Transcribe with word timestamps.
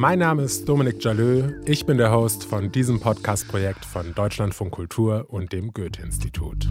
Mein 0.00 0.20
Name 0.20 0.44
ist 0.44 0.66
Dominik 0.66 1.04
Jalö. 1.04 1.60
Ich 1.66 1.84
bin 1.84 1.98
der 1.98 2.10
Host 2.10 2.44
von 2.44 2.72
diesem 2.72 3.00
Podcast-Projekt 3.00 3.84
von 3.84 4.14
Deutschlandfunk 4.14 4.72
Kultur 4.72 5.26
und 5.28 5.52
dem 5.52 5.74
Goethe-Institut. 5.74 6.70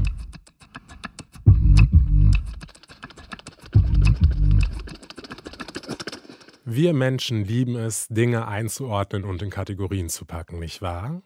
Wir 6.66 6.94
Menschen 6.94 7.46
lieben 7.46 7.76
es, 7.76 8.08
Dinge 8.08 8.48
einzuordnen 8.48 9.24
und 9.26 9.44
in 9.44 9.52
Kategorien 9.52 10.10
zu 10.10 10.26
packen, 10.26 10.58
nicht 10.58 10.82
wahr? 10.82 11.22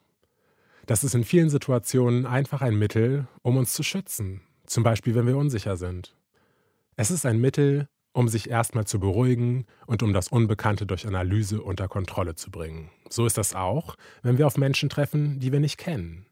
Das 0.86 1.06
ist 1.06 1.16
in 1.16 1.24
vielen 1.24 1.50
Situationen 1.50 2.26
einfach 2.26 2.62
ein 2.62 2.76
Mittel, 2.76 3.30
um 3.44 3.56
uns 3.56 3.72
zu 3.72 3.82
schützen, 3.82 4.42
zum 4.66 4.84
Beispiel 4.84 5.16
wenn 5.16 5.26
wir 5.26 5.38
unsicher 5.38 5.78
sind. 5.78 6.18
Es 6.98 7.12
ist 7.12 7.26
ein 7.26 7.40
Mittel, 7.40 7.88
um 8.14 8.28
sich 8.28 8.50
erstmal 8.50 8.86
zu 8.86 9.00
beruhigen 9.00 9.66
und 9.86 10.04
um 10.04 10.14
das 10.14 10.30
Unbekannte 10.30 10.86
durch 10.86 11.06
Analyse 11.06 11.62
unter 11.62 11.88
Kontrolle 11.88 12.36
zu 12.36 12.52
bringen. 12.52 12.90
So 13.10 13.26
ist 13.26 13.38
das 13.38 13.54
auch, 13.54 13.96
wenn 14.22 14.38
wir 14.38 14.48
auf 14.48 14.58
Menschen 14.58 14.90
treffen, 14.90 15.40
die 15.40 15.52
wir 15.52 15.60
nicht 15.60 15.78
kennen. 15.78 16.26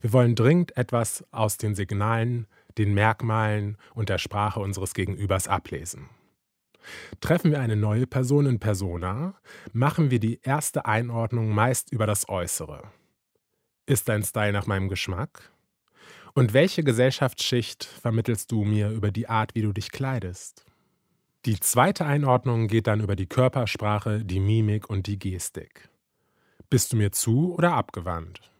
Wir 0.00 0.12
wollen 0.12 0.34
dringend 0.34 0.76
etwas 0.76 1.24
aus 1.30 1.56
den 1.56 1.76
Signalen, 1.76 2.48
den 2.76 2.92
Merkmalen 2.92 3.76
und 3.94 4.08
der 4.08 4.18
Sprache 4.18 4.58
unseres 4.58 4.94
Gegenübers 4.94 5.46
ablesen. 5.46 6.08
Treffen 7.20 7.52
wir 7.52 7.60
eine 7.60 7.76
neue 7.76 8.08
Person 8.08 8.46
in 8.46 8.58
persona, 8.58 9.34
machen 9.72 10.10
wir 10.10 10.18
die 10.18 10.40
erste 10.42 10.86
Einordnung 10.86 11.50
meist 11.50 11.92
über 11.92 12.06
das 12.06 12.28
Äußere. 12.28 12.82
Ist 13.86 14.08
dein 14.08 14.24
Style 14.24 14.52
nach 14.52 14.66
meinem 14.66 14.88
Geschmack? 14.88 15.52
Und 16.34 16.54
welche 16.54 16.82
Gesellschaftsschicht 16.82 17.84
vermittelst 17.84 18.50
du 18.50 18.64
mir 18.64 18.90
über 18.90 19.12
die 19.12 19.28
Art, 19.28 19.54
wie 19.54 19.62
du 19.62 19.72
dich 19.72 19.92
kleidest? 19.92 20.64
Die 21.44 21.58
zweite 21.58 22.06
Einordnung 22.06 22.68
geht 22.68 22.86
dann 22.86 23.00
über 23.00 23.16
die 23.16 23.26
Körpersprache, 23.26 24.24
die 24.24 24.38
Mimik 24.38 24.88
und 24.88 25.08
die 25.08 25.18
Gestik. 25.18 25.88
Bist 26.70 26.92
du 26.92 26.96
mir 26.96 27.10
zu 27.10 27.52
oder 27.56 27.72
abgewandt? 27.72 28.52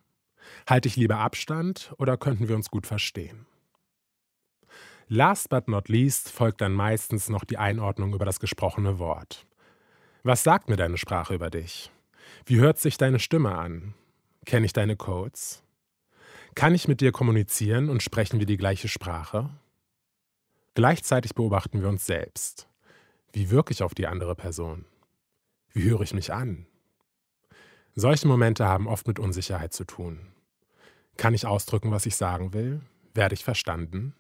Halte 0.69 0.89
ich 0.89 0.97
lieber 0.97 1.19
Abstand 1.19 1.95
oder 1.99 2.17
könnten 2.17 2.49
wir 2.49 2.57
uns 2.57 2.71
gut 2.71 2.89
verstehen? 2.89 3.47
Last 5.07 5.49
but 5.49 5.69
not 5.69 5.89
least 5.89 6.29
folgt 6.29 6.61
dann 6.61 6.73
meistens 6.73 7.29
noch 7.29 7.45
die 7.45 7.57
Einordnung 7.57 8.15
über 8.15 8.25
das 8.25 8.41
gesprochene 8.41 8.99
Wort. 8.99 9.47
Was 10.25 10.43
sagt 10.43 10.69
mir 10.69 10.77
deine 10.77 10.99
Sprache 10.99 11.35
über 11.35 11.51
dich? 11.51 11.93
Wie 12.47 12.59
hört 12.59 12.81
sich 12.81 12.97
deine 12.97 13.21
Stimme 13.21 13.55
an? 13.55 13.95
Kenne 14.45 14.67
ich 14.67 14.73
deine 14.73 14.97
Codes? 14.97 15.63
Kann 16.57 16.75
ich 16.75 16.89
mit 16.89 17.01
dir 17.01 17.13
kommunizieren 17.13 17.89
und 17.89 18.03
sprechen 18.03 18.41
wir 18.41 18.47
die 18.47 18.57
gleiche 18.57 18.89
Sprache? 18.89 19.51
Gleichzeitig 20.75 21.37
beobachten 21.37 21.81
wir 21.81 21.89
uns 21.89 22.07
selbst. 22.07 22.67
Wie 23.33 23.51
wirke 23.51 23.73
ich 23.73 23.83
auf 23.83 23.95
die 23.95 24.07
andere 24.07 24.35
Person? 24.35 24.85
Wie 25.73 25.85
höre 25.85 26.03
ich 26.03 26.13
mich 26.13 26.35
an? 26.35 26.67
Solche 27.95 28.29
Momente 28.29 28.67
haben 28.67 28.87
oft 28.87 29.07
mit 29.07 29.19
Unsicherheit 29.19 29.73
zu 29.73 29.85
tun. 29.85 30.21
Kann 31.17 31.33
ich 31.33 31.47
ausdrücken, 31.47 31.91
was 31.91 32.05
ich 32.05 32.17
sagen 32.17 32.53
will? 32.53 32.83
Werde 33.15 33.35
ich 33.35 33.43
verstanden? 33.43 34.15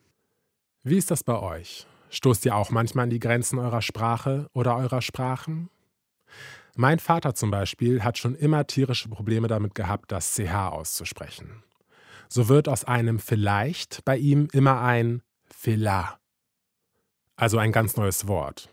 Wie 0.82 0.96
ist 0.96 1.10
das 1.10 1.24
bei 1.24 1.38
euch? 1.38 1.86
Stoßt 2.08 2.44
ihr 2.46 2.56
auch 2.56 2.70
manchmal 2.70 3.04
an 3.04 3.10
die 3.10 3.20
Grenzen 3.20 3.58
eurer 3.58 3.82
Sprache 3.82 4.48
oder 4.54 4.76
eurer 4.76 5.02
Sprachen? 5.02 5.68
Mein 6.74 6.98
Vater 6.98 7.34
zum 7.34 7.50
Beispiel 7.50 8.02
hat 8.02 8.16
schon 8.16 8.34
immer 8.34 8.66
tierische 8.66 9.10
Probleme 9.10 9.46
damit 9.46 9.74
gehabt, 9.74 10.10
das 10.10 10.34
CH 10.34 10.70
auszusprechen. 10.70 11.62
So 12.28 12.48
wird 12.48 12.66
aus 12.66 12.84
einem 12.84 13.18
vielleicht 13.18 14.06
bei 14.06 14.16
ihm 14.16 14.48
immer 14.52 14.80
ein 14.80 15.22
Fela. 15.44 16.18
Also 17.36 17.58
ein 17.58 17.72
ganz 17.72 17.96
neues 17.96 18.26
Wort 18.26 18.71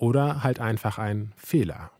oder 0.00 0.42
halt 0.42 0.60
einfach 0.60 0.98
ein 0.98 1.32
Fehler. 1.36 1.90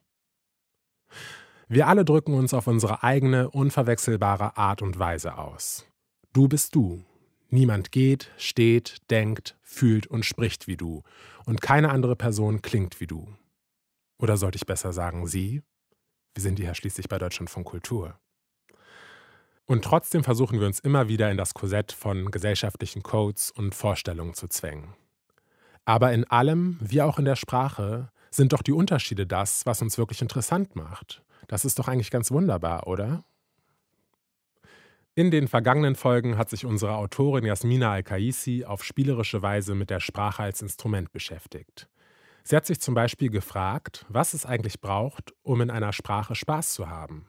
Wir 1.68 1.86
alle 1.86 2.04
drücken 2.04 2.34
uns 2.34 2.54
auf 2.54 2.66
unsere 2.66 3.02
eigene, 3.02 3.50
unverwechselbare 3.50 4.56
Art 4.56 4.82
und 4.82 4.98
Weise 4.98 5.38
aus. 5.38 5.86
Du 6.32 6.48
bist 6.48 6.74
du. 6.74 7.04
Niemand 7.50 7.92
geht, 7.92 8.30
steht, 8.38 8.98
denkt, 9.10 9.56
fühlt 9.62 10.06
und 10.06 10.24
spricht 10.24 10.66
wie 10.66 10.76
du. 10.76 11.02
Und 11.44 11.60
keine 11.60 11.90
andere 11.90 12.16
Person 12.16 12.62
klingt 12.62 13.00
wie 13.00 13.06
du. 13.06 13.28
Oder 14.18 14.36
sollte 14.36 14.56
ich 14.56 14.66
besser 14.66 14.92
sagen, 14.92 15.26
sie? 15.26 15.62
Wir 16.34 16.42
sind 16.42 16.58
ja 16.58 16.74
schließlich 16.74 17.08
bei 17.08 17.18
Deutschland 17.18 17.50
von 17.50 17.64
Kultur. 17.64 18.18
Und 19.66 19.84
trotzdem 19.84 20.24
versuchen 20.24 20.58
wir 20.58 20.66
uns 20.66 20.80
immer 20.80 21.08
wieder 21.08 21.30
in 21.30 21.36
das 21.36 21.54
Korsett 21.54 21.92
von 21.92 22.30
gesellschaftlichen 22.30 23.02
Codes 23.02 23.50
und 23.50 23.74
Vorstellungen 23.74 24.34
zu 24.34 24.48
zwängen. 24.48 24.94
Aber 25.84 26.12
in 26.12 26.24
allem, 26.24 26.78
wie 26.80 27.02
auch 27.02 27.18
in 27.18 27.24
der 27.24 27.36
Sprache, 27.36 28.10
sind 28.30 28.52
doch 28.52 28.62
die 28.62 28.72
Unterschiede 28.72 29.26
das, 29.26 29.66
was 29.66 29.82
uns 29.82 29.98
wirklich 29.98 30.22
interessant 30.22 30.76
macht. 30.76 31.22
Das 31.48 31.64
ist 31.64 31.78
doch 31.78 31.88
eigentlich 31.88 32.10
ganz 32.10 32.30
wunderbar, 32.30 32.86
oder? 32.86 33.24
In 35.16 35.30
den 35.30 35.48
vergangenen 35.48 35.96
Folgen 35.96 36.38
hat 36.38 36.48
sich 36.48 36.64
unsere 36.64 36.94
Autorin 36.94 37.44
Jasmina 37.44 37.92
Al-Kaisi 37.92 38.64
auf 38.64 38.84
spielerische 38.84 39.42
Weise 39.42 39.74
mit 39.74 39.90
der 39.90 40.00
Sprache 40.00 40.44
als 40.44 40.62
Instrument 40.62 41.10
beschäftigt. 41.12 41.88
Sie 42.44 42.56
hat 42.56 42.66
sich 42.66 42.80
zum 42.80 42.94
Beispiel 42.94 43.28
gefragt, 43.28 44.06
was 44.08 44.32
es 44.34 44.46
eigentlich 44.46 44.80
braucht, 44.80 45.34
um 45.42 45.60
in 45.60 45.70
einer 45.70 45.92
Sprache 45.92 46.34
Spaß 46.34 46.72
zu 46.72 46.88
haben. 46.88 47.26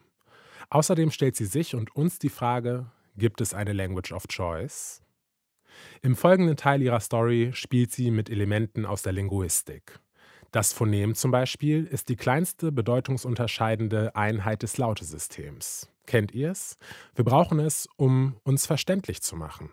Außerdem 0.69 1.11
stellt 1.11 1.35
sie 1.35 1.45
sich 1.45 1.75
und 1.75 1.95
uns 1.95 2.19
die 2.19 2.29
Frage, 2.29 2.85
gibt 3.17 3.41
es 3.41 3.53
eine 3.53 3.73
Language 3.73 4.13
of 4.13 4.27
Choice? 4.27 5.01
Im 6.01 6.15
folgenden 6.15 6.57
Teil 6.57 6.81
ihrer 6.81 6.99
Story 6.99 7.51
spielt 7.53 7.91
sie 7.91 8.11
mit 8.11 8.29
Elementen 8.29 8.85
aus 8.85 9.01
der 9.01 9.13
Linguistik. 9.13 9.99
Das 10.51 10.73
Phonem 10.73 11.15
zum 11.15 11.31
Beispiel 11.31 11.85
ist 11.85 12.09
die 12.09 12.17
kleinste 12.17 12.71
bedeutungsunterscheidende 12.71 14.15
Einheit 14.15 14.63
des 14.63 14.77
Lautesystems. 14.77 15.89
Kennt 16.05 16.33
ihr 16.33 16.51
es? 16.51 16.77
Wir 17.15 17.23
brauchen 17.23 17.59
es, 17.59 17.87
um 17.95 18.35
uns 18.43 18.65
verständlich 18.65 19.21
zu 19.21 19.37
machen. 19.37 19.69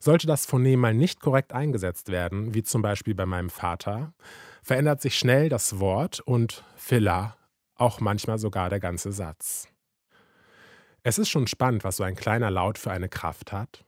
Sollte 0.00 0.26
das 0.26 0.46
Phonem 0.46 0.80
mal 0.80 0.94
nicht 0.94 1.20
korrekt 1.20 1.52
eingesetzt 1.52 2.08
werden, 2.10 2.54
wie 2.54 2.62
zum 2.62 2.82
Beispiel 2.82 3.14
bei 3.14 3.26
meinem 3.26 3.50
Vater, 3.50 4.14
verändert 4.62 5.00
sich 5.00 5.16
schnell 5.16 5.48
das 5.48 5.78
Wort 5.78 6.20
und 6.20 6.64
Filler, 6.76 7.36
auch 7.74 8.00
manchmal 8.00 8.38
sogar 8.38 8.70
der 8.70 8.80
ganze 8.80 9.12
Satz. 9.12 9.68
Es 11.02 11.18
ist 11.18 11.28
schon 11.28 11.46
spannend, 11.46 11.84
was 11.84 11.96
so 11.96 12.04
ein 12.04 12.16
kleiner 12.16 12.50
Laut 12.50 12.78
für 12.78 12.90
eine 12.90 13.08
Kraft 13.08 13.52
hat. 13.52 13.84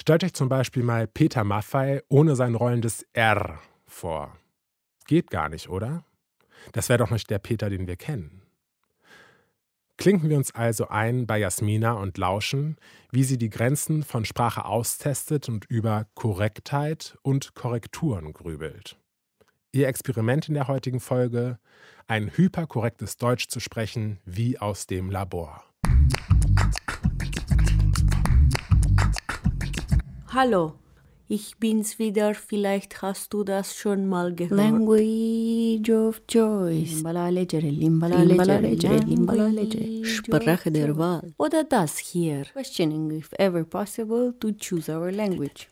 Stellt 0.00 0.24
euch 0.24 0.34
zum 0.34 0.48
Beispiel 0.48 0.82
mal 0.82 1.06
Peter 1.06 1.44
Maffei 1.44 2.02
ohne 2.08 2.36
sein 2.36 2.54
rollendes 2.54 3.06
R 3.12 3.60
vor. 3.86 4.36
Geht 5.06 5.30
gar 5.30 5.48
nicht, 5.48 5.68
oder? 5.68 6.04
Das 6.72 6.88
wäre 6.88 6.98
doch 6.98 7.10
nicht 7.10 7.28
der 7.30 7.38
Peter, 7.38 7.70
den 7.70 7.86
wir 7.86 7.96
kennen. 7.96 8.42
Klinken 9.98 10.30
wir 10.30 10.36
uns 10.36 10.54
also 10.54 10.88
ein 10.88 11.26
bei 11.26 11.38
Jasmina 11.38 11.92
und 11.92 12.18
lauschen, 12.18 12.76
wie 13.12 13.24
sie 13.24 13.38
die 13.38 13.50
Grenzen 13.50 14.02
von 14.02 14.24
Sprache 14.24 14.64
austestet 14.64 15.48
und 15.48 15.64
über 15.66 16.06
Korrektheit 16.14 17.16
und 17.22 17.54
Korrekturen 17.54 18.32
grübelt. 18.32 18.96
Ihr 19.70 19.88
Experiment 19.88 20.48
in 20.48 20.54
der 20.54 20.68
heutigen 20.68 21.00
Folge, 21.00 21.58
ein 22.06 22.30
hyperkorrektes 22.36 23.16
Deutsch 23.16 23.48
zu 23.48 23.60
sprechen 23.60 24.18
wie 24.24 24.58
aus 24.58 24.86
dem 24.86 25.10
Labor. 25.10 25.62
Hallo, 30.34 30.72
ich 31.28 31.58
bin's 31.58 31.98
wieder. 31.98 32.34
Vielleicht 32.34 33.02
hast 33.02 33.34
du 33.34 33.44
das 33.44 33.76
schon 33.76 34.08
mal 34.08 34.34
gehört. 34.34 34.58
Language 34.58 35.90
of 35.90 36.22
Choice. 36.26 37.00
Sprache 40.06 40.72
der 40.72 40.96
Wahl. 40.96 41.34
Oder 41.36 41.64
das 41.64 41.98
hier. 41.98 42.44
Questioning 42.44 43.10
if 43.10 43.30
ever 43.38 43.62
possible 43.64 44.32
to 44.40 44.52
choose 44.52 44.90
our 44.90 45.12
language. 45.12 45.68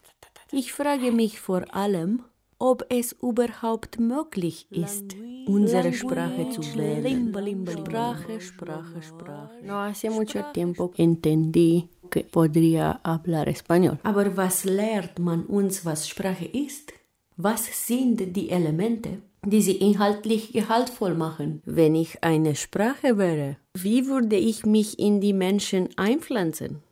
Ich 0.53 0.75
frage 0.75 1.11
mich 1.11 1.41
vor 1.41 1.65
allem, 1.75 2.23
ob 2.59 2.85
es 2.91 3.13
überhaupt 3.23 3.99
möglich 3.99 4.67
ist, 4.71 5.17
unsere 5.47 5.93
Sprache 5.93 6.49
zu 6.51 6.63
wählen. 6.77 7.33
Sprache, 7.67 8.41
Sprache, 8.41 9.03
Sprache. 9.03 9.63
No 9.63 9.75
hace 9.75 10.11
mucho 10.11 10.45
tiempo 10.53 10.93
entendí 10.97 11.89
que 12.11 12.25
podría 12.25 13.01
hablar 13.03 13.49
español. 13.49 13.99
Aber 14.03 14.37
was 14.37 14.65
lehrt 14.65 15.19
man 15.19 15.45
uns, 15.47 15.85
was 15.85 16.09
Sprache 16.09 16.47
ist? 16.47 16.93
Was 17.37 17.87
sind 17.87 18.37
die 18.37 18.51
Elemente? 18.51 19.23
die 19.47 19.63
sie 19.63 19.77
inhaltlich 19.77 20.53
gehaltvoll 20.53 21.15
machen. 21.15 21.63
Wenn 21.65 21.95
ich 21.95 22.23
eine 22.23 22.55
Sprache 22.57 23.17
wäre, 23.17 23.57
wie 23.75 24.07
würde 24.07 24.37
ich 24.37 24.67
mich 24.67 24.99
in 24.99 25.21
die 25.21 25.33
Menschen 25.33 25.89
einpflanzen? 25.97 26.83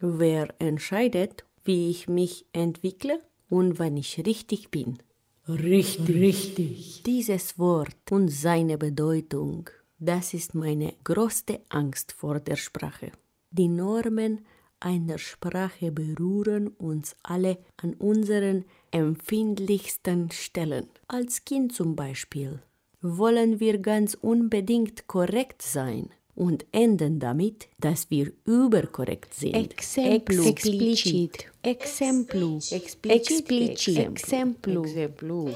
Wer 0.00 0.48
entscheidet, 0.58 1.44
wie 1.64 1.90
ich 1.90 2.08
mich 2.08 2.46
entwickle 2.52 3.20
und 3.50 3.78
wann 3.78 3.96
ich 3.96 4.24
richtig 4.24 4.70
bin? 4.70 4.98
Richtig, 5.48 6.08
richtig. 6.14 7.02
Dieses 7.04 7.58
Wort 7.58 8.12
und 8.12 8.28
seine 8.28 8.76
Bedeutung, 8.76 9.70
das 9.98 10.34
ist 10.34 10.54
meine 10.54 10.92
größte 11.04 11.60
Angst 11.70 12.12
vor 12.12 12.38
der 12.38 12.56
Sprache. 12.56 13.12
Die 13.50 13.68
Normen 13.68 14.44
einer 14.78 15.16
Sprache 15.16 15.90
berühren 15.90 16.68
uns 16.68 17.16
alle 17.22 17.56
an 17.78 17.94
unseren 17.94 18.66
empfindlichsten 18.90 20.30
Stellen. 20.30 20.88
Als 21.08 21.44
Kind 21.46 21.74
zum 21.74 21.96
Beispiel 21.96 22.60
wollen 23.00 23.58
wir 23.58 23.78
ganz 23.78 24.14
unbedingt 24.20 25.06
korrekt 25.06 25.62
sein 25.62 26.10
und 26.38 26.64
enden 26.70 27.18
damit, 27.18 27.68
dass 27.80 28.10
wir 28.10 28.32
überkorrekt 28.44 29.34
sind. 29.34 29.56
Exemplu. 29.56 30.48
Explicit. 30.48 31.46
Exemplu. 31.62 32.58
Explicit. 32.70 33.98
Exemplu. 33.98 35.50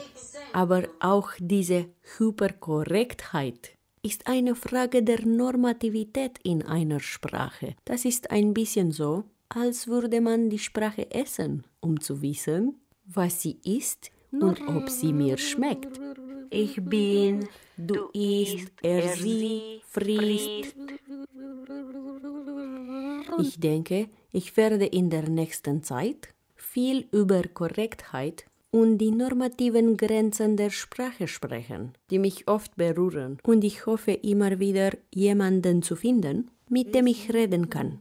Aber 0.53 0.83
auch 0.99 1.31
diese 1.39 1.87
Hyperkorrektheit 2.19 3.71
ist 4.03 4.27
eine 4.27 4.57
Frage 4.57 5.05
der 5.05 5.25
Normativität 5.25 6.41
in 6.43 6.63
einer 6.65 6.99
Sprache. 6.99 7.77
Das 7.85 8.05
ist 8.05 8.33
ein 8.33 8.53
bisschen 8.53 8.91
so, 8.91 9.23
als 9.49 9.87
würde 9.87 10.21
man 10.21 10.51
die 10.51 10.59
Sprache 10.59 11.13
essen, 11.13 11.63
um 11.81 12.01
zu 12.01 12.23
wissen, 12.23 12.81
was 13.07 13.41
sie 13.41 13.59
ist 13.65 14.11
und 14.33 14.61
ob 14.67 14.91
sie 14.91 15.13
mir 15.13 15.39
schmeckt. 15.39 16.01
Ich 16.53 16.77
bin, 16.85 17.49
du 17.79 18.11
isst, 18.13 18.73
er 18.83 19.09
sie 19.09 19.81
frisst. 19.89 20.77
Ich 23.41 23.59
denke, 23.59 24.09
ich 24.33 24.57
werde 24.59 24.85
in 24.85 25.09
der 25.09 25.29
nächsten 25.31 25.83
Zeit 25.83 26.29
viel 26.55 27.07
über 27.11 27.43
Korrektheit 27.43 28.45
und 28.71 28.99
die 28.99 29.11
normativen 29.11 29.97
Grenzen 29.97 30.57
der 30.59 30.71
Sprache 30.71 31.27
sprechen, 31.27 31.93
die 32.11 32.19
mich 32.19 32.49
oft 32.49 32.77
berühren. 32.77 33.39
Und 33.45 33.65
ich 33.65 33.87
hoffe 33.87 34.13
immer 34.13 34.59
wieder 34.59 34.91
jemanden 35.15 35.83
zu 35.83 35.97
finden, 35.97 36.51
mit 36.69 36.95
dem 36.95 37.07
ich 37.07 37.33
reden 37.33 37.71
kann. 37.71 37.99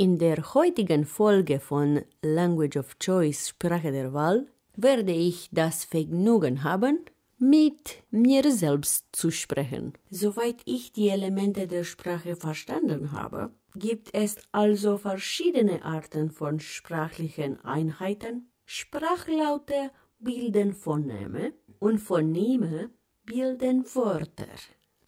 In 0.00 0.16
der 0.16 0.54
heutigen 0.54 1.04
Folge 1.04 1.58
von 1.58 2.02
Language 2.22 2.76
of 2.76 3.00
Choice 3.00 3.48
Sprache 3.48 3.90
der 3.90 4.12
Wahl 4.12 4.46
werde 4.76 5.10
ich 5.10 5.48
das 5.50 5.84
Vergnügen 5.84 6.62
haben, 6.62 7.00
mit 7.36 8.04
mir 8.12 8.48
selbst 8.52 9.06
zu 9.10 9.32
sprechen. 9.32 9.94
Soweit 10.08 10.62
ich 10.66 10.92
die 10.92 11.08
Elemente 11.08 11.66
der 11.66 11.82
Sprache 11.82 12.36
verstanden 12.36 13.10
habe, 13.10 13.50
gibt 13.74 14.14
es 14.14 14.36
also 14.52 14.98
verschiedene 14.98 15.84
Arten 15.84 16.30
von 16.30 16.60
sprachlichen 16.60 17.58
Einheiten. 17.64 18.52
Sprachlaute 18.66 19.90
bilden 20.20 20.74
Phoneme 20.74 21.54
und 21.80 21.98
Phoneme 21.98 22.90
bilden 23.24 23.84
Wörter. 23.96 24.46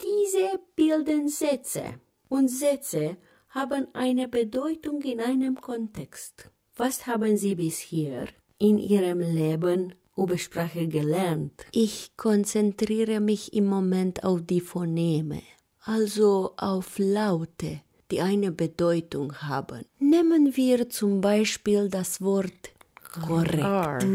Diese 0.02 0.58
bilden 0.74 1.28
Sätze 1.28 2.00
und 2.28 2.48
Sätze 2.48 3.18
haben 3.50 3.86
eine 3.92 4.28
Bedeutung 4.28 5.02
in 5.02 5.20
einem 5.20 5.60
Kontext. 5.60 6.50
Was 6.76 7.06
haben 7.06 7.36
Sie 7.36 7.54
bisher 7.54 8.26
in 8.58 8.78
Ihrem 8.78 9.20
Leben 9.20 9.94
über 10.16 10.38
Sprache 10.38 10.86
gelernt. 10.86 11.66
Ich 11.72 12.12
konzentriere 12.16 13.20
mich 13.20 13.52
im 13.54 13.66
Moment 13.66 14.24
auf 14.24 14.42
die 14.42 14.60
Phoneme, 14.60 15.42
also 15.80 16.52
auf 16.56 16.98
Laute, 16.98 17.80
die 18.10 18.20
eine 18.20 18.52
Bedeutung 18.52 19.34
haben. 19.36 19.84
Nehmen 19.98 20.56
wir 20.56 20.90
zum 20.90 21.20
Beispiel 21.20 21.88
das 21.88 22.20
Wort 22.20 22.70
korrekt. 23.12 24.06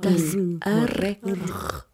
Das 0.00 0.34
R 0.34 1.84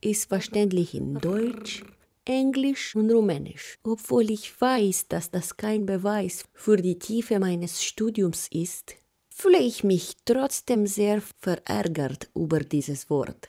ist 0.00 0.28
verständlich 0.28 0.94
in 0.94 1.14
Deutsch, 1.14 1.82
Englisch 2.30 2.94
und 2.94 3.10
Rumänisch. 3.10 3.78
Obwohl 3.82 4.30
ich 4.30 4.60
weiß, 4.60 5.08
dass 5.08 5.32
das 5.32 5.56
kein 5.56 5.84
Beweis 5.84 6.44
für 6.54 6.76
die 6.76 6.98
Tiefe 6.98 7.40
meines 7.40 7.82
Studiums 7.82 8.46
ist, 8.52 8.94
fühle 9.28 9.58
ich 9.58 9.82
mich 9.82 10.16
trotzdem 10.24 10.86
sehr 10.86 11.20
verärgert 11.40 12.30
über 12.34 12.60
dieses 12.60 13.10
Wort. 13.10 13.48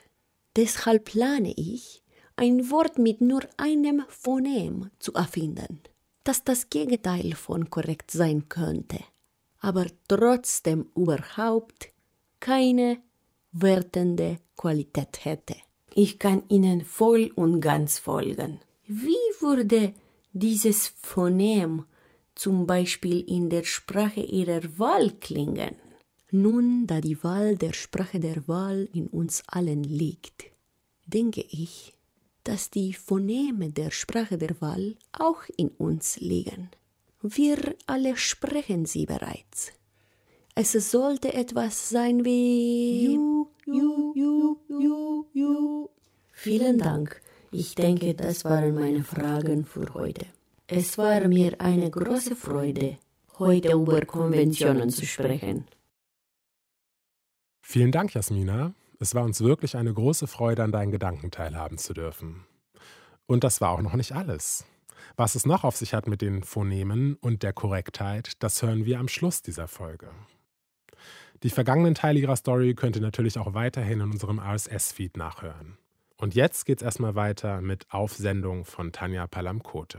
Deshalb 0.55 1.05
plane 1.05 1.53
ich, 1.55 2.01
ein 2.35 2.71
Wort 2.71 2.97
mit 2.97 3.21
nur 3.21 3.41
einem 3.57 4.03
Phonem 4.09 4.89
zu 4.97 5.13
erfinden, 5.13 5.81
das 6.23 6.43
das 6.43 6.69
Gegenteil 6.71 7.35
von 7.35 7.69
korrekt 7.69 8.09
sein 8.09 8.49
könnte, 8.49 8.99
aber 9.59 9.85
trotzdem 10.07 10.89
überhaupt 10.95 11.89
keine 12.39 12.97
wertende 13.51 14.37
Qualität 14.57 15.23
hätte. 15.23 15.55
Ich 15.93 16.17
kann 16.17 16.43
Ihnen 16.47 16.81
voll 16.83 17.31
und 17.35 17.61
ganz 17.61 17.99
folgen. 17.99 18.59
Wie 18.93 19.25
würde 19.39 19.93
dieses 20.33 20.87
Phonem 21.01 21.85
zum 22.35 22.65
Beispiel 22.65 23.19
in 23.21 23.49
der 23.49 23.63
Sprache 23.63 24.21
ihrer 24.21 24.63
Wahl 24.79 25.11
klingen. 25.19 25.75
Nun, 26.31 26.87
da 26.87 27.01
die 27.01 27.23
Wahl 27.23 27.55
der 27.55 27.73
Sprache 27.73 28.19
der 28.19 28.47
Wahl 28.47 28.87
in 28.93 29.07
uns 29.07 29.43
allen 29.47 29.83
liegt, 29.83 30.45
denke 31.05 31.41
ich, 31.41 31.93
dass 32.43 32.69
die 32.69 32.93
Phoneme 32.93 33.69
der 33.69 33.91
Sprache 33.91 34.37
der 34.37 34.59
Wahl 34.61 34.95
auch 35.11 35.43
in 35.57 35.69
uns 35.69 36.19
liegen. 36.19 36.69
Wir 37.21 37.75
alle 37.85 38.17
sprechen 38.17 38.85
sie 38.85 39.05
bereits. 39.05 39.71
Es 40.55 40.71
sollte 40.71 41.33
etwas 41.33 41.89
sein 41.89 42.25
wie 42.25 43.13
ju, 43.13 43.47
ju, 43.65 44.13
ju, 44.15 44.57
ju, 44.67 45.25
ju. 45.33 45.89
Vielen 46.33 46.77
Dank. 46.79 47.21
Ich 47.53 47.75
denke, 47.75 48.13
das 48.13 48.45
waren 48.45 48.75
meine 48.75 49.03
Fragen 49.03 49.65
für 49.65 49.93
heute. 49.93 50.25
Es 50.67 50.97
war 50.97 51.27
mir 51.27 51.59
eine 51.59 51.91
große 51.91 52.33
Freude, 52.33 52.97
heute 53.39 53.73
über 53.73 54.05
Konventionen 54.05 54.89
zu 54.89 55.05
sprechen. 55.05 55.65
Vielen 57.61 57.91
Dank, 57.91 58.13
Jasmina. 58.13 58.73
Es 59.01 59.15
war 59.15 59.23
uns 59.25 59.41
wirklich 59.41 59.75
eine 59.75 59.93
große 59.93 60.27
Freude, 60.27 60.63
an 60.63 60.71
deinen 60.71 60.91
Gedanken 60.91 61.29
teilhaben 61.29 61.77
zu 61.77 61.93
dürfen. 61.93 62.45
Und 63.25 63.43
das 63.43 63.59
war 63.59 63.71
auch 63.71 63.81
noch 63.81 63.95
nicht 63.95 64.13
alles. 64.13 64.65
Was 65.17 65.35
es 65.35 65.45
noch 65.45 65.65
auf 65.65 65.75
sich 65.75 65.93
hat 65.93 66.07
mit 66.07 66.21
den 66.21 66.43
Phonemen 66.43 67.15
und 67.15 67.43
der 67.43 67.51
Korrektheit, 67.51 68.33
das 68.39 68.61
hören 68.61 68.85
wir 68.85 68.97
am 68.97 69.09
Schluss 69.09 69.41
dieser 69.41 69.67
Folge. 69.67 70.09
Die 71.43 71.49
vergangenen 71.49 71.95
Teile 71.95 72.19
ihrer 72.19 72.37
Story 72.37 72.75
könnt 72.75 72.95
ihr 72.95 73.01
natürlich 73.01 73.37
auch 73.37 73.53
weiterhin 73.53 73.99
in 73.99 74.11
unserem 74.11 74.39
RSS-Feed 74.39 75.17
nachhören. 75.17 75.77
Und 76.21 76.35
jetzt 76.35 76.67
geht's 76.67 76.83
erstmal 76.83 77.15
weiter 77.15 77.61
mit 77.61 77.87
Aufsendung 77.89 78.63
von 78.63 78.91
Tanja 78.91 79.25
Palamkote. 79.25 79.97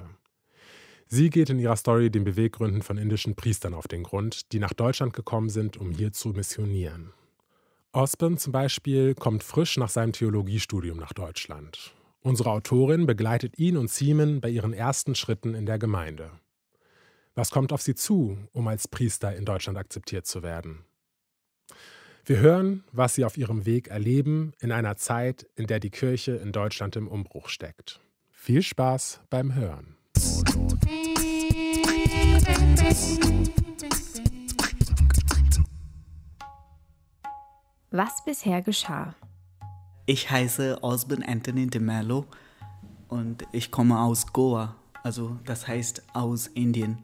Sie 1.08 1.30
geht 1.30 1.50
in 1.50 1.58
ihrer 1.58 1.74
Story 1.74 2.10
den 2.10 2.22
Beweggründen 2.22 2.82
von 2.82 2.96
indischen 2.96 3.34
Priestern 3.34 3.74
auf 3.74 3.88
den 3.88 4.04
Grund, 4.04 4.52
die 4.52 4.60
nach 4.60 4.72
Deutschland 4.72 5.14
gekommen 5.14 5.48
sind, 5.48 5.76
um 5.76 5.90
hier 5.90 6.12
zu 6.12 6.28
missionieren. 6.28 7.12
Osborne 7.90 8.36
zum 8.36 8.52
Beispiel 8.52 9.16
kommt 9.16 9.42
frisch 9.42 9.76
nach 9.78 9.90
seinem 9.90 10.12
Theologiestudium 10.12 10.96
nach 10.96 11.12
Deutschland. 11.12 11.92
Unsere 12.20 12.52
Autorin 12.52 13.04
begleitet 13.04 13.58
ihn 13.58 13.76
und 13.76 13.90
Simon 13.90 14.40
bei 14.40 14.48
ihren 14.48 14.74
ersten 14.74 15.16
Schritten 15.16 15.54
in 15.54 15.66
der 15.66 15.80
Gemeinde. 15.80 16.30
Was 17.34 17.50
kommt 17.50 17.72
auf 17.72 17.82
sie 17.82 17.96
zu, 17.96 18.38
um 18.52 18.68
als 18.68 18.86
Priester 18.86 19.34
in 19.34 19.44
Deutschland 19.44 19.76
akzeptiert 19.76 20.26
zu 20.26 20.44
werden? 20.44 20.84
Wir 22.24 22.38
hören, 22.38 22.84
was 22.92 23.16
sie 23.16 23.24
auf 23.24 23.36
ihrem 23.36 23.66
Weg 23.66 23.88
erleben 23.88 24.52
in 24.60 24.70
einer 24.70 24.94
Zeit, 24.94 25.44
in 25.56 25.66
der 25.66 25.80
die 25.80 25.90
Kirche 25.90 26.36
in 26.36 26.52
Deutschland 26.52 26.94
im 26.94 27.08
Umbruch 27.08 27.48
steckt. 27.48 27.98
Viel 28.30 28.62
Spaß 28.62 29.22
beim 29.28 29.56
Hören. 29.56 29.96
Was 37.90 38.24
bisher 38.24 38.62
geschah. 38.62 39.16
Ich 40.06 40.30
heiße 40.30 40.78
Osborne 40.80 41.26
Anthony 41.26 41.66
de 41.66 41.80
Mello 41.80 42.26
und 43.08 43.42
ich 43.50 43.72
komme 43.72 43.98
aus 43.98 44.32
Goa, 44.32 44.76
also 45.02 45.40
das 45.44 45.66
heißt 45.66 46.04
aus 46.14 46.46
Indien. 46.46 46.98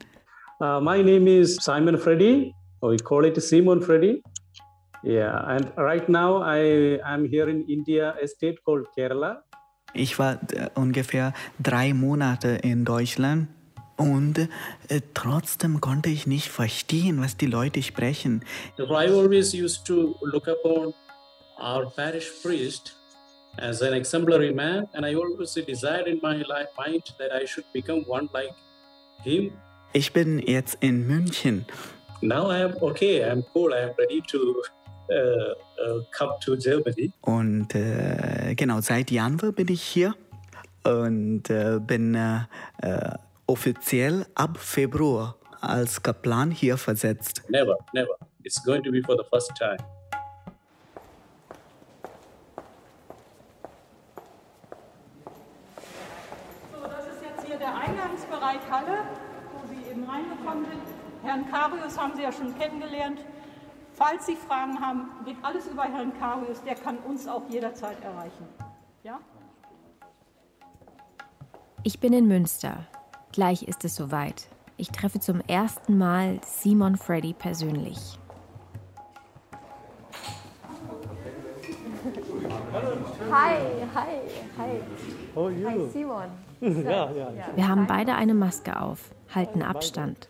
Uh, 0.61 0.81
my 0.81 1.03
name 1.03 1.29
is 1.29 1.57
Simon 1.57 1.99
Freddy. 1.99 2.55
We 2.81 2.97
call 2.99 3.25
it 3.25 3.43
Simon 3.43 3.83
Freddy. 3.83 4.23
Yeah, 5.02 5.43
and 5.47 5.73
right 5.76 6.09
now 6.09 6.43
I 6.43 7.00
am 7.05 7.25
here 7.25 7.49
in 7.49 7.64
India, 7.69 8.14
a 8.21 8.26
state 8.26 8.64
called 8.64 8.87
Kerala. 8.97 9.43
Ich 9.95 10.19
war 10.19 10.38
ungefähr 10.75 11.33
drei 11.59 11.95
Monate 11.95 12.59
in 12.62 12.85
Deutschland 12.85 13.49
Und 13.99 14.38
äh, 14.38 15.00
trotzdem 15.12 15.81
konnte 15.81 16.09
ich 16.09 16.28
nicht 16.28 16.49
verstehen, 16.49 17.21
was 17.21 17.37
die 17.37 17.47
Leute 17.47 17.83
sprechen. 17.83 18.45
So 18.76 18.85
I 18.85 19.09
always 19.09 19.52
used 19.52 19.85
to 19.88 20.14
look 20.23 20.47
upon 20.47 20.95
our 21.61 21.90
parish 21.97 22.31
priest 22.40 22.97
as 23.57 23.83
an 23.83 23.95
exemplary 23.95 24.55
man, 24.55 24.87
and 24.93 25.05
I 25.05 25.17
always 25.17 25.52
desired 25.55 26.07
in 26.07 26.21
my 26.23 26.37
life, 26.37 26.69
mind 26.78 27.02
that 27.19 27.33
I 27.33 27.45
should 27.45 27.64
become 27.73 28.05
one 28.07 28.28
like 28.33 28.55
him. 29.25 29.50
Ich 29.93 30.12
bin 30.12 30.38
jetzt 30.38 30.76
in 30.81 31.09
München. 31.09 31.64
Now 32.21 32.50
I 32.50 32.62
am 32.62 32.76
okay. 32.81 33.25
I 33.25 33.31
am 33.31 33.45
cool. 33.52 33.73
I 33.73 33.81
am 33.81 33.95
ready 33.99 34.23
to 34.28 34.62
come 35.09 36.33
to 36.45 36.57
Germany. 36.57 37.12
Und 37.23 37.75
äh, 37.75 38.55
genau, 38.55 38.81
seit 38.81 39.11
Januar 39.11 39.53
bin 39.53 39.69
ich 39.69 39.83
hier 39.83 40.15
und 40.85 41.50
äh, 41.50 41.79
bin 41.81 42.15
äh, 42.15 42.41
offiziell 43.47 44.27
ab 44.35 44.59
Februar 44.59 45.37
als 45.61 46.03
Kaplan 46.03 46.50
hier 46.50 46.77
versetzt. 46.77 47.43
Never, 47.49 47.77
never. 47.93 48.17
It's 48.45 48.62
going 48.65 48.83
to 48.83 48.91
be 48.91 49.03
for 49.03 49.17
the 49.17 49.25
first 49.31 49.50
time. 49.57 49.79
So, 56.73 56.87
das 56.87 57.07
ist 57.07 57.23
jetzt 57.23 57.47
hier 57.47 57.59
der 57.59 57.75
Eingangsbereich 57.77 58.61
Halle, 58.71 59.05
wo 59.53 59.67
Sie 59.69 59.91
eben 59.91 60.05
reingekommen 60.05 60.65
sind. 60.67 60.83
Herrn 61.25 61.50
Karius 61.50 61.99
haben 61.99 62.15
Sie 62.17 62.23
ja 62.23 62.33
schon 62.33 62.57
kennengelernt. 62.59 63.21
Falls 63.99 64.26
Sie 64.26 64.37
Fragen 64.37 64.81
haben, 64.81 65.09
geht 65.25 65.37
alles 65.43 65.67
über 65.67 65.83
Herrn 65.83 66.17
Karius. 66.21 66.62
Der 66.62 66.76
kann 66.76 66.99
uns 66.99 67.26
auch 67.26 67.43
jederzeit 67.49 68.00
erreichen. 68.05 68.47
Ja? 69.02 69.19
Ich 71.83 71.99
bin 71.99 72.12
in 72.12 72.28
Münster. 72.28 72.87
Gleich 73.33 73.64
ist 73.64 73.85
es 73.85 73.97
soweit. 73.97 74.49
Ich 74.76 74.90
treffe 74.90 75.19
zum 75.19 75.40
ersten 75.49 75.99
Mal 75.99 76.40
Simon 76.45 76.97
Freddy 76.97 77.33
persönlich. 77.33 78.21
Hi, 83.33 83.57
hi, 83.95 84.21
hi. 84.57 84.81
Hi, 85.64 85.88
Simon. 85.93 86.31
Wir 86.61 87.69
haben 87.69 87.88
beide 87.88 88.14
eine 88.14 88.35
Maske 88.35 88.81
auf, 88.81 89.11
halten 89.35 89.62
Abstand. 89.62 90.28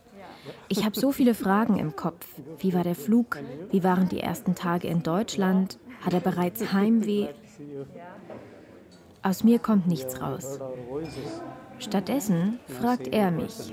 Ich 0.69 0.85
habe 0.85 0.99
so 0.99 1.13
viele 1.13 1.35
Fragen 1.35 1.79
im 1.79 1.97
Kopf. 1.97 2.27
Wie 2.59 2.75
war 2.75 2.85
der 2.85 2.95
Flug? 2.95 3.39
Wie 3.71 3.83
waren 3.85 4.09
die 4.09 4.21
ersten 4.21 4.55
Tage 4.55 4.89
in 4.89 5.03
Deutschland? 5.03 5.79
Hat 6.01 6.15
er 6.15 6.21
bereits 6.21 6.73
Heimweh? 6.73 7.29
Aus 9.23 9.45
mir 9.45 9.59
kommt 9.59 9.87
nichts 9.87 10.21
raus. 10.21 10.59
Stattdessen 11.79 12.59
fragt 12.67 13.09
er 13.09 13.31
mich. 13.31 13.73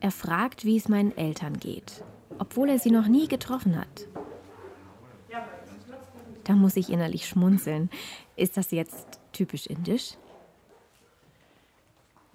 Er 0.00 0.10
fragt, 0.10 0.64
wie 0.64 0.76
es 0.76 0.88
meinen 0.88 1.16
Eltern 1.16 1.58
geht, 1.58 2.04
obwohl 2.38 2.68
er 2.68 2.78
sie 2.78 2.90
noch 2.90 3.06
nie 3.06 3.28
getroffen 3.28 3.78
hat. 3.78 4.08
Da 6.44 6.54
muss 6.54 6.76
ich 6.76 6.90
innerlich 6.90 7.26
schmunzeln. 7.26 7.88
Ist 8.36 8.56
das 8.56 8.70
jetzt 8.70 9.20
typisch 9.32 9.66
indisch? 9.66 10.16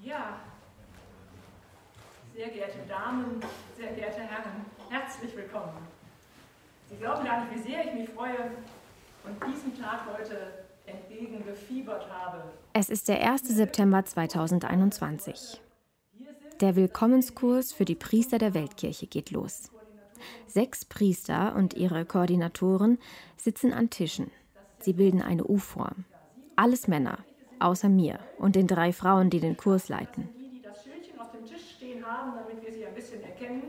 Ja. 0.07 0.39
Sehr 2.33 2.47
geehrte 2.47 2.77
Damen, 2.87 3.41
sehr 3.75 3.91
geehrte 3.91 4.21
Herren, 4.21 4.65
herzlich 4.89 5.35
willkommen. 5.35 5.85
Sie 6.89 6.95
glauben 6.95 7.25
gar 7.25 7.43
nicht, 7.43 7.57
wie 7.57 7.69
sehr 7.69 7.85
ich 7.85 7.93
mich 7.93 8.09
freue 8.11 8.51
und 9.25 9.53
diesem 9.53 9.77
Tag 9.77 10.07
heute 10.17 10.63
entgegengefiebert 10.85 12.09
habe. 12.09 12.41
Es 12.71 12.89
ist 12.89 13.09
der 13.09 13.19
1. 13.21 13.49
September 13.49 14.05
2021. 14.05 15.59
Der 16.61 16.77
Willkommenskurs 16.77 17.73
für 17.73 17.83
die 17.83 17.95
Priester 17.95 18.37
der 18.37 18.53
Weltkirche 18.53 19.07
geht 19.07 19.31
los. 19.31 19.71
Sechs 20.45 20.85
Priester 20.85 21.53
und 21.53 21.73
ihre 21.73 22.05
Koordinatoren 22.05 22.97
sitzen 23.35 23.73
an 23.73 23.89
Tischen. 23.89 24.31
Sie 24.79 24.93
bilden 24.93 25.21
eine 25.21 25.43
U-Form. 25.43 26.05
Alles 26.55 26.87
Männer, 26.87 27.19
außer 27.59 27.89
mir 27.89 28.19
und 28.37 28.55
den 28.55 28.67
drei 28.67 28.93
Frauen, 28.93 29.29
die 29.29 29.39
den 29.39 29.57
Kurs 29.57 29.89
leiten. 29.89 30.29
Die, 30.37 30.49
die 30.49 30.61
das 30.61 30.83
Schildchen 30.83 31.19
auf 31.19 31.31
dem 31.31 31.45
Tisch 31.45 31.75
stehen 31.77 32.05
haben, 32.05 32.33
damit 32.35 32.63
wir 32.63 32.71
sie 32.71 32.85
ein 32.85 32.93
bisschen 32.93 33.23
erkennen, 33.23 33.63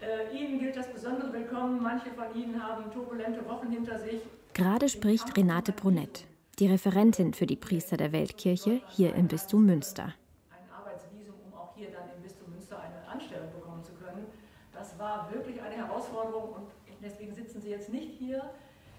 äh, 0.00 0.36
ihnen 0.36 0.60
gilt 0.60 0.76
das 0.76 0.92
besondere 0.92 1.32
Willkommen. 1.32 1.82
Manche 1.82 2.10
von 2.10 2.34
ihnen 2.34 2.62
haben 2.62 2.90
turbulente 2.92 3.44
Wochen 3.46 3.70
hinter 3.70 3.98
sich. 3.98 4.20
Gerade 4.54 4.88
spricht 4.88 5.36
Renate 5.36 5.72
Brunett, 5.72 6.26
die 6.58 6.66
Referentin 6.66 7.34
für 7.34 7.46
die 7.46 7.56
Priester 7.56 7.96
der 7.96 8.12
Weltkirche 8.12 8.80
hier 8.90 9.14
im 9.14 9.28
Bistum 9.28 9.66
Münster. 9.66 10.14
Ein 10.50 10.70
Arbeitsvisum, 10.72 11.34
um 11.46 11.54
auch 11.58 11.74
hier 11.76 11.90
dann 11.90 12.08
im 12.16 12.22
Bistum 12.22 12.50
Münster 12.50 12.78
eine 12.80 13.08
Anstellung 13.08 13.50
bekommen 13.52 13.82
zu 13.82 13.92
können. 13.92 14.26
Das 14.72 14.98
war 14.98 15.28
wirklich 15.32 15.60
eine 15.60 15.74
Herausforderung 15.76 16.52
und 16.54 16.66
deswegen 17.02 17.34
sitzen 17.34 17.60
Sie 17.60 17.70
jetzt 17.70 17.92
nicht 17.92 18.18
hier. 18.18 18.50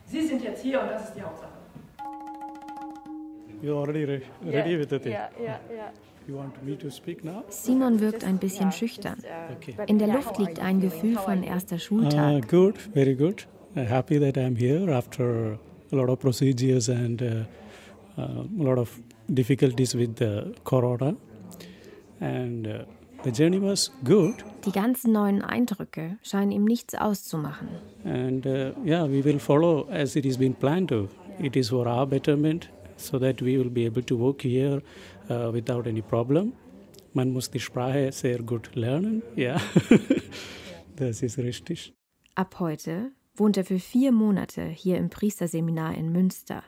Sie 0.05 0.25
sind 0.25 0.41
jetzt 0.43 0.61
hier 0.61 0.81
und 0.81 0.87
das 0.87 1.09
ist 1.09 1.15
die 1.15 1.21
Hauptsache. 1.21 1.58
You're 3.61 3.75
already 3.77 4.05
re 4.05 4.21
ready 4.43 4.77
with 4.77 4.89
the 4.89 4.99
thing. 4.99 5.15
To 6.79 6.91
speak 6.91 7.23
now? 7.23 7.43
Simon 7.49 7.99
wirkt 7.99 8.23
ein 8.23 8.37
bisschen 8.37 8.71
schüchtern. 8.71 9.15
In 9.87 9.97
der 9.97 10.09
Luft 10.09 10.37
liegt 10.37 10.59
ein 10.59 10.79
Gefühl 10.79 11.15
von 11.17 11.41
erster 11.41 11.77
Uh, 11.77 11.79
Schultag. 11.79 12.47
good, 12.47 12.77
very 12.93 13.15
good. 13.15 13.47
Uh, 13.75 13.85
happy 13.85 14.19
that 14.19 14.37
I'm 14.37 14.55
here 14.55 14.91
after 14.91 15.57
a 15.91 15.95
lot 15.95 16.09
of 16.09 16.19
procedures 16.19 16.87
and 16.87 17.21
uh, 17.21 17.25
uh, 18.17 18.43
a 18.59 18.63
lot 18.63 18.77
of 18.77 18.99
difficulties 19.27 19.95
with 19.95 20.17
the 20.17 20.53
corona. 20.63 21.15
And 22.19 22.67
uh, 22.67 22.85
the 23.23 23.31
journey 23.31 23.59
was 23.59 23.91
good. 24.03 24.35
Die 24.67 24.71
ganzen 24.71 25.11
neuen 25.13 25.41
Eindrücke 25.41 26.19
scheinen 26.21 26.51
ihm 26.51 26.65
nichts 26.65 26.93
auszumachen. 26.93 27.69
And 28.03 28.45
uh, 28.45 28.73
yeah, 28.85 29.07
we 29.07 29.23
will 29.23 29.39
follow 29.39 29.87
as 29.89 30.15
it 30.15 30.25
is 30.25 30.37
been 30.37 30.53
planned 30.53 30.89
to. 30.89 31.09
It 31.39 31.55
is 31.55 31.69
for 31.69 31.87
our 31.87 32.05
betterment 32.05 32.69
so 32.99 33.19
that 33.19 33.41
we 33.41 33.57
will 33.57 33.69
be 33.69 33.85
able 33.85 34.03
to 34.03 34.17
work 34.17 34.41
here 34.41 34.81
uh, 35.29 35.51
without 35.51 35.87
any 35.87 36.01
problem. 36.01 36.53
Man 37.13 37.31
muss 37.31 37.49
die 37.49 37.59
Sprache 37.59 38.11
sehr 38.11 38.39
gut 38.43 38.75
lernen, 38.75 39.23
ja. 39.35 39.59
das 40.95 41.23
ist 41.23 41.37
richtig. 41.39 41.93
Ab 42.35 42.59
heute 42.59 43.11
wohnt 43.35 43.57
er 43.57 43.65
für 43.65 43.79
vier 43.79 44.11
Monate 44.11 44.63
hier 44.65 44.97
im 44.97 45.09
Priesterseminar 45.09 45.95
in 45.95 46.11
Münster. 46.11 46.63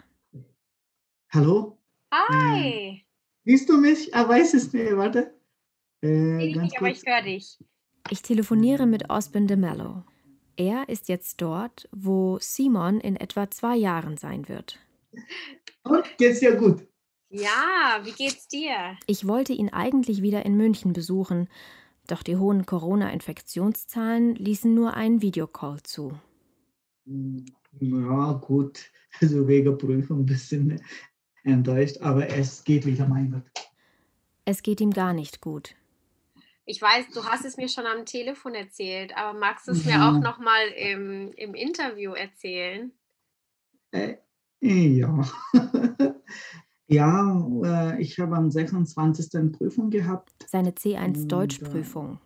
Hallo? 1.29 1.77
Hi! 2.11 3.05
Siehst 3.45 3.69
du 3.69 3.77
mich? 3.77 4.13
Ah, 4.13 4.27
weiß 4.27 4.53
es 4.53 4.73
nicht. 4.73 4.95
Warte. 4.97 5.33
Äh, 6.03 6.47
Ich 6.47 6.55
ganz 6.55 6.71
nicht, 6.71 6.77
aber 6.77 6.89
ich 6.89 7.05
höre 7.05 7.21
dich. 7.21 7.57
Ich 8.09 8.21
telefoniere 8.21 8.87
mit 8.87 9.09
Osben 9.09 9.47
de 9.47 9.57
Mello. 9.57 10.03
Er 10.57 10.89
ist 10.89 11.07
jetzt 11.07 11.41
dort, 11.41 11.87
wo 11.91 12.37
Simon 12.39 12.99
in 12.99 13.15
etwa 13.15 13.49
zwei 13.49 13.75
Jahren 13.77 14.17
sein 14.17 14.49
wird. 14.49 14.79
Und 15.91 16.17
geht's 16.17 16.39
dir 16.39 16.55
gut? 16.55 16.87
Ja, 17.29 17.99
wie 18.03 18.11
geht's 18.11 18.47
dir? 18.47 18.97
Ich 19.07 19.27
wollte 19.27 19.53
ihn 19.53 19.69
eigentlich 19.69 20.21
wieder 20.21 20.45
in 20.45 20.55
München 20.57 20.93
besuchen, 20.93 21.49
doch 22.07 22.23
die 22.23 22.37
hohen 22.37 22.65
Corona-Infektionszahlen 22.65 24.35
ließen 24.35 24.73
nur 24.73 24.93
einen 24.95 25.21
Videocall 25.21 25.81
zu. 25.83 26.19
Hm, 27.05 27.45
Ja, 27.79 28.33
gut. 28.33 28.91
Also 29.21 29.45
wegen 29.45 29.77
Prüfung 29.77 30.19
ein 30.21 30.25
bisschen 30.25 30.81
enttäuscht, 31.43 31.97
aber 31.99 32.29
es 32.29 32.63
geht 32.63 32.85
wieder, 32.85 33.05
mein 33.07 33.29
Gott. 33.31 33.43
Es 34.45 34.63
geht 34.63 34.79
ihm 34.79 34.91
gar 34.91 35.11
nicht 35.13 35.41
gut. 35.41 35.75
Ich 36.63 36.81
weiß, 36.81 37.09
du 37.13 37.25
hast 37.25 37.43
es 37.43 37.57
mir 37.57 37.67
schon 37.67 37.85
am 37.85 38.05
Telefon 38.05 38.55
erzählt, 38.55 39.17
aber 39.17 39.37
magst 39.37 39.67
du 39.67 39.73
es 39.73 39.83
mir 39.83 39.95
Ja. 39.95 40.09
auch 40.09 40.21
nochmal 40.21 40.65
im, 40.77 41.33
im 41.33 41.53
Interview 41.55 42.13
erzählen? 42.13 42.93
Ja. 44.61 45.25
ja, 46.87 47.47
äh, 47.63 48.01
ich 48.01 48.19
habe 48.19 48.35
am 48.37 48.51
26. 48.51 49.51
Prüfung 49.51 49.89
gehabt, 49.89 50.33
Seine 50.47 50.71
C1 50.71 51.05
Und, 51.07 51.23
äh, 51.23 51.27
Deutschprüfung. 51.27 52.19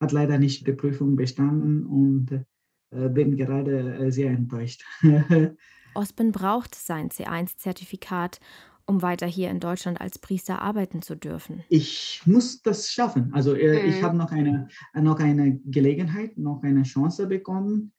hat 0.00 0.12
leider 0.12 0.38
nicht 0.38 0.66
die 0.66 0.72
Prüfung 0.72 1.16
bestanden 1.16 1.84
und 1.84 2.44
äh, 2.90 3.08
bin 3.10 3.36
gerade 3.36 4.10
sehr 4.10 4.30
enttäuscht. 4.30 4.84
Osben 5.94 6.32
braucht 6.32 6.74
sein 6.74 7.10
C1-Zertifikat, 7.10 8.40
um 8.86 9.02
weiter 9.02 9.26
hier 9.26 9.50
in 9.50 9.60
Deutschland 9.60 10.00
als 10.00 10.18
Priester 10.18 10.62
arbeiten 10.62 11.02
zu 11.02 11.16
dürfen. 11.16 11.64
ich 11.68 12.22
muss 12.24 12.62
das 12.62 12.90
schaffen. 12.90 13.34
Also 13.34 13.54
äh, 13.54 13.80
ich 13.80 14.00
Mhm. 14.00 14.04
habe 14.06 14.16
noch 14.16 14.30
eine, 14.30 14.68
noch 14.94 15.18
eine 15.18 15.58
Gelegenheit, 15.66 16.38
noch 16.38 16.62
eine 16.62 16.84
Chance 16.84 17.26
bekommen. 17.26 17.92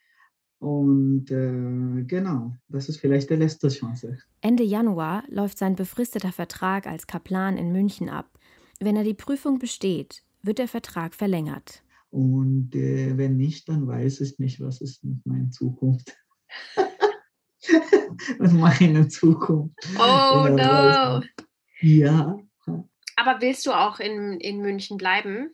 Und 0.59 1.31
äh, 1.31 2.03
genau, 2.03 2.53
das 2.67 2.89
ist 2.89 2.99
vielleicht 2.99 3.29
die 3.29 3.35
letzte 3.35 3.69
Chance. 3.69 4.17
Ende 4.41 4.63
Januar 4.63 5.23
läuft 5.29 5.57
sein 5.57 5.75
befristeter 5.75 6.33
Vertrag 6.33 6.85
als 6.85 7.07
Kaplan 7.07 7.57
in 7.57 7.71
München 7.71 8.09
ab. 8.09 8.37
Wenn 8.79 8.97
er 8.97 9.03
die 9.03 9.13
Prüfung 9.13 9.59
besteht, 9.59 10.23
wird 10.41 10.59
der 10.59 10.67
Vertrag 10.67 11.15
verlängert. 11.15 11.83
Und 12.11 12.75
äh, 12.75 13.17
wenn 13.17 13.37
nicht, 13.37 13.69
dann 13.69 13.87
weiß 13.87 14.21
ich 14.21 14.39
nicht, 14.39 14.59
was 14.59 14.81
ist 14.81 15.03
mit 15.03 15.25
meiner 15.25 15.49
Zukunft. 15.49 16.17
mit 18.39 18.53
meiner 18.53 19.07
Zukunft. 19.07 19.75
Oh 19.97 20.47
no! 20.49 21.21
Ja. 21.81 22.37
Aber 23.15 23.41
willst 23.41 23.65
du 23.65 23.71
auch 23.71 23.99
in, 23.99 24.39
in 24.39 24.61
München 24.61 24.97
bleiben? 24.97 25.51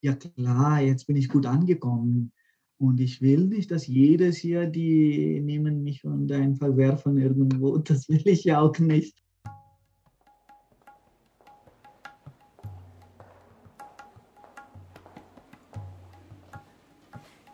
Ja 0.00 0.14
klar, 0.14 0.80
jetzt 0.80 1.06
bin 1.06 1.16
ich 1.16 1.28
gut 1.28 1.46
angekommen. 1.46 2.32
Und 2.78 3.00
ich 3.00 3.20
will 3.20 3.46
nicht, 3.46 3.72
dass 3.72 3.88
jedes 3.88 4.36
hier, 4.36 4.66
die 4.66 5.40
nehmen 5.40 5.82
mich 5.82 6.04
und 6.04 6.30
einfach 6.30 6.76
werfen 6.76 7.18
irgendwo. 7.18 7.76
Das 7.78 8.08
will 8.08 8.22
ich 8.24 8.44
ja 8.44 8.60
auch 8.60 8.78
nicht. 8.78 9.16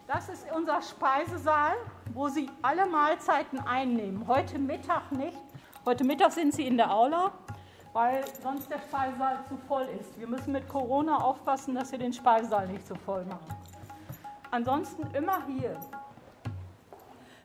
Das 0.07 0.28
ist 0.28 0.47
unser 0.54 0.83
Speisesaal, 0.83 1.73
wo 2.12 2.28
Sie 2.28 2.49
alle 2.61 2.87
Mahlzeiten 2.87 3.59
einnehmen. 3.61 4.26
Heute 4.28 4.59
Mittag 4.59 5.11
nicht. 5.11 5.38
Heute 5.87 6.04
Mittag 6.04 6.33
sind 6.33 6.52
Sie 6.52 6.66
in 6.66 6.76
der 6.76 6.95
Aula, 6.95 7.33
weil 7.95 8.23
sonst 8.43 8.71
der 8.71 8.78
Speisesaal 8.78 9.43
zu 9.49 9.57
voll 9.66 9.87
ist. 9.99 10.19
Wir 10.21 10.26
müssen 10.26 10.52
mit 10.52 10.69
Corona 10.69 11.16
aufpassen, 11.16 11.75
dass 11.75 11.93
wir 11.93 11.99
den 11.99 12.12
Speisesaal 12.12 12.69
nicht 12.69 12.87
zu 12.87 12.95
voll 12.95 13.25
machen. 13.25 13.63
Ansonsten 14.54 15.02
immer 15.16 15.44
hier. 15.49 15.80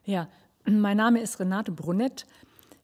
Ja, 0.05 0.27
mein 0.63 0.97
Name 0.97 1.19
ist 1.21 1.39
Renate 1.39 1.71
Brunett. 1.71 2.27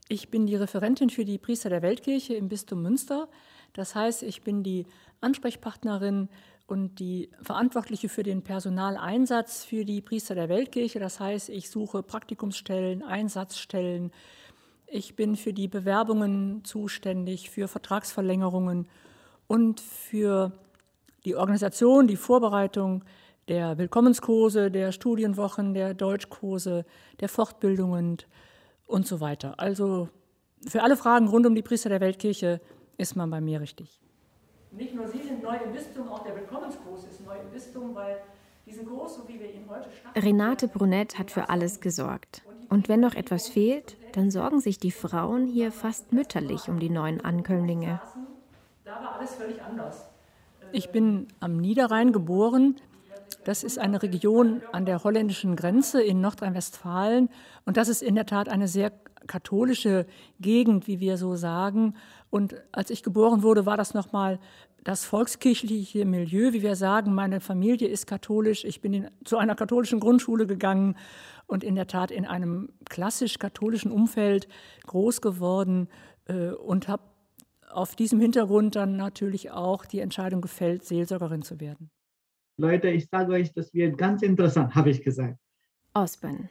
Ich 0.08 0.32
bin 0.32 0.48
die 0.48 0.55
Referentin 0.55 1.12
für 1.12 1.25
die 1.25 1.38
Priester 1.38 1.70
der 1.70 1.84
Weltkirche 1.84 2.34
im 2.34 2.50
Bistum 2.50 2.82
Münster. 2.82 3.27
Das 3.74 3.94
heißt, 3.94 4.24
ich 4.24 4.41
bin 4.41 4.63
die 4.63 4.88
Ansprechpartnerin 5.22 6.29
und 6.65 7.00
die 7.00 7.29
Verantwortliche 7.39 8.10
für 8.10 8.24
den 8.24 8.41
Personaleinsatz 8.41 9.63
für 9.63 9.86
die 9.86 10.01
Priester 10.01 10.34
der 10.34 10.50
Weltkirche. 10.50 11.00
Das 11.00 11.20
heißt, 11.20 11.50
ich 11.50 11.70
suche 11.70 12.01
Praktikumsstellen, 12.01 13.03
Einsatzstellen. 13.03 14.12
Ich 14.88 15.15
bin 15.15 15.36
für 15.36 15.53
die 15.53 15.67
Bewerbungen 15.67 16.63
zuständig, 16.63 17.51
für 17.51 17.67
Vertragsverlängerungen 17.67 18.88
und 19.46 19.82
für 19.82 20.51
die 21.25 21.36
Organisation, 21.36 22.08
die 22.08 22.15
Vorbereitung 22.15 23.03
der 23.48 23.78
Willkommenskurse, 23.78 24.72
der 24.72 24.92
Studienwochen, 24.92 25.74
der 25.74 25.94
Deutschkurse, 25.94 26.86
der 27.20 27.30
Fortbildungen 27.30 28.18
und 28.88 29.08
so 29.08 29.20
weiter. 29.20 29.60
Also 29.60 30.10
für 30.68 30.84
alle 30.84 30.98
Fragen 30.98 31.28
rund 31.28 31.46
um 31.46 31.56
die 31.56 31.62
Priester 31.62 31.90
der 31.90 32.02
Weltkirche 32.02 32.62
ist 32.98 33.16
man 33.16 33.30
bei 33.30 33.42
mir 33.42 33.62
richtig. 33.62 34.02
Nicht 34.72 34.94
nur 34.96 35.08
Sie 35.08 35.22
sind 35.22 35.44
neu 35.44 35.56
im 35.64 35.72
Bistum, 35.72 36.10
auch 36.10 36.24
der 36.24 36.36
Willkommenskurs 36.36 37.06
ist 37.06 37.25
neu 37.25 37.36
im 37.36 37.50
Bistum, 37.52 37.96
weil 37.96 38.18
diesen 38.66 38.86
Kurs, 38.86 39.16
so 39.16 39.28
wie 39.28 39.40
wir 39.40 39.54
ihn 39.54 39.70
heute 39.70 39.90
starten. 39.92 40.20
Renate 40.20 40.68
Brunett 40.68 41.20
hat 41.20 41.32
für 41.32 41.50
alles 41.50 41.80
gesorgt. 41.80 42.44
Und 42.70 42.90
wenn 42.90 43.00
noch 43.00 43.14
etwas 43.14 43.48
fehlt, 43.48 43.96
dann 44.14 44.32
sorgen 44.32 44.60
sich 44.60 44.80
die 44.80 44.92
Frauen 44.92 45.46
hier 45.46 45.72
fast 45.72 46.12
mütterlich 46.12 46.68
um 46.68 46.80
die 46.80 46.90
neuen 46.90 47.22
Ankömmlinge. 47.22 48.02
Da 48.84 48.96
war 48.96 49.18
alles 49.20 49.36
völlig 49.36 49.62
anders. 49.62 50.10
Ich 50.72 50.90
bin 50.90 51.28
am 51.40 51.58
Niederrhein 51.58 52.12
geboren. 52.12 52.75
Das 53.46 53.64
ist 53.64 53.78
eine 53.78 54.02
Region 54.02 54.64
an 54.72 54.86
der 54.86 55.04
holländischen 55.04 55.56
Grenze 55.56 56.02
in 56.02 56.20
Nordrhein-Westfalen. 56.20 57.30
Und 57.64 57.78
das 57.78 57.90
ist 57.90 58.02
in 58.02 58.16
der 58.16 58.25
Tat 58.25 58.50
eine 58.50 58.68
sehr 58.68 58.92
katholische 59.28 60.08
Gegend, 60.40 60.88
wie 60.88 61.00
wir 61.00 61.18
so 61.18 61.36
sagen. 61.36 61.94
Und 62.32 62.56
als 62.72 62.90
ich 62.90 63.04
geboren 63.04 63.44
wurde, 63.44 63.68
war 63.68 63.78
das 63.78 63.94
nochmal 63.94 64.40
das 64.84 65.06
volkskirchliche 65.06 66.06
Milieu, 66.06 66.54
wie 66.54 66.64
wir 66.64 66.75
sagen. 66.75 67.14
Meine 67.14 67.40
Familie 67.40 67.88
ist 67.88 68.08
katholisch. 68.08 68.66
Ich 68.66 68.82
bin 68.82 68.94
in, 68.94 69.12
zu 69.24 69.38
einer 69.38 69.54
katholischen 69.54 70.00
Grundschule 70.00 70.48
gegangen 70.48 70.96
und 71.46 71.64
in 71.64 71.75
der 71.75 71.86
Tat 71.86 72.10
in 72.10 72.25
einem 72.25 72.70
klassisch 72.90 73.38
katholischen 73.38 73.92
Umfeld 73.92 74.48
groß 74.88 75.22
geworden 75.22 75.88
äh, 76.25 76.50
und 76.50 76.88
habe 76.88 77.04
auf 77.70 77.96
diesem 77.96 78.20
Hintergrund 78.20 78.75
dann 78.75 78.96
natürlich 78.96 79.52
auch 79.52 79.86
die 79.86 80.00
Entscheidung 80.00 80.42
gefällt, 80.42 80.84
Seelsorgerin 80.84 81.44
zu 81.44 81.60
werden. 81.60 81.92
Leute, 82.58 82.90
ich 82.90 83.08
sage 83.08 83.34
euch, 83.34 83.54
das 83.54 83.74
wird 83.74 83.98
ganz 83.98 84.22
interessant, 84.22 84.76
habe 84.76 84.90
ich 84.90 85.04
gesagt. 85.04 85.38
Osben. 85.94 86.50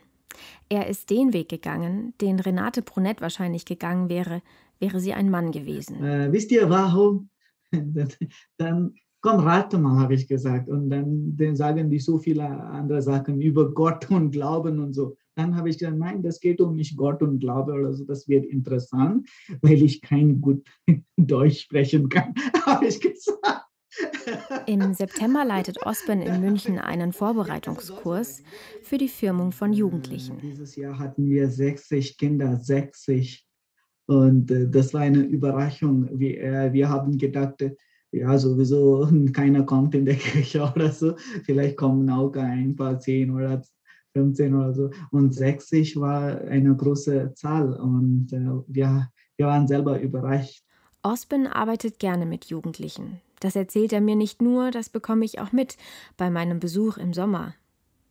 Er 0.68 0.88
ist 0.88 1.10
den 1.10 1.32
Weg 1.32 1.48
gegangen, 1.48 2.14
den 2.20 2.40
Renate 2.40 2.82
Brunett 2.82 3.20
wahrscheinlich 3.20 3.64
gegangen 3.64 4.08
wäre, 4.08 4.42
wäre 4.80 5.00
sie 5.00 5.14
ein 5.14 5.30
Mann 5.30 5.52
gewesen. 5.52 6.02
Äh, 6.02 6.32
wisst 6.32 6.50
ihr 6.50 6.68
warum? 6.68 7.28
dann 8.56 8.94
komm, 9.24 9.40
rate 9.40 9.78
mal, 9.78 9.98
habe 9.98 10.14
ich 10.14 10.28
gesagt. 10.28 10.68
Und 10.68 10.90
dann, 10.90 11.34
dann 11.36 11.56
sagen 11.56 11.88
die 11.88 11.98
so 11.98 12.18
viele 12.18 12.46
andere 12.46 13.00
Sachen 13.00 13.40
über 13.40 13.72
Gott 13.72 14.10
und 14.10 14.32
Glauben 14.32 14.78
und 14.80 14.92
so. 14.92 15.16
Dann 15.34 15.56
habe 15.56 15.70
ich 15.70 15.78
gesagt, 15.78 15.96
nein, 15.96 16.22
das 16.22 16.40
geht 16.40 16.60
um 16.60 16.76
nicht 16.76 16.94
Gott 16.96 17.22
und 17.22 17.38
Glaube 17.38 17.72
oder 17.72 17.94
so. 17.94 18.04
Das 18.04 18.28
wird 18.28 18.44
interessant, 18.44 19.26
weil 19.62 19.82
ich 19.82 20.02
kein 20.02 20.42
gut 20.42 20.66
Deutsch 21.16 21.60
sprechen 21.60 22.10
kann, 22.10 22.34
habe 22.66 22.86
ich 22.86 23.00
gesagt. 23.00 23.63
Im 24.66 24.94
September 24.94 25.44
leitet 25.44 25.84
Osben 25.86 26.22
in 26.22 26.40
München 26.40 26.78
einen 26.78 27.12
Vorbereitungskurs 27.12 28.42
für 28.82 28.98
die 28.98 29.08
Firmung 29.08 29.52
von 29.52 29.72
Jugendlichen. 29.72 30.38
Dieses 30.40 30.76
Jahr 30.76 30.98
hatten 30.98 31.28
wir 31.28 31.48
60 31.48 32.16
Kinder, 32.16 32.56
60. 32.56 33.46
Und 34.06 34.50
äh, 34.50 34.68
das 34.68 34.92
war 34.94 35.02
eine 35.02 35.22
Überraschung. 35.22 36.08
Wir, 36.18 36.42
äh, 36.42 36.72
wir 36.72 36.88
haben 36.88 37.16
gedacht, 37.18 37.62
äh, 37.62 37.74
ja, 38.10 38.36
sowieso 38.38 39.08
keiner 39.32 39.64
kommt 39.64 39.94
in 39.94 40.04
der 40.04 40.16
Kirche 40.16 40.70
oder 40.74 40.90
so. 40.90 41.14
Vielleicht 41.44 41.76
kommen 41.76 42.08
auch 42.10 42.34
ein 42.34 42.76
paar 42.76 42.98
zehn 42.98 43.30
oder 43.30 43.62
15 44.14 44.54
oder 44.54 44.72
so. 44.72 44.90
Und 45.10 45.34
60 45.34 45.98
war 45.98 46.40
eine 46.42 46.74
große 46.74 47.32
Zahl 47.34 47.72
und 47.74 48.28
wir, 48.68 49.08
wir 49.36 49.46
waren 49.46 49.66
selber 49.66 50.00
überrascht. 50.00 50.62
Osben 51.02 51.46
arbeitet 51.46 51.98
gerne 51.98 52.24
mit 52.24 52.46
Jugendlichen. 52.46 53.20
Das 53.44 53.56
erzählt 53.56 53.92
er 53.92 54.00
mir 54.00 54.16
nicht 54.16 54.40
nur, 54.40 54.70
das 54.70 54.88
bekomme 54.88 55.26
ich 55.26 55.38
auch 55.38 55.52
mit 55.52 55.76
bei 56.16 56.30
meinem 56.30 56.60
Besuch 56.60 56.96
im 56.96 57.12
Sommer. 57.12 57.54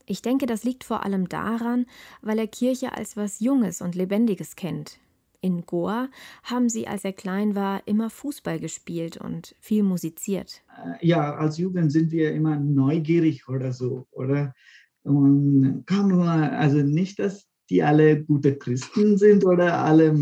Ich 0.05 0.21
denke, 0.21 0.45
das 0.45 0.63
liegt 0.63 0.83
vor 0.83 1.03
allem 1.03 1.27
daran, 1.27 1.87
weil 2.21 2.37
er 2.37 2.45
Kirche 2.45 2.95
als 2.95 3.17
was 3.17 3.39
Junges 3.39 3.81
und 3.81 3.95
Lebendiges 3.95 4.55
kennt. 4.55 4.99
In 5.41 5.65
Goa 5.65 6.09
haben 6.43 6.69
sie, 6.69 6.87
als 6.87 7.03
er 7.03 7.13
klein 7.13 7.55
war, 7.55 7.81
immer 7.87 8.11
Fußball 8.11 8.59
gespielt 8.59 9.17
und 9.17 9.55
viel 9.59 9.81
musiziert. 9.81 10.61
Äh, 10.77 11.07
ja, 11.07 11.33
als 11.35 11.57
Jugend 11.57 11.91
sind 11.91 12.11
wir 12.11 12.31
immer 12.31 12.55
neugierig 12.59 13.49
oder 13.49 13.73
so, 13.73 14.05
oder? 14.11 14.53
Und 15.01 15.83
kann 15.87 16.09
nur, 16.09 16.27
also 16.27 16.77
nicht, 16.77 17.17
dass 17.17 17.47
die 17.71 17.81
alle 17.81 18.23
gute 18.23 18.55
Christen 18.55 19.17
sind 19.17 19.43
oder 19.45 19.79
alle 19.79 20.15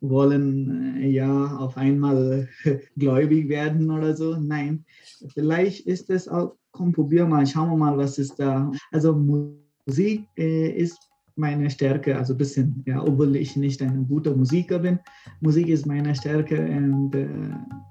wollen 0.00 0.96
äh, 1.00 1.08
ja 1.08 1.56
auf 1.56 1.76
einmal 1.76 2.48
gläubig 2.96 3.48
werden 3.48 3.90
oder 3.90 4.16
so. 4.16 4.36
Nein, 4.36 4.84
vielleicht 5.34 5.86
ist 5.86 6.10
es 6.10 6.28
auch, 6.28 6.54
komm, 6.72 6.92
probier 6.92 7.26
mal, 7.26 7.46
schauen 7.46 7.70
wir 7.70 7.76
mal, 7.76 7.96
was 7.96 8.18
ist 8.18 8.38
da. 8.38 8.70
Also 8.92 9.14
Musik 9.14 10.26
äh, 10.36 10.70
ist 10.70 10.98
meine 11.36 11.70
Stärke, 11.70 12.16
also 12.16 12.34
ein 12.34 12.38
bisschen, 12.38 12.82
ja, 12.86 13.02
obwohl 13.02 13.34
ich 13.36 13.56
nicht 13.56 13.80
ein 13.82 14.06
guter 14.06 14.36
Musiker 14.36 14.78
bin. 14.78 14.98
Musik 15.40 15.68
ist 15.68 15.86
meine 15.86 16.14
Stärke 16.14 16.60
und 16.60 17.14
äh, 17.14 17.26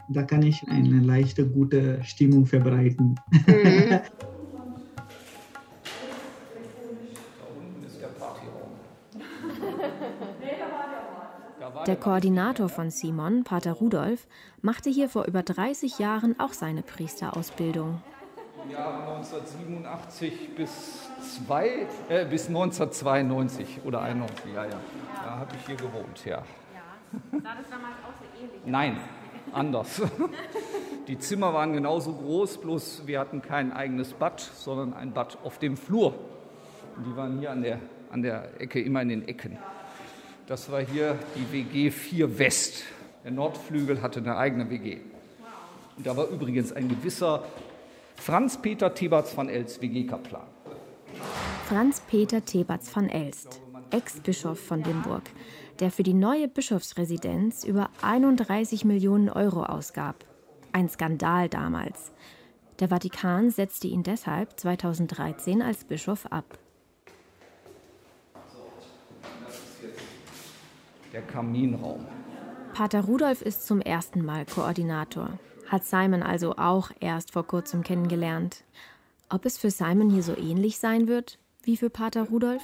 da 0.10 0.24
kann 0.24 0.44
ich 0.44 0.64
eine 0.68 1.00
leichte, 1.00 1.48
gute 1.48 2.00
Stimmung 2.04 2.46
verbreiten. 2.46 3.16
Mhm. 3.48 4.00
Der 11.90 11.96
Koordinator 11.96 12.70
von 12.70 12.92
Simon, 12.92 13.44
Pater 13.44 13.72
Rudolf, 13.72 14.28
machte 14.62 14.92
hier 14.92 15.10
vor 15.10 15.26
über 15.26 15.42
30 15.42 15.98
Jahren 15.98 16.40
auch 16.40 16.54
seine 16.54 16.84
Priesterausbildung. 16.84 18.00
Im 18.64 18.70
Jahr 18.70 19.16
1987 19.16 20.56
bis, 20.56 21.10
zwei, 21.20 21.88
äh, 22.08 22.26
bis 22.26 22.48
1992 22.48 23.80
oder 23.86 24.02
91, 24.02 24.54
ja, 24.54 24.66
ja. 24.66 24.80
Da 25.16 25.38
habe 25.40 25.56
ich 25.56 25.66
hier 25.66 25.78
gewohnt, 25.78 26.24
ja. 26.26 26.44
Sah 27.32 27.40
das 27.40 27.70
damals 27.72 27.96
auch 28.04 28.14
so 28.20 28.40
ähnlich? 28.40 28.62
Nein, 28.68 29.00
anders. 29.52 30.00
Die 31.08 31.18
Zimmer 31.18 31.56
waren 31.56 31.74
genauso 31.74 32.14
groß, 32.14 32.60
bloß 32.60 33.08
wir 33.08 33.20
hatten 33.20 33.42
kein 33.42 33.74
eigenes 33.74 34.14
Bad, 34.14 34.40
sondern 34.42 34.94
ein 34.94 35.12
Bad 35.12 35.40
auf 35.44 35.58
dem 35.58 35.76
Flur. 35.76 36.14
Und 36.96 37.08
die 37.08 37.18
waren 37.18 37.40
hier 37.40 37.50
an 37.50 37.64
der, 37.64 37.80
an 38.12 38.22
der 38.22 38.62
Ecke, 38.62 38.80
immer 38.80 39.02
in 39.02 39.10
den 39.10 39.28
Ecken. 39.28 39.58
Das 40.50 40.72
war 40.72 40.82
hier 40.82 41.16
die 41.36 41.54
WG 41.54 41.92
4 41.92 42.40
West. 42.40 42.82
Der 43.24 43.30
Nordflügel 43.30 44.02
hatte 44.02 44.20
eine 44.20 44.36
eigene 44.36 44.68
WG. 44.68 44.98
Und 45.96 46.08
da 46.08 46.18
war 46.18 46.28
übrigens 46.28 46.74
ein 46.74 46.90
gewisser 46.90 47.44
Franz-Peter 48.16 48.96
Tebatz 48.96 49.38
van 49.38 49.48
Elst 49.48 49.80
WG-Kaplan. 49.80 50.48
Franz-Peter 51.68 52.44
Tebatz 52.44 52.96
van 52.96 53.10
Elst, 53.10 53.62
Ex-Bischof 53.92 54.60
von 54.60 54.84
Limburg, 54.84 55.22
der 55.82 55.92
für 55.92 56.02
die 56.02 56.16
neue 56.16 56.48
Bischofsresidenz 56.48 57.64
über 57.64 57.92
31 58.02 58.86
Millionen 58.86 59.30
Euro 59.30 59.62
ausgab. 59.62 60.26
Ein 60.72 60.90
Skandal 60.90 61.48
damals. 61.48 62.12
Der 62.80 62.90
Vatikan 62.90 63.52
setzte 63.52 63.88
ihn 63.88 64.02
deshalb 64.02 64.60
2013 64.60 65.62
als 65.62 65.84
Bischof 65.84 66.26
ab. 66.26 66.58
Der 71.14 71.22
Kaminraum. 71.22 72.06
Pater 72.74 73.02
Rudolf 73.02 73.42
ist 73.42 73.66
zum 73.66 73.82
ersten 73.82 74.24
Mal 74.24 74.46
Koordinator, 74.46 75.40
hat 75.68 75.84
Simon 75.86 76.24
also 76.24 76.56
auch 76.56 76.92
erst 77.00 77.32
vor 77.32 77.46
kurzem 77.46 77.84
kennengelernt. 77.84 78.64
Ob 79.30 79.46
es 79.46 79.58
für 79.58 79.72
Simon 79.72 80.10
hier 80.10 80.24
so 80.24 80.36
ähnlich 80.38 80.80
sein 80.80 81.08
wird 81.08 81.40
wie 81.64 81.78
für 81.78 81.90
Pater 81.90 82.24
Rudolf? 82.24 82.64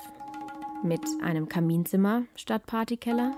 Mit 0.84 1.02
einem 1.24 1.50
Kaminzimmer 1.50 2.24
statt 2.36 2.66
Partykeller? 2.66 3.36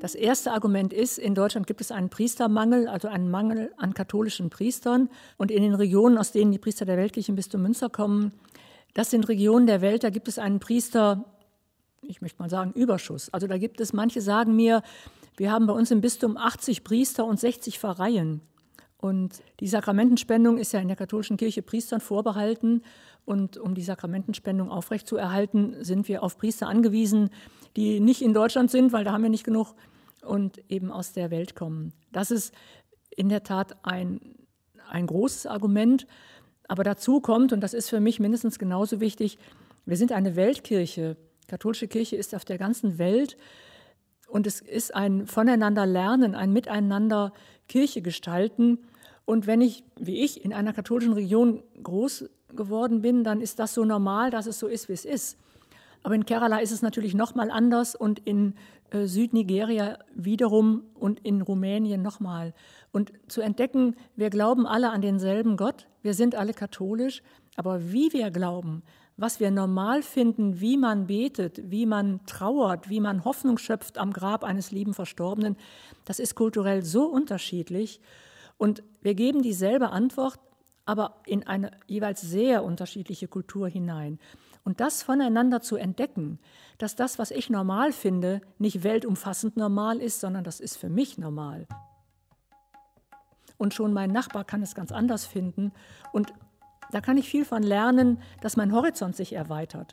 Das 0.00 0.14
erste 0.14 0.50
Argument 0.50 0.92
ist, 0.92 1.18
in 1.18 1.34
Deutschland 1.34 1.68
gibt 1.68 1.80
es 1.80 1.92
einen 1.92 2.10
Priestermangel, 2.10 2.88
also 2.88 3.06
einen 3.06 3.30
Mangel 3.30 3.72
an 3.76 3.94
katholischen 3.94 4.50
Priestern. 4.50 5.08
Und 5.36 5.52
in 5.52 5.62
den 5.62 5.74
Regionen, 5.74 6.18
aus 6.18 6.32
denen 6.32 6.50
die 6.50 6.58
Priester 6.58 6.84
der 6.84 6.96
Weltkirche 6.96 7.30
im 7.30 7.36
Bistum 7.36 7.62
Münster 7.62 7.88
kommen, 7.88 8.32
das 8.94 9.10
sind 9.10 9.28
Regionen 9.28 9.66
der 9.66 9.80
Welt, 9.80 10.02
da 10.02 10.10
gibt 10.10 10.26
es 10.26 10.38
einen 10.38 10.58
Priester, 10.58 11.24
ich 12.02 12.20
möchte 12.20 12.40
mal 12.40 12.50
sagen, 12.50 12.72
Überschuss. 12.72 13.32
Also 13.32 13.46
da 13.46 13.58
gibt 13.58 13.80
es, 13.80 13.92
manche 13.92 14.20
sagen 14.20 14.54
mir, 14.56 14.82
wir 15.36 15.50
haben 15.50 15.66
bei 15.66 15.72
uns 15.72 15.90
im 15.90 16.00
Bistum 16.00 16.36
80 16.36 16.84
Priester 16.84 17.24
und 17.24 17.40
60 17.40 17.78
Pfarreien. 17.78 18.42
Und 18.98 19.42
die 19.60 19.66
Sakramentenspendung 19.66 20.58
ist 20.58 20.72
ja 20.72 20.80
in 20.80 20.88
der 20.88 20.96
katholischen 20.96 21.36
Kirche 21.36 21.62
Priestern 21.62 22.00
vorbehalten. 22.00 22.82
Und 23.24 23.56
um 23.56 23.74
die 23.74 23.82
Sakramentenspendung 23.82 24.70
aufrechtzuerhalten, 24.70 25.76
sind 25.84 26.08
wir 26.08 26.22
auf 26.22 26.38
Priester 26.38 26.68
angewiesen, 26.68 27.30
die 27.76 28.00
nicht 28.00 28.22
in 28.22 28.34
Deutschland 28.34 28.70
sind, 28.70 28.92
weil 28.92 29.04
da 29.04 29.12
haben 29.12 29.22
wir 29.22 29.30
nicht 29.30 29.44
genug 29.44 29.74
und 30.24 30.58
eben 30.70 30.92
aus 30.92 31.12
der 31.12 31.30
Welt 31.30 31.56
kommen. 31.56 31.92
Das 32.12 32.30
ist 32.30 32.54
in 33.10 33.28
der 33.28 33.42
Tat 33.42 33.84
ein, 33.84 34.20
ein 34.88 35.06
großes 35.06 35.46
Argument. 35.46 36.06
Aber 36.68 36.84
dazu 36.84 37.20
kommt, 37.20 37.52
und 37.52 37.60
das 37.60 37.74
ist 37.74 37.90
für 37.90 38.00
mich 38.00 38.20
mindestens 38.20 38.58
genauso 38.58 39.00
wichtig, 39.00 39.38
wir 39.84 39.96
sind 39.96 40.12
eine 40.12 40.36
Weltkirche. 40.36 41.16
Katholische 41.52 41.86
Kirche 41.86 42.16
ist 42.16 42.34
auf 42.34 42.46
der 42.46 42.56
ganzen 42.56 42.96
Welt 42.96 43.36
und 44.26 44.46
es 44.46 44.62
ist 44.62 44.94
ein 44.94 45.26
Voneinander 45.26 45.84
lernen, 45.84 46.34
ein 46.34 46.50
Miteinander 46.50 47.34
Kirche 47.68 48.00
gestalten. 48.00 48.78
Und 49.26 49.46
wenn 49.46 49.60
ich, 49.60 49.84
wie 50.00 50.24
ich, 50.24 50.46
in 50.46 50.54
einer 50.54 50.72
katholischen 50.72 51.12
Region 51.12 51.62
groß 51.82 52.30
geworden 52.56 53.02
bin, 53.02 53.22
dann 53.22 53.42
ist 53.42 53.58
das 53.58 53.74
so 53.74 53.84
normal, 53.84 54.30
dass 54.30 54.46
es 54.46 54.58
so 54.58 54.66
ist, 54.66 54.88
wie 54.88 54.94
es 54.94 55.04
ist. 55.04 55.36
Aber 56.02 56.14
in 56.14 56.24
Kerala 56.24 56.60
ist 56.60 56.72
es 56.72 56.80
natürlich 56.80 57.12
noch 57.12 57.34
mal 57.34 57.50
anders 57.50 57.94
und 57.94 58.20
in 58.20 58.54
äh, 58.90 59.04
Südnigeria 59.04 59.98
wiederum 60.14 60.84
und 60.94 61.20
in 61.20 61.42
Rumänien 61.42 62.00
nochmal. 62.00 62.54
Und 62.92 63.12
zu 63.28 63.42
entdecken, 63.42 63.94
wir 64.16 64.30
glauben 64.30 64.66
alle 64.66 64.88
an 64.88 65.02
denselben 65.02 65.58
Gott, 65.58 65.86
wir 66.00 66.14
sind 66.14 66.34
alle 66.34 66.54
katholisch, 66.54 67.22
aber 67.56 67.92
wie 67.92 68.10
wir 68.14 68.30
glauben, 68.30 68.82
was 69.16 69.40
wir 69.40 69.50
normal 69.50 70.02
finden, 70.02 70.60
wie 70.60 70.76
man 70.76 71.06
betet, 71.06 71.70
wie 71.70 71.86
man 71.86 72.24
trauert, 72.26 72.88
wie 72.88 73.00
man 73.00 73.24
Hoffnung 73.24 73.58
schöpft 73.58 73.98
am 73.98 74.12
Grab 74.12 74.44
eines 74.44 74.70
lieben 74.70 74.94
Verstorbenen, 74.94 75.56
das 76.04 76.18
ist 76.18 76.34
kulturell 76.34 76.82
so 76.82 77.04
unterschiedlich. 77.04 78.00
Und 78.58 78.82
wir 79.02 79.14
geben 79.14 79.42
dieselbe 79.42 79.90
Antwort, 79.90 80.38
aber 80.84 81.20
in 81.26 81.46
eine 81.46 81.72
jeweils 81.86 82.20
sehr 82.20 82.64
unterschiedliche 82.64 83.28
Kultur 83.28 83.68
hinein. 83.68 84.18
Und 84.64 84.80
das 84.80 85.02
voneinander 85.02 85.60
zu 85.60 85.76
entdecken, 85.76 86.38
dass 86.78 86.94
das, 86.94 87.18
was 87.18 87.30
ich 87.30 87.50
normal 87.50 87.92
finde, 87.92 88.40
nicht 88.58 88.84
weltumfassend 88.84 89.56
normal 89.56 89.98
ist, 89.98 90.20
sondern 90.20 90.44
das 90.44 90.60
ist 90.60 90.76
für 90.76 90.88
mich 90.88 91.18
normal. 91.18 91.66
Und 93.58 93.74
schon 93.74 93.92
mein 93.92 94.10
Nachbar 94.10 94.44
kann 94.44 94.62
es 94.62 94.74
ganz 94.74 94.90
anders 94.90 95.24
finden. 95.24 95.72
Und 96.12 96.32
da 96.92 97.00
kann 97.00 97.16
ich 97.16 97.28
viel 97.28 97.44
von 97.44 97.62
lernen, 97.62 98.20
dass 98.40 98.56
mein 98.56 98.72
Horizont 98.72 99.16
sich 99.16 99.32
erweitert. 99.32 99.92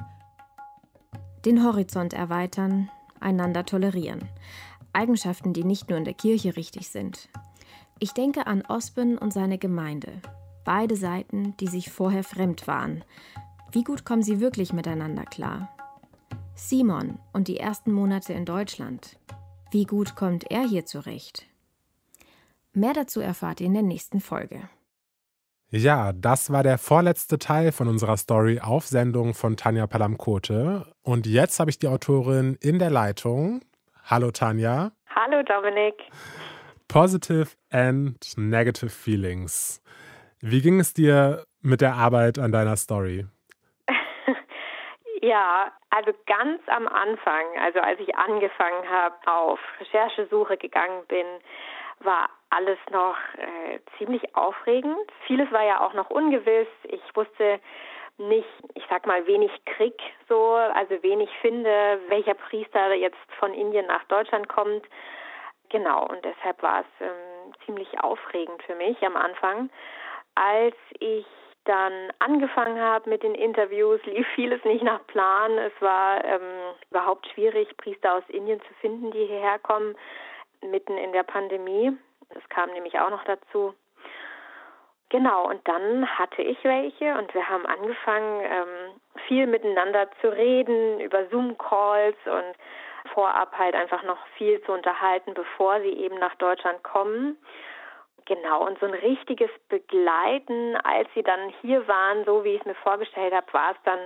Den 1.45 1.63
Horizont 1.63 2.13
erweitern, 2.13 2.91
einander 3.19 3.65
tolerieren. 3.65 4.27
Eigenschaften, 4.93 5.53
die 5.53 5.63
nicht 5.63 5.89
nur 5.89 5.97
in 5.97 6.03
der 6.03 6.13
Kirche 6.13 6.55
richtig 6.55 6.89
sind. 6.89 7.29
Ich 7.99 8.13
denke 8.13 8.47
an 8.47 8.63
Ospen 8.67 9.17
und 9.17 9.33
seine 9.33 9.57
Gemeinde. 9.57 10.21
Beide 10.65 10.95
Seiten, 10.95 11.55
die 11.57 11.67
sich 11.67 11.89
vorher 11.89 12.23
fremd 12.23 12.67
waren, 12.67 13.03
wie 13.71 13.83
gut 13.83 14.03
kommen 14.03 14.23
sie 14.23 14.39
wirklich 14.39 14.73
miteinander 14.73 15.23
klar? 15.23 15.69
Simon 16.55 17.19
und 17.31 17.47
die 17.47 17.57
ersten 17.57 17.93
Monate 17.93 18.33
in 18.33 18.43
Deutschland. 18.43 19.17
Wie 19.71 19.85
gut 19.85 20.15
kommt 20.15 20.49
er 20.51 20.67
hier 20.67 20.85
zurecht? 20.85 21.45
Mehr 22.73 22.93
dazu 22.93 23.21
erfahrt 23.21 23.61
ihr 23.61 23.67
in 23.67 23.73
der 23.73 23.83
nächsten 23.83 24.19
Folge. 24.19 24.69
Ja, 25.71 26.13
das 26.15 26.51
war 26.51 26.63
der 26.63 26.79
vorletzte 26.79 27.37
Teil 27.37 27.71
von 27.71 27.87
unserer 27.87 28.17
Story 28.17 28.59
auf 28.59 28.87
Sendung 28.87 29.35
von 29.35 29.55
Tanja 29.55 29.85
Palamkote. 29.85 30.87
Und 31.03 31.27
jetzt 31.27 31.59
habe 31.59 31.69
ich 31.69 31.77
die 31.77 31.87
Autorin 31.87 32.57
in 32.59 32.79
der 32.79 32.89
Leitung. 32.89 33.61
Hallo 34.03 34.31
Tanja. 34.31 34.93
Hallo 35.13 35.43
Dominik. 35.43 35.93
Positive 36.87 37.49
and 37.69 38.17
Negative 38.35 38.89
Feelings. 38.89 39.79
Wie 40.41 40.63
ging 40.63 40.79
es 40.79 40.95
dir 40.95 41.45
mit 41.61 41.81
der 41.81 41.93
Arbeit 41.93 42.39
an 42.39 42.51
deiner 42.51 42.75
Story? 42.75 43.27
Ja, 45.21 45.73
also 45.89 46.13
ganz 46.25 46.61
am 46.67 46.87
Anfang, 46.87 47.43
also 47.61 47.79
als 47.81 47.99
ich 47.99 48.15
angefangen 48.15 48.89
habe, 48.89 49.15
auf 49.25 49.59
Recherchesuche 49.81 50.55
gegangen 50.55 51.03
bin, 51.09 51.25
war 52.01 52.29
alles 52.49 52.79
noch 52.91 53.17
äh, 53.37 53.79
ziemlich 53.97 54.35
aufregend. 54.35 55.11
Vieles 55.27 55.51
war 55.51 55.63
ja 55.63 55.81
auch 55.81 55.93
noch 55.93 56.09
ungewiss. 56.09 56.67
Ich 56.83 57.01
wusste 57.15 57.59
nicht, 58.17 58.49
ich 58.73 58.83
sag 58.89 59.05
mal, 59.05 59.25
wenig 59.27 59.51
Krieg 59.65 59.95
so, 60.27 60.53
also 60.53 61.01
wenig 61.03 61.29
finde, 61.41 61.99
welcher 62.07 62.33
Priester 62.33 62.93
jetzt 62.93 63.17
von 63.39 63.53
Indien 63.53 63.87
nach 63.87 64.03
Deutschland 64.05 64.49
kommt. 64.49 64.85
Genau, 65.69 66.05
und 66.07 66.23
deshalb 66.25 66.61
war 66.61 66.81
es 66.81 67.05
ähm, 67.05 67.53
ziemlich 67.65 67.99
aufregend 68.01 68.61
für 68.63 68.75
mich 68.75 69.01
am 69.03 69.15
Anfang. 69.15 69.69
Als 70.35 70.75
ich 70.99 71.25
dann 71.65 72.11
angefangen 72.19 72.81
habe 72.81 73.09
mit 73.09 73.21
den 73.21 73.35
Interviews, 73.35 74.03
lief 74.05 74.27
vieles 74.33 74.63
nicht 74.63 74.83
nach 74.83 75.05
Plan. 75.07 75.57
Es 75.57 75.73
war 75.79 76.23
ähm, 76.25 76.73
überhaupt 76.89 77.27
schwierig, 77.27 77.77
Priester 77.77 78.15
aus 78.15 78.23
Indien 78.29 78.59
zu 78.61 78.73
finden, 78.81 79.11
die 79.11 79.25
hierher 79.25 79.59
kommen, 79.59 79.95
mitten 80.61 80.97
in 80.97 81.11
der 81.11 81.23
Pandemie. 81.23 81.97
Das 82.29 82.47
kam 82.49 82.71
nämlich 82.71 82.99
auch 82.99 83.09
noch 83.09 83.23
dazu. 83.23 83.73
Genau, 85.09 85.47
und 85.49 85.67
dann 85.67 86.07
hatte 86.19 86.43
ich 86.43 86.63
welche 86.63 87.17
und 87.17 87.33
wir 87.33 87.49
haben 87.49 87.65
angefangen, 87.65 88.41
ähm, 88.43 89.01
viel 89.27 89.47
miteinander 89.47 90.07
zu 90.21 90.31
reden 90.31 90.99
über 90.99 91.27
Zoom-Calls 91.29 92.17
und 92.25 92.55
vorab 93.13 93.57
halt 93.57 93.73
einfach 93.73 94.03
noch 94.03 94.19
viel 94.37 94.61
zu 94.63 94.71
unterhalten, 94.71 95.33
bevor 95.33 95.81
sie 95.81 95.93
eben 95.93 96.19
nach 96.19 96.35
Deutschland 96.35 96.83
kommen. 96.83 97.37
Genau, 98.25 98.67
und 98.67 98.79
so 98.79 98.85
ein 98.85 98.93
richtiges 98.93 99.49
Begleiten, 99.69 100.75
als 100.77 101.09
sie 101.15 101.23
dann 101.23 101.49
hier 101.61 101.87
waren, 101.87 102.23
so 102.25 102.43
wie 102.43 102.53
ich 102.53 102.59
es 102.59 102.65
mir 102.67 102.75
vorgestellt 102.75 103.33
habe, 103.33 103.51
war 103.51 103.71
es 103.71 103.77
dann 103.85 103.99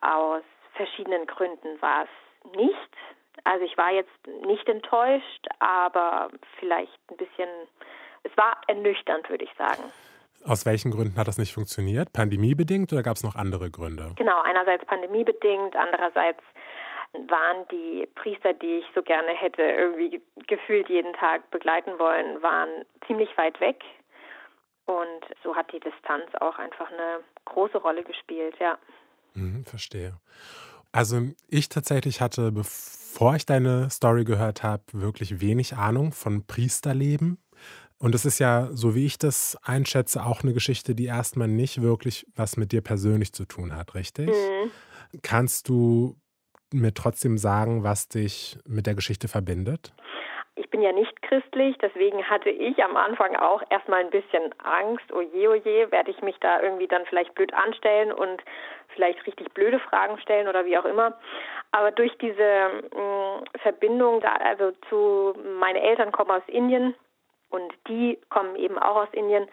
aus 0.00 0.42
verschiedenen 0.74 1.26
Gründen 1.26 1.80
war 1.80 2.04
es 2.04 2.56
nicht. 2.56 2.96
Also 3.44 3.64
ich 3.64 3.76
war 3.76 3.92
jetzt 3.92 4.26
nicht 4.46 4.68
enttäuscht, 4.68 5.46
aber 5.58 6.30
vielleicht 6.58 6.98
ein 7.10 7.16
bisschen, 7.16 7.48
es 8.22 8.36
war 8.36 8.60
ernüchternd, 8.66 9.28
würde 9.30 9.44
ich 9.44 9.52
sagen. 9.56 9.82
Aus 10.44 10.64
welchen 10.66 10.90
Gründen 10.90 11.16
hat 11.18 11.28
das 11.28 11.38
nicht 11.38 11.52
funktioniert? 11.52 12.12
Pandemiebedingt 12.12 12.92
oder 12.92 13.02
gab 13.02 13.16
es 13.16 13.22
noch 13.22 13.34
andere 13.34 13.70
Gründe? 13.70 14.12
Genau, 14.16 14.40
einerseits 14.42 14.84
pandemiebedingt, 14.86 15.74
andererseits 15.76 16.40
waren 17.12 17.66
die 17.70 18.06
Priester, 18.14 18.52
die 18.54 18.78
ich 18.78 18.84
so 18.94 19.02
gerne 19.02 19.32
hätte 19.32 19.62
irgendwie 19.62 20.20
gefühlt 20.46 20.88
jeden 20.88 21.12
Tag 21.14 21.50
begleiten 21.50 21.98
wollen, 21.98 22.42
waren 22.42 22.84
ziemlich 23.06 23.36
weit 23.36 23.60
weg. 23.60 23.82
Und 24.86 25.24
so 25.42 25.54
hat 25.54 25.72
die 25.72 25.80
Distanz 25.80 26.34
auch 26.40 26.58
einfach 26.58 26.90
eine 26.90 27.20
große 27.44 27.78
Rolle 27.78 28.04
gespielt, 28.04 28.54
ja. 28.58 28.78
Mhm, 29.34 29.64
verstehe. 29.64 30.14
Also 30.92 31.20
ich 31.48 31.68
tatsächlich 31.68 32.20
hatte, 32.20 32.52
bevor 33.18 33.34
ich 33.34 33.46
deine 33.46 33.90
Story 33.90 34.22
gehört 34.22 34.62
habe, 34.62 34.84
wirklich 34.92 35.40
wenig 35.40 35.74
Ahnung 35.74 36.12
von 36.12 36.46
Priesterleben. 36.46 37.38
Und 37.98 38.14
es 38.14 38.24
ist 38.24 38.38
ja, 38.38 38.68
so 38.70 38.94
wie 38.94 39.06
ich 39.06 39.18
das 39.18 39.58
einschätze, 39.60 40.24
auch 40.24 40.44
eine 40.44 40.52
Geschichte, 40.52 40.94
die 40.94 41.06
erstmal 41.06 41.48
nicht 41.48 41.82
wirklich 41.82 42.28
was 42.36 42.56
mit 42.56 42.70
dir 42.70 42.80
persönlich 42.80 43.32
zu 43.32 43.44
tun 43.44 43.74
hat, 43.74 43.96
richtig? 43.96 44.28
Mhm. 44.28 44.70
Kannst 45.22 45.68
du 45.68 46.16
mir 46.72 46.94
trotzdem 46.94 47.38
sagen, 47.38 47.82
was 47.82 48.06
dich 48.06 48.56
mit 48.68 48.86
der 48.86 48.94
Geschichte 48.94 49.26
verbindet? 49.26 49.92
Ich 50.58 50.70
bin 50.70 50.82
ja 50.82 50.90
nicht 50.92 51.22
christlich, 51.22 51.78
deswegen 51.78 52.28
hatte 52.28 52.50
ich 52.50 52.82
am 52.82 52.96
Anfang 52.96 53.36
auch 53.36 53.62
erstmal 53.70 54.00
ein 54.00 54.10
bisschen 54.10 54.52
Angst, 54.62 55.04
oh 55.12 55.20
je, 55.20 55.46
oh 55.46 55.52
werde 55.52 56.10
ich 56.10 56.20
mich 56.20 56.36
da 56.40 56.60
irgendwie 56.60 56.88
dann 56.88 57.06
vielleicht 57.06 57.34
blöd 57.34 57.54
anstellen 57.54 58.12
und 58.12 58.42
vielleicht 58.88 59.24
richtig 59.26 59.54
blöde 59.54 59.78
Fragen 59.78 60.18
stellen 60.18 60.48
oder 60.48 60.64
wie 60.64 60.76
auch 60.76 60.84
immer. 60.84 61.16
Aber 61.70 61.92
durch 61.92 62.16
diese 62.18 62.82
mh, 62.92 63.00
mm, 63.00 63.44
Verbindung, 63.62 64.20
da, 64.20 64.32
also 64.34 64.72
zu, 64.88 65.38
meine 65.60 65.80
Eltern 65.80 66.10
kommen 66.10 66.32
aus 66.32 66.42
Indien 66.48 66.94
und 67.50 67.72
die 67.86 68.18
kommen 68.28 68.56
eben 68.56 68.78
auch 68.78 68.96
aus 68.96 69.12
Indien, 69.12 69.48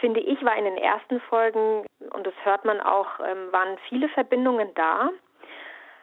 finde 0.00 0.20
ich, 0.20 0.42
war 0.44 0.56
in 0.56 0.64
den 0.64 0.78
ersten 0.78 1.20
Folgen, 1.20 1.86
und 2.12 2.26
das 2.26 2.34
hört 2.44 2.64
man 2.64 2.80
auch, 2.80 3.20
ähm, 3.20 3.52
waren 3.52 3.78
viele 3.88 4.08
Verbindungen 4.08 4.72
da. 4.74 5.10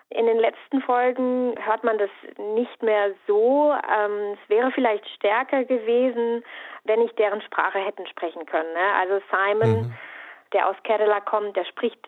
In 0.09 0.27
den 0.27 0.37
letzten 0.37 0.81
Folgen 0.81 1.55
hört 1.63 1.83
man 1.83 1.97
das 1.97 2.09
nicht 2.37 2.83
mehr 2.83 3.11
so. 3.27 3.73
Ähm, 3.73 4.37
es 4.41 4.49
wäre 4.49 4.71
vielleicht 4.71 5.07
stärker 5.09 5.63
gewesen, 5.63 6.43
wenn 6.83 7.01
ich 7.01 7.13
deren 7.15 7.41
Sprache 7.41 7.79
hätten 7.79 8.05
sprechen 8.07 8.45
können. 8.45 8.71
Ne? 8.73 8.93
Also 8.99 9.21
Simon, 9.31 9.81
mhm. 9.81 9.93
der 10.53 10.69
aus 10.69 10.75
Kerala 10.83 11.19
kommt, 11.21 11.55
der 11.55 11.65
spricht 11.65 11.99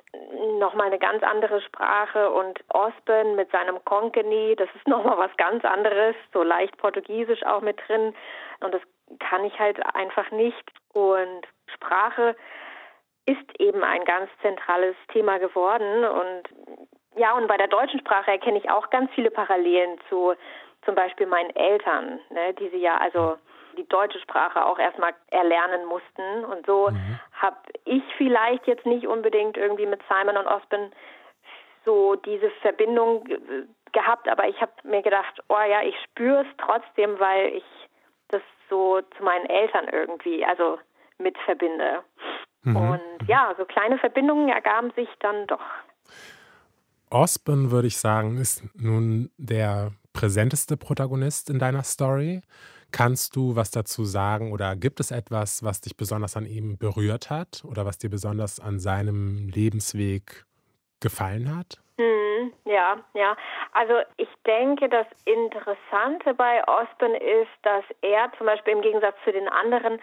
nochmal 0.60 0.88
eine 0.88 1.00
ganz 1.00 1.24
andere 1.24 1.62
Sprache 1.62 2.30
und 2.32 2.64
Osborne 2.70 3.34
mit 3.34 3.50
seinem 3.52 3.84
Konkani, 3.86 4.56
das 4.56 4.70
ist 4.76 4.88
nochmal 4.88 5.18
was 5.18 5.36
ganz 5.38 5.66
anderes, 5.66 6.16
so 6.34 6.44
leicht 6.44 6.78
Portugiesisch 6.78 7.44
auch 7.44 7.62
mit 7.62 7.80
drin. 7.88 8.14
Und 8.60 8.74
das 8.74 8.82
kann 9.20 9.46
ich 9.46 9.58
halt 9.60 9.84
einfach 9.96 10.30
nicht. 10.32 10.72
Und 10.94 11.48
Sprache 11.74 12.36
ist 13.26 13.60
eben 13.60 13.84
ein 13.84 14.06
ganz 14.06 14.30
zentrales 14.42 14.96
Thema 15.12 15.40
geworden 15.40 16.06
und 16.06 16.44
ja, 17.16 17.36
und 17.36 17.48
bei 17.48 17.58
der 17.58 17.68
deutschen 17.68 18.00
Sprache 18.00 18.32
erkenne 18.32 18.58
ich 18.58 18.70
auch 18.70 18.90
ganz 18.90 19.12
viele 19.14 19.32
Parallelen 19.32 20.00
zu 20.10 20.34
zum 20.84 20.96
Beispiel 20.96 21.26
meinen 21.26 21.56
Eltern, 21.56 22.20
ne, 22.30 22.54
die 22.54 22.70
sie 22.70 22.78
ja 22.78 22.98
also 22.98 23.38
die 23.78 23.88
deutsche 23.88 24.20
Sprache 24.20 24.66
auch 24.66 24.80
erstmal 24.80 25.14
erlernen 25.32 25.86
mussten. 25.86 26.46
Und 26.46 26.66
so 26.66 26.90
mhm. 26.90 27.20
habe 27.34 27.58
ich 27.84 28.04
vielleicht 28.18 28.68
jetzt 28.68 28.86
nicht 28.86 29.08
unbedingt 29.08 29.58
irgendwie 29.58 29.86
mit 29.86 30.02
Simon 30.08 30.38
und 30.38 30.48
Ospen 30.48 30.92
so 31.84 32.16
diese 32.16 32.50
Verbindung 32.62 33.26
gehabt, 33.92 34.28
aber 34.28 34.48
ich 34.48 34.60
habe 34.60 34.72
mir 34.84 35.02
gedacht, 35.02 35.42
oh 35.50 35.62
ja, 35.70 35.82
ich 35.84 35.96
spüre 36.04 36.42
es 36.42 36.48
trotzdem, 36.58 37.20
weil 37.20 37.54
ich 37.56 37.64
das 38.30 38.42
so 38.70 39.02
zu 39.18 39.24
meinen 39.24 39.46
Eltern 39.46 39.88
irgendwie, 39.92 40.44
also 40.46 40.80
mit 41.18 41.38
verbinde. 41.40 42.04
Mhm. 42.64 42.76
Und 42.76 43.28
ja, 43.28 43.54
so 43.58 43.66
kleine 43.66 43.98
Verbindungen 43.98 44.50
ergaben 44.50 44.92
sich 44.92 45.10
dann 45.20 45.48
doch. 45.48 45.64
Osborn, 47.16 47.72
würde 47.72 47.88
ich 47.88 47.98
sagen, 47.98 48.36
ist 48.36 48.62
nun 48.76 49.32
der 49.38 49.94
präsenteste 50.12 50.76
Protagonist 50.76 51.50
in 51.50 51.60
deiner 51.60 51.84
Story. 51.84 52.42
Kannst 52.92 53.38
du 53.38 53.56
was 53.56 53.72
dazu 53.72 54.04
sagen 54.04 54.52
oder 54.52 54.76
gibt 54.76 55.00
es 55.00 55.12
etwas, 55.12 55.64
was 55.64 55.80
dich 55.80 55.96
besonders 55.96 56.36
an 56.36 56.46
ihm 56.46 56.78
berührt 56.78 57.30
hat 57.30 57.64
oder 57.64 57.86
was 57.86 58.00
dir 58.00 58.10
besonders 58.10 58.60
an 58.60 58.80
seinem 58.80 59.48
Lebensweg 59.48 60.46
gefallen 61.00 61.56
hat? 61.56 61.80
Hm, 61.98 62.52
ja, 62.66 62.98
ja. 63.14 63.38
Also 63.72 63.94
ich 64.18 64.28
denke, 64.46 64.90
das 64.90 65.08
Interessante 65.24 66.34
bei 66.34 66.62
Osborn 66.68 67.16
ist, 67.16 67.56
dass 67.64 67.86
er 68.02 68.30
zum 68.38 68.48
Beispiel 68.48 68.74
im 68.74 68.82
Gegensatz 68.82 69.16
zu 69.24 69.32
den 69.32 69.48
anderen 69.48 70.02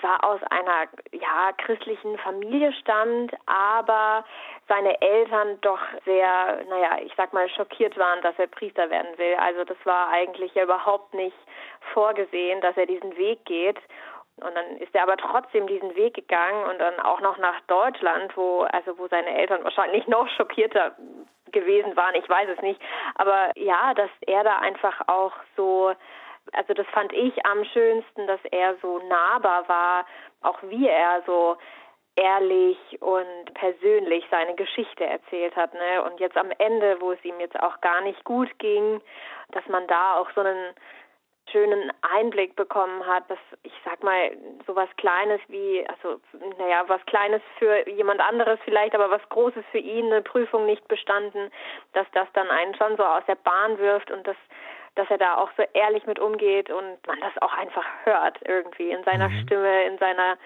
zwar 0.00 0.24
aus 0.24 0.40
einer 0.50 0.88
ja 1.12 1.52
christlichen 1.58 2.18
Familie 2.18 2.72
stammt, 2.72 3.34
aber 3.46 4.24
seine 4.68 5.00
Eltern 5.00 5.60
doch 5.60 5.80
sehr, 6.04 6.64
naja, 6.68 6.98
ich 7.04 7.12
sag 7.16 7.32
mal, 7.32 7.48
schockiert 7.48 7.96
waren, 7.96 8.22
dass 8.22 8.38
er 8.38 8.46
Priester 8.46 8.90
werden 8.90 9.16
will. 9.18 9.34
Also 9.36 9.64
das 9.64 9.78
war 9.84 10.08
eigentlich 10.08 10.54
ja 10.54 10.64
überhaupt 10.64 11.14
nicht 11.14 11.36
vorgesehen, 11.92 12.60
dass 12.60 12.76
er 12.76 12.86
diesen 12.86 13.16
Weg 13.16 13.44
geht. 13.44 13.78
Und 14.36 14.54
dann 14.54 14.76
ist 14.78 14.94
er 14.94 15.04
aber 15.04 15.16
trotzdem 15.16 15.66
diesen 15.66 15.96
Weg 15.96 16.14
gegangen 16.14 16.64
und 16.64 16.78
dann 16.78 17.00
auch 17.00 17.20
noch 17.20 17.38
nach 17.38 17.58
Deutschland, 17.68 18.36
wo, 18.36 18.62
also 18.70 18.98
wo 18.98 19.08
seine 19.08 19.34
Eltern 19.34 19.64
wahrscheinlich 19.64 20.06
noch 20.08 20.28
schockierter 20.28 20.94
gewesen 21.52 21.96
waren, 21.96 22.14
ich 22.14 22.28
weiß 22.28 22.48
es 22.54 22.60
nicht. 22.60 22.80
Aber 23.14 23.50
ja, 23.56 23.94
dass 23.94 24.10
er 24.26 24.44
da 24.44 24.58
einfach 24.58 25.08
auch 25.08 25.32
so 25.56 25.94
also 26.52 26.74
das 26.74 26.86
fand 26.88 27.12
ich 27.12 27.44
am 27.46 27.64
schönsten, 27.64 28.26
dass 28.26 28.40
er 28.50 28.76
so 28.82 28.98
nahbar 29.08 29.68
war, 29.68 30.06
auch 30.42 30.58
wie 30.62 30.88
er 30.88 31.22
so 31.26 31.56
ehrlich 32.16 32.78
und 33.00 33.54
persönlich 33.54 34.24
seine 34.30 34.54
Geschichte 34.54 35.04
erzählt 35.04 35.54
hat, 35.54 35.74
ne? 35.74 36.02
Und 36.02 36.18
jetzt 36.18 36.36
am 36.36 36.50
Ende, 36.58 37.00
wo 37.00 37.12
es 37.12 37.24
ihm 37.24 37.38
jetzt 37.40 37.58
auch 37.60 37.80
gar 37.82 38.00
nicht 38.00 38.24
gut 38.24 38.58
ging, 38.58 39.00
dass 39.52 39.66
man 39.68 39.86
da 39.86 40.14
auch 40.14 40.30
so 40.34 40.40
einen 40.40 40.74
schönen 41.52 41.92
Einblick 42.00 42.56
bekommen 42.56 43.06
hat, 43.06 43.28
dass 43.30 43.38
ich 43.62 43.72
sag 43.84 44.02
mal 44.02 44.30
so 44.66 44.74
was 44.74 44.88
Kleines 44.96 45.40
wie, 45.48 45.86
also 45.88 46.20
naja, 46.58 46.84
was 46.88 47.04
Kleines 47.06 47.42
für 47.58 47.88
jemand 47.88 48.20
anderes 48.20 48.58
vielleicht, 48.64 48.94
aber 48.94 49.10
was 49.10 49.26
Großes 49.28 49.64
für 49.70 49.78
ihn, 49.78 50.06
eine 50.06 50.22
Prüfung 50.22 50.66
nicht 50.66 50.86
bestanden, 50.88 51.50
dass 51.92 52.06
das 52.12 52.26
dann 52.32 52.48
einen 52.48 52.74
schon 52.74 52.96
so 52.96 53.04
aus 53.04 53.22
der 53.28 53.36
Bahn 53.36 53.78
wirft 53.78 54.10
und 54.10 54.26
das 54.26 54.36
dass 54.96 55.08
er 55.10 55.18
da 55.18 55.36
auch 55.36 55.50
so 55.56 55.62
ehrlich 55.74 56.06
mit 56.06 56.18
umgeht 56.18 56.70
und 56.70 57.06
man 57.06 57.20
das 57.20 57.36
auch 57.40 57.52
einfach 57.52 57.84
hört 58.04 58.38
irgendwie 58.44 58.90
in 58.90 59.04
seiner 59.04 59.28
mhm. 59.28 59.42
Stimme, 59.42 59.84
in 59.84 59.98
seiner 59.98 60.36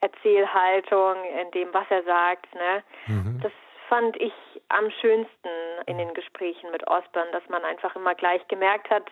Erzählhaltung, 0.00 1.16
in 1.24 1.50
dem, 1.50 1.72
was 1.72 1.86
er 1.90 2.02
sagt. 2.04 2.54
Ne? 2.54 2.82
Mhm. 3.06 3.40
Das 3.42 3.52
fand 3.88 4.16
ich 4.18 4.32
am 4.68 4.90
schönsten 4.90 5.48
in 5.86 5.98
den 5.98 6.14
Gesprächen 6.14 6.70
mit 6.70 6.86
Osborn, 6.86 7.28
dass 7.32 7.48
man 7.48 7.64
einfach 7.64 7.96
immer 7.96 8.14
gleich 8.14 8.46
gemerkt 8.48 8.90
hat, 8.90 9.10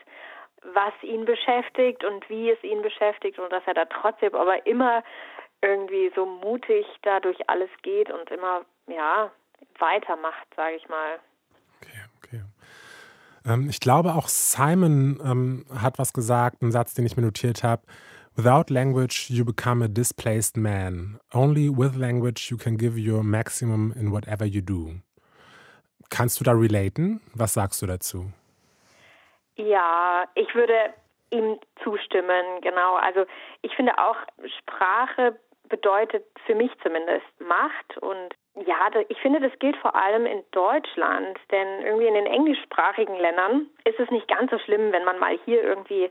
was 0.74 0.92
ihn 1.02 1.24
beschäftigt 1.24 2.04
und 2.04 2.28
wie 2.28 2.50
es 2.50 2.62
ihn 2.62 2.82
beschäftigt 2.82 3.38
und 3.38 3.50
dass 3.52 3.66
er 3.66 3.74
da 3.74 3.84
trotzdem 3.86 4.34
aber 4.34 4.64
immer 4.66 5.02
irgendwie 5.60 6.12
so 6.14 6.26
mutig 6.26 6.86
dadurch 7.02 7.38
alles 7.48 7.70
geht 7.82 8.10
und 8.10 8.30
immer 8.30 8.62
ja 8.86 9.30
weitermacht, 9.78 10.46
sage 10.56 10.76
ich 10.76 10.88
mal. 10.88 11.18
Ähm, 13.46 13.68
ich 13.68 13.80
glaube, 13.80 14.14
auch 14.14 14.28
Simon 14.28 15.20
ähm, 15.24 15.64
hat 15.74 15.98
was 15.98 16.12
gesagt, 16.12 16.62
einen 16.62 16.72
Satz, 16.72 16.94
den 16.94 17.06
ich 17.06 17.16
mir 17.16 17.22
notiert 17.22 17.62
habe. 17.62 17.82
Without 18.34 18.72
language, 18.72 19.28
you 19.28 19.44
become 19.44 19.84
a 19.84 19.88
displaced 19.88 20.56
man. 20.56 21.20
Only 21.34 21.68
with 21.68 21.96
language, 21.96 22.50
you 22.50 22.56
can 22.56 22.78
give 22.78 22.98
your 22.98 23.22
maximum 23.22 23.92
in 23.92 24.10
whatever 24.10 24.46
you 24.46 24.62
do. 24.62 24.94
Kannst 26.08 26.40
du 26.40 26.44
da 26.44 26.52
relaten? 26.52 27.20
Was 27.34 27.54
sagst 27.54 27.82
du 27.82 27.86
dazu? 27.86 28.32
Ja, 29.56 30.24
ich 30.34 30.54
würde 30.54 30.94
ihm 31.30 31.58
zustimmen, 31.82 32.60
genau. 32.62 32.96
Also 32.96 33.26
ich 33.62 33.74
finde 33.74 33.98
auch, 33.98 34.16
Sprache 34.60 35.38
bedeutet 35.68 36.24
für 36.46 36.54
mich 36.54 36.70
zumindest 36.82 37.26
Macht 37.40 37.98
und 37.98 38.34
ja, 38.54 38.90
ich 39.08 39.18
finde, 39.20 39.40
das 39.40 39.58
gilt 39.58 39.76
vor 39.78 39.94
allem 39.94 40.26
in 40.26 40.44
Deutschland, 40.50 41.38
denn 41.50 41.82
irgendwie 41.82 42.06
in 42.06 42.14
den 42.14 42.26
englischsprachigen 42.26 43.16
Ländern 43.16 43.68
ist 43.84 43.98
es 43.98 44.10
nicht 44.10 44.28
ganz 44.28 44.50
so 44.50 44.58
schlimm, 44.58 44.92
wenn 44.92 45.04
man 45.04 45.18
mal 45.18 45.38
hier 45.46 45.62
irgendwie, 45.62 46.10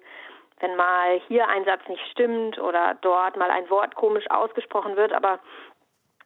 wenn 0.59 0.75
mal 0.75 1.19
hier 1.27 1.47
ein 1.47 1.65
Satz 1.65 1.87
nicht 1.87 2.05
stimmt 2.11 2.57
oder 2.57 2.97
dort 3.01 3.37
mal 3.37 3.51
ein 3.51 3.69
Wort 3.69 3.93
komisch 3.95 4.29
ausgesprochen 4.31 4.95
wird, 4.95 5.13
aber 5.13 5.39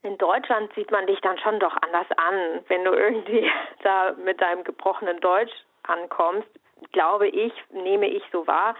in 0.03 0.17
Deutschland 0.17 0.71
sieht 0.75 0.91
man 0.91 1.05
dich 1.07 1.19
dann 1.21 1.37
schon 1.39 1.59
doch 1.59 1.75
anders 1.81 2.07
an, 2.15 2.63
wenn 2.67 2.85
du 2.85 2.91
irgendwie 2.91 3.51
da 3.83 4.13
mit 4.23 4.39
deinem 4.39 4.63
gebrochenen 4.63 5.19
Deutsch 5.19 5.53
ankommst, 5.83 6.47
glaube 6.93 7.27
ich, 7.27 7.51
nehme 7.71 8.07
ich 8.07 8.23
so 8.31 8.47
wahr. 8.47 8.75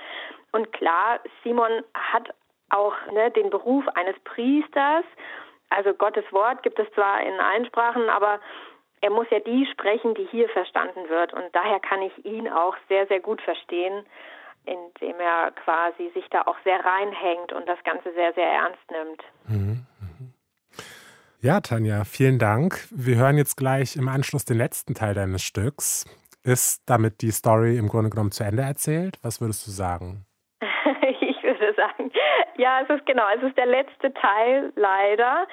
Und 0.51 0.71
klar, 0.71 1.19
Simon 1.43 1.83
hat 1.93 2.33
auch 2.69 2.93
ne, 3.11 3.29
den 3.31 3.49
Beruf 3.49 3.85
eines 3.89 4.17
Priesters 4.23 5.03
also 5.69 5.93
Gottes 5.93 6.25
Wort 6.31 6.63
gibt 6.63 6.79
es 6.79 6.87
zwar 6.93 7.21
in 7.21 7.39
allen 7.39 7.65
Sprachen, 7.65 8.09
aber 8.09 8.39
er 9.01 9.09
muss 9.09 9.27
ja 9.29 9.39
die 9.39 9.67
sprechen, 9.71 10.15
die 10.15 10.27
hier 10.31 10.49
verstanden 10.49 11.09
wird. 11.09 11.33
Und 11.33 11.43
daher 11.53 11.79
kann 11.79 12.01
ich 12.01 12.25
ihn 12.25 12.47
auch 12.47 12.75
sehr, 12.87 13.07
sehr 13.07 13.19
gut 13.19 13.41
verstehen, 13.41 14.05
indem 14.65 15.19
er 15.19 15.51
quasi 15.51 16.09
sich 16.13 16.25
da 16.29 16.41
auch 16.41 16.57
sehr 16.63 16.83
reinhängt 16.83 17.53
und 17.53 17.67
das 17.67 17.81
Ganze 17.83 18.11
sehr, 18.13 18.33
sehr 18.33 18.47
ernst 18.47 18.91
nimmt. 18.91 19.23
Mhm, 19.47 19.85
mhm. 19.99 20.33
Ja, 21.41 21.59
Tanja, 21.61 22.05
vielen 22.05 22.39
Dank. 22.39 22.87
Wir 22.89 23.17
hören 23.17 23.37
jetzt 23.37 23.55
gleich 23.57 23.95
im 23.95 24.07
Anschluss 24.07 24.45
den 24.45 24.57
letzten 24.57 24.95
Teil 24.95 25.13
deines 25.13 25.43
Stücks. 25.43 26.05
Ist 26.43 26.81
damit 26.87 27.21
die 27.21 27.31
Story 27.31 27.77
im 27.77 27.87
Grunde 27.87 28.09
genommen 28.09 28.31
zu 28.31 28.43
Ende 28.43 28.63
erzählt? 28.63 29.19
Was 29.21 29.41
würdest 29.41 29.67
du 29.67 29.71
sagen? 29.71 30.25
Ja, 32.57 32.81
es 32.81 32.89
ist 32.89 33.05
genau, 33.05 33.25
es 33.35 33.43
ist 33.43 33.57
der 33.57 33.65
letzte 33.65 34.13
Teil 34.13 34.71
leider. 34.75 35.47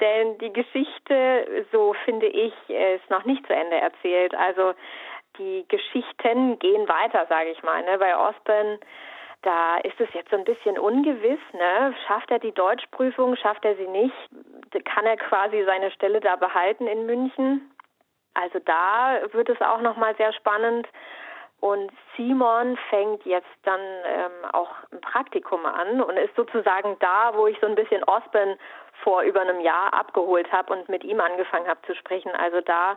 Denn 0.00 0.38
die 0.38 0.52
Geschichte, 0.52 1.66
so 1.72 1.92
finde 2.04 2.26
ich, 2.26 2.54
ist 2.68 3.10
noch 3.10 3.24
nicht 3.24 3.44
zu 3.46 3.52
Ende 3.52 3.76
erzählt. 3.76 4.34
Also 4.34 4.74
die 5.38 5.66
Geschichten 5.68 6.58
gehen 6.58 6.88
weiter, 6.88 7.26
sage 7.28 7.50
ich 7.50 7.62
mal. 7.62 7.82
Ne? 7.82 7.98
Bei 7.98 8.16
Osborne, 8.16 8.78
da 9.42 9.78
ist 9.78 10.00
es 10.00 10.08
jetzt 10.14 10.30
so 10.30 10.36
ein 10.36 10.44
bisschen 10.44 10.78
ungewiss. 10.78 11.40
Ne? 11.52 11.94
Schafft 12.06 12.30
er 12.30 12.38
die 12.38 12.52
Deutschprüfung, 12.52 13.36
schafft 13.36 13.64
er 13.64 13.74
sie 13.76 13.88
nicht? 13.88 14.14
Kann 14.84 15.04
er 15.04 15.16
quasi 15.16 15.64
seine 15.64 15.90
Stelle 15.90 16.20
da 16.20 16.36
behalten 16.36 16.86
in 16.86 17.06
München? 17.06 17.70
Also 18.34 18.60
da 18.60 19.20
wird 19.32 19.48
es 19.48 19.60
auch 19.60 19.80
nochmal 19.80 20.14
sehr 20.16 20.32
spannend. 20.32 20.86
Und 21.60 21.90
Simon 22.16 22.78
fängt 22.88 23.24
jetzt 23.24 23.48
dann 23.64 23.80
ähm, 23.80 24.44
auch 24.52 24.70
ein 24.92 25.00
Praktikum 25.00 25.66
an 25.66 26.00
und 26.00 26.16
ist 26.16 26.34
sozusagen 26.36 26.96
da, 27.00 27.32
wo 27.34 27.48
ich 27.48 27.58
so 27.60 27.66
ein 27.66 27.74
bisschen 27.74 28.04
Osborn 28.04 28.56
vor 29.02 29.22
über 29.22 29.40
einem 29.40 29.60
Jahr 29.60 29.92
abgeholt 29.92 30.50
habe 30.52 30.72
und 30.72 30.88
mit 30.88 31.02
ihm 31.02 31.20
angefangen 31.20 31.68
habe 31.68 31.80
zu 31.82 31.94
sprechen. 31.96 32.30
Also 32.32 32.60
da 32.60 32.96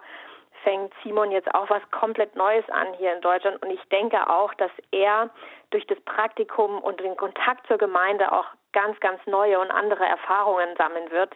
fängt 0.64 0.94
Simon 1.04 1.32
jetzt 1.32 1.54
auch 1.56 1.70
was 1.70 1.82
komplett 1.92 2.36
Neues 2.36 2.68
an 2.70 2.94
hier 2.94 3.14
in 3.14 3.22
Deutschland. 3.22 3.62
Und 3.64 3.72
ich 3.72 3.84
denke 3.90 4.30
auch, 4.30 4.54
dass 4.56 4.72
er 4.92 5.30
durch 5.72 5.88
das 5.88 6.00
Praktikum 6.02 6.80
und 6.80 7.00
den 7.00 7.18
Kontakt 7.18 7.66
zur 7.68 7.78
Gemeinde 7.78 8.32
auch 8.32 8.46
ganz, 8.74 9.00
ganz 9.00 9.20
neue 9.26 9.60
und 9.60 9.72
andere 9.72 10.06
Erfahrungen 10.06 10.76
sammeln 10.78 11.10
wird. 11.12 11.36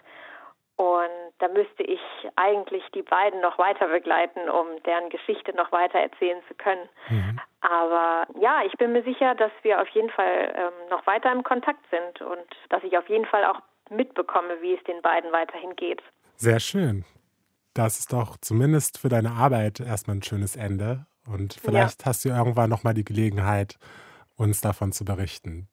Und 0.76 1.25
da 1.40 1.48
müsste 1.50 1.84
ich 1.84 2.00
eigentlich 2.36 2.84
die 2.94 3.02
beiden 3.02 3.42
noch 3.42 3.58
weiter 3.58 3.88
begleiten, 3.88 4.50
um 4.50 4.82
deren 4.84 5.10
Geschichte 5.10 5.54
noch 5.56 5.72
weiter 5.72 6.00
erzählen 6.00 6.42
zu 6.48 6.54
können. 6.56 6.88
Mhm. 7.10 7.40
Aber 7.62 8.28
ja, 8.40 8.62
ich 8.66 8.74
bin 8.74 8.94
mir 8.94 9.04
sicher, 9.04 9.36
dass 9.36 9.52
wir 9.64 9.82
auf 9.82 9.88
jeden 9.90 10.10
Fall 10.10 10.54
ähm, 10.56 10.90
noch 10.90 11.06
weiter 11.06 11.32
im 11.32 11.44
Kontakt 11.44 11.84
sind 11.90 12.22
und 12.22 12.48
dass 12.70 12.84
ich 12.84 12.98
auf 12.98 13.10
jeden 13.10 13.26
Fall 13.26 13.44
auch 13.46 13.60
mitbekomme, 13.90 14.62
wie 14.62 14.76
es 14.76 14.84
den 14.86 15.02
beiden 15.02 15.32
weiterhin 15.32 15.76
geht. 15.76 16.02
Sehr 16.38 16.60
schön. 16.60 17.06
Das 17.74 18.00
ist 18.00 18.14
doch 18.14 18.38
zumindest 18.38 19.00
für 19.00 19.10
deine 19.10 19.32
Arbeit 19.32 19.82
erstmal 19.82 20.18
ein 20.18 20.24
schönes 20.24 20.56
Ende. 20.56 21.06
Und 21.28 21.56
vielleicht 21.56 22.02
ja. 22.02 22.06
hast 22.06 22.24
du 22.24 22.30
irgendwann 22.30 22.70
nochmal 22.70 22.94
die 22.94 23.04
Gelegenheit, 23.04 23.78
uns 24.38 24.62
davon 24.62 24.92
zu 24.92 25.04
berichten. 25.04 25.68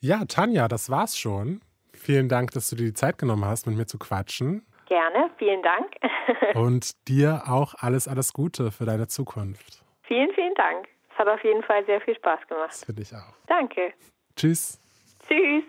Ja, 0.00 0.24
Tanja, 0.24 0.66
das 0.66 0.90
war's 0.90 1.16
schon. 1.18 1.60
Vielen 1.92 2.28
Dank, 2.28 2.52
dass 2.52 2.70
du 2.70 2.76
dir 2.76 2.86
die 2.86 2.94
Zeit 2.94 3.18
genommen 3.18 3.44
hast, 3.44 3.66
mit 3.66 3.76
mir 3.76 3.86
zu 3.86 3.98
quatschen. 3.98 4.66
Gerne, 4.88 5.30
vielen 5.36 5.62
Dank. 5.62 5.86
Und 6.54 7.08
dir 7.08 7.42
auch 7.46 7.74
alles, 7.78 8.08
alles 8.08 8.32
Gute 8.32 8.70
für 8.70 8.86
deine 8.86 9.06
Zukunft. 9.06 9.84
Vielen, 10.02 10.32
vielen 10.32 10.54
Dank. 10.54 10.88
Es 11.12 11.18
hat 11.18 11.28
auf 11.28 11.44
jeden 11.44 11.62
Fall 11.62 11.84
sehr 11.84 12.00
viel 12.00 12.16
Spaß 12.16 12.40
gemacht. 12.48 12.70
Das 12.70 12.84
finde 12.84 13.02
ich 13.02 13.14
auch. 13.14 13.34
Danke. 13.46 13.92
Tschüss. 14.34 14.80
Tschüss. 15.26 15.64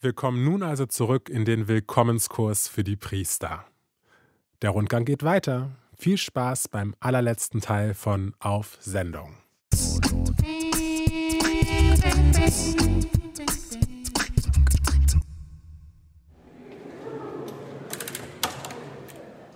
Wir 0.00 0.12
kommen 0.12 0.44
nun 0.44 0.64
also 0.64 0.86
zurück 0.86 1.28
in 1.28 1.44
den 1.44 1.68
Willkommenskurs 1.68 2.68
für 2.68 2.82
die 2.82 2.96
Priester. 2.96 3.64
Der 4.60 4.70
Rundgang 4.70 5.04
geht 5.04 5.22
weiter. 5.22 5.70
Viel 5.96 6.18
Spaß 6.18 6.68
beim 6.68 6.94
allerletzten 7.00 7.60
Teil 7.60 7.94
von 7.94 8.34
Auf 8.40 8.76
Sendung. 8.80 9.36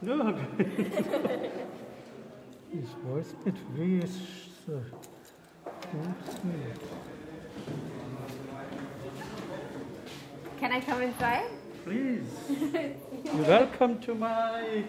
No. 0.02 0.34
His 2.72 2.88
voice 3.04 3.34
bit 3.44 3.54
very 3.76 4.00
Can 10.58 10.72
I 10.72 10.80
come 10.80 11.02
inside? 11.02 11.50
Please. 11.84 12.24
Welcome 13.34 13.98
to 14.00 14.14
my 14.14 14.84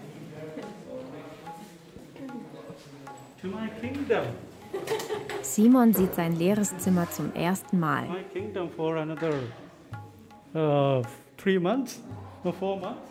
to 3.42 3.48
my 3.48 3.68
kingdom. 3.82 4.26
Simon 5.42 5.94
sieht 5.94 6.16
sein 6.16 6.38
leeres 6.38 6.78
Zimmer 6.78 7.10
zum 7.12 7.34
ersten 7.36 7.80
Mal. 7.80 8.08
My 8.08 8.24
kingdom 8.32 8.70
for 8.70 8.96
another 8.98 9.34
uh, 10.56 11.04
three 11.38 11.60
months 11.60 12.00
or 12.46 12.54
four 12.54 12.80
months. 12.80 13.10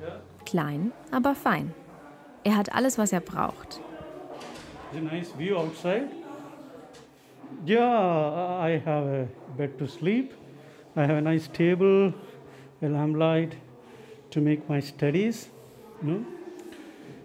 Yeah. 0.00 0.31
Klein, 0.52 0.92
aber 1.10 1.34
fein. 1.34 1.72
Er 2.44 2.58
hat 2.58 2.74
alles, 2.74 2.98
was 2.98 3.10
er 3.10 3.20
braucht. 3.20 3.80
a 4.94 5.00
nice 5.00 5.32
view 5.38 5.56
outside. 5.56 6.10
Yeah, 7.64 8.60
I 8.60 8.78
have 8.84 9.06
a 9.06 9.28
bed 9.56 9.78
to 9.78 9.86
sleep. 9.86 10.34
I 10.94 11.06
have 11.06 11.16
a 11.16 11.22
nice 11.22 11.48
table, 11.48 12.12
a 12.82 12.86
lamplight 12.86 13.54
to 14.32 14.42
make 14.42 14.68
my 14.68 14.80
studies. 14.80 15.48
You 16.02 16.08
know? 16.10 16.24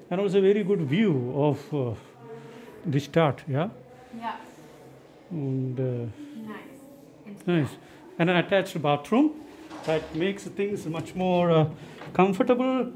And 0.09 0.21
also 0.21 0.37
a 0.37 0.41
very 0.41 0.63
good 0.63 0.83
view 0.83 1.33
of 1.35 1.73
uh, 1.73 1.95
the 2.85 2.99
start, 3.01 3.43
yeah? 3.45 3.67
Yeah. 4.17 4.37
And, 5.31 5.77
uh, 5.77 5.83
nice. 6.47 7.45
Nice. 7.45 7.77
And 8.19 8.29
an 8.29 8.37
attached 8.37 8.81
bathroom 8.81 9.31
that 9.83 10.15
makes 10.15 10.45
things 10.45 10.85
much 10.85 11.13
more 11.13 11.51
uh, 11.51 11.65
comfortable 12.13 12.89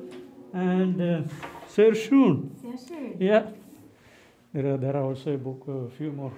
and 0.54 1.02
uh, 1.02 1.24
sehr 1.68 1.96
schön. 1.96 2.52
Sehr 2.62 2.78
schön. 2.78 3.20
Yeah. 3.20 3.52
There 4.54 4.74
are, 4.74 4.78
there 4.78 4.96
are 4.96 5.04
also 5.04 5.34
a 5.34 5.38
book, 5.38 5.66
a 5.68 5.90
few 5.98 6.12
more 6.12 6.32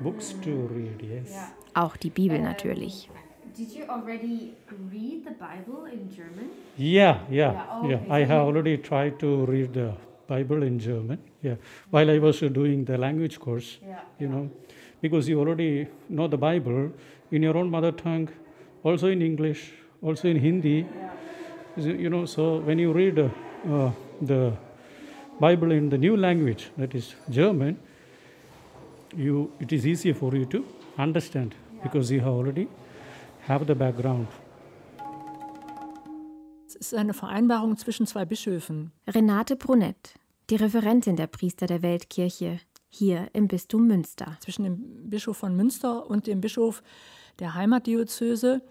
books 0.00 0.34
to 0.42 0.68
read, 0.68 1.00
yes. 1.02 1.52
Auch 1.74 1.96
die 1.96 2.10
Bibel 2.10 2.40
natürlich. 2.40 3.08
Did 3.56 3.70
you 3.72 3.84
already 3.88 4.54
read 4.90 5.24
the 5.24 5.30
Bible 5.30 5.86
in 5.86 6.10
German? 6.10 6.50
Yeah, 6.76 7.20
yeah, 7.30 7.52
yeah. 7.52 7.66
Oh, 7.70 7.86
okay. 7.86 8.06
I 8.10 8.24
have 8.24 8.42
already 8.42 8.76
tried 8.78 9.20
to 9.20 9.46
read 9.46 9.74
the 9.74 9.92
Bible 10.26 10.64
in 10.64 10.80
German. 10.80 11.18
Yeah, 11.40 11.56
while 11.90 12.10
I 12.10 12.18
was 12.18 12.40
doing 12.40 12.84
the 12.84 12.98
language 12.98 13.38
course, 13.38 13.78
yeah. 13.86 14.00
you 14.18 14.28
know, 14.28 14.50
because 15.00 15.28
you 15.28 15.38
already 15.38 15.86
know 16.08 16.26
the 16.26 16.36
Bible 16.36 16.90
in 17.30 17.42
your 17.42 17.56
own 17.56 17.70
mother 17.70 17.92
tongue, 17.92 18.28
also 18.82 19.06
in 19.06 19.22
English, 19.22 19.72
also 20.02 20.26
in 20.26 20.38
Hindi. 20.38 20.86
You 21.76 22.08
know, 22.08 22.24
so 22.24 22.60
when 22.60 22.78
you 22.78 22.92
read 22.92 23.18
uh, 23.18 23.90
the 24.22 24.52
Bible 25.40 25.72
in 25.72 25.90
the 25.90 25.98
new 25.98 26.16
language, 26.16 26.70
that 26.78 26.94
is 26.94 27.16
German, 27.28 27.78
you 29.16 29.50
it 29.58 29.72
is 29.72 29.84
easier 29.84 30.14
for 30.14 30.36
you 30.36 30.46
to 30.46 30.64
understand 30.98 31.52
yeah. 31.52 31.82
because 31.82 32.12
you 32.12 32.20
have 32.20 32.32
already 32.32 32.68
have 33.48 33.66
the 33.66 33.74
background. 33.74 34.28
Es 36.68 36.76
ist 36.76 36.94
eine 36.94 37.12
Vereinbarung 37.12 37.76
zwischen 37.76 38.06
zwei 38.06 38.24
Bischöfen. 38.24 38.92
Renate 39.08 39.56
Brunett, 39.56 40.14
die 40.50 40.56
Referentin 40.56 41.16
der 41.16 41.26
Priester 41.26 41.66
der 41.66 41.82
Weltkirche, 41.82 42.60
hier 42.88 43.28
im 43.32 43.48
Bistum 43.48 43.88
Münster. 43.88 44.36
Zwischen 44.40 44.62
dem 44.62 45.10
Bischof 45.10 45.38
von 45.38 45.56
Münster 45.56 46.08
und 46.08 46.28
dem 46.28 46.40
Bischof 46.40 46.84
der 47.40 47.54
Heimatdiözese. 47.54 48.62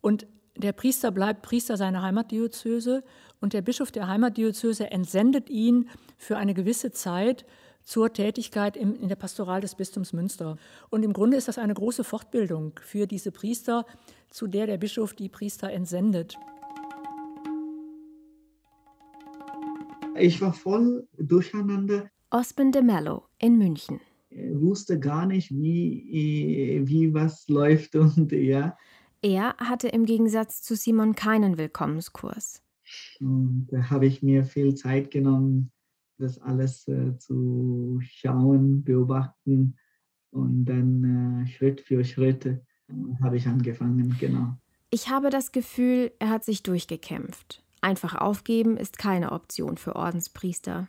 Und 0.00 0.26
der 0.56 0.72
Priester 0.72 1.10
bleibt 1.10 1.42
Priester 1.42 1.76
seiner 1.76 2.02
Heimatdiözese 2.02 3.02
und 3.40 3.52
der 3.52 3.62
Bischof 3.62 3.90
der 3.90 4.06
Heimatdiözese 4.06 4.90
entsendet 4.90 5.48
ihn 5.48 5.88
für 6.18 6.36
eine 6.36 6.54
gewisse 6.54 6.92
Zeit 6.92 7.44
zur 7.82 8.12
Tätigkeit 8.12 8.76
in 8.76 9.08
der 9.08 9.16
Pastoral 9.16 9.60
des 9.60 9.74
Bistums 9.74 10.12
Münster. 10.12 10.56
Und 10.90 11.02
im 11.02 11.12
Grunde 11.12 11.36
ist 11.36 11.48
das 11.48 11.58
eine 11.58 11.74
große 11.74 12.04
Fortbildung 12.04 12.78
für 12.80 13.06
diese 13.06 13.32
Priester, 13.32 13.86
zu 14.30 14.46
der 14.46 14.66
der 14.66 14.78
Bischof 14.78 15.14
die 15.14 15.28
Priester 15.28 15.70
entsendet. 15.70 16.36
Ich 20.14 20.40
war 20.40 20.52
voll 20.52 21.08
durcheinander. 21.18 22.08
Osman 22.30 22.70
de 22.70 22.82
Mello 22.82 23.24
in 23.38 23.58
München. 23.58 24.00
Ich 24.28 24.60
wusste 24.60 24.98
gar 24.98 25.26
nicht, 25.26 25.50
wie, 25.50 26.82
wie 26.84 27.12
was 27.12 27.48
läuft 27.48 27.96
und 27.96 28.30
ja. 28.32 28.76
Er 29.22 29.56
hatte 29.58 29.86
im 29.86 30.04
Gegensatz 30.04 30.62
zu 30.62 30.74
Simon 30.74 31.14
keinen 31.14 31.56
Willkommenskurs. 31.56 32.60
Und 33.20 33.68
da 33.70 33.88
habe 33.88 34.06
ich 34.06 34.22
mir 34.22 34.44
viel 34.44 34.74
Zeit 34.74 35.12
genommen, 35.12 35.70
das 36.18 36.40
alles 36.40 36.88
äh, 36.88 37.16
zu 37.18 38.00
schauen, 38.02 38.82
beobachten 38.82 39.76
und 40.30 40.64
dann 40.64 41.44
äh, 41.44 41.46
Schritt 41.46 41.80
für 41.80 42.04
Schritt 42.04 42.46
äh, 42.46 42.58
habe 43.22 43.36
ich 43.36 43.46
angefangen, 43.46 44.16
genau. 44.18 44.56
Ich 44.90 45.08
habe 45.08 45.30
das 45.30 45.52
Gefühl, 45.52 46.12
er 46.18 46.28
hat 46.28 46.44
sich 46.44 46.62
durchgekämpft. 46.62 47.62
Einfach 47.80 48.14
aufgeben 48.14 48.76
ist 48.76 48.98
keine 48.98 49.32
Option 49.32 49.76
für 49.76 49.96
Ordenspriester. 49.96 50.88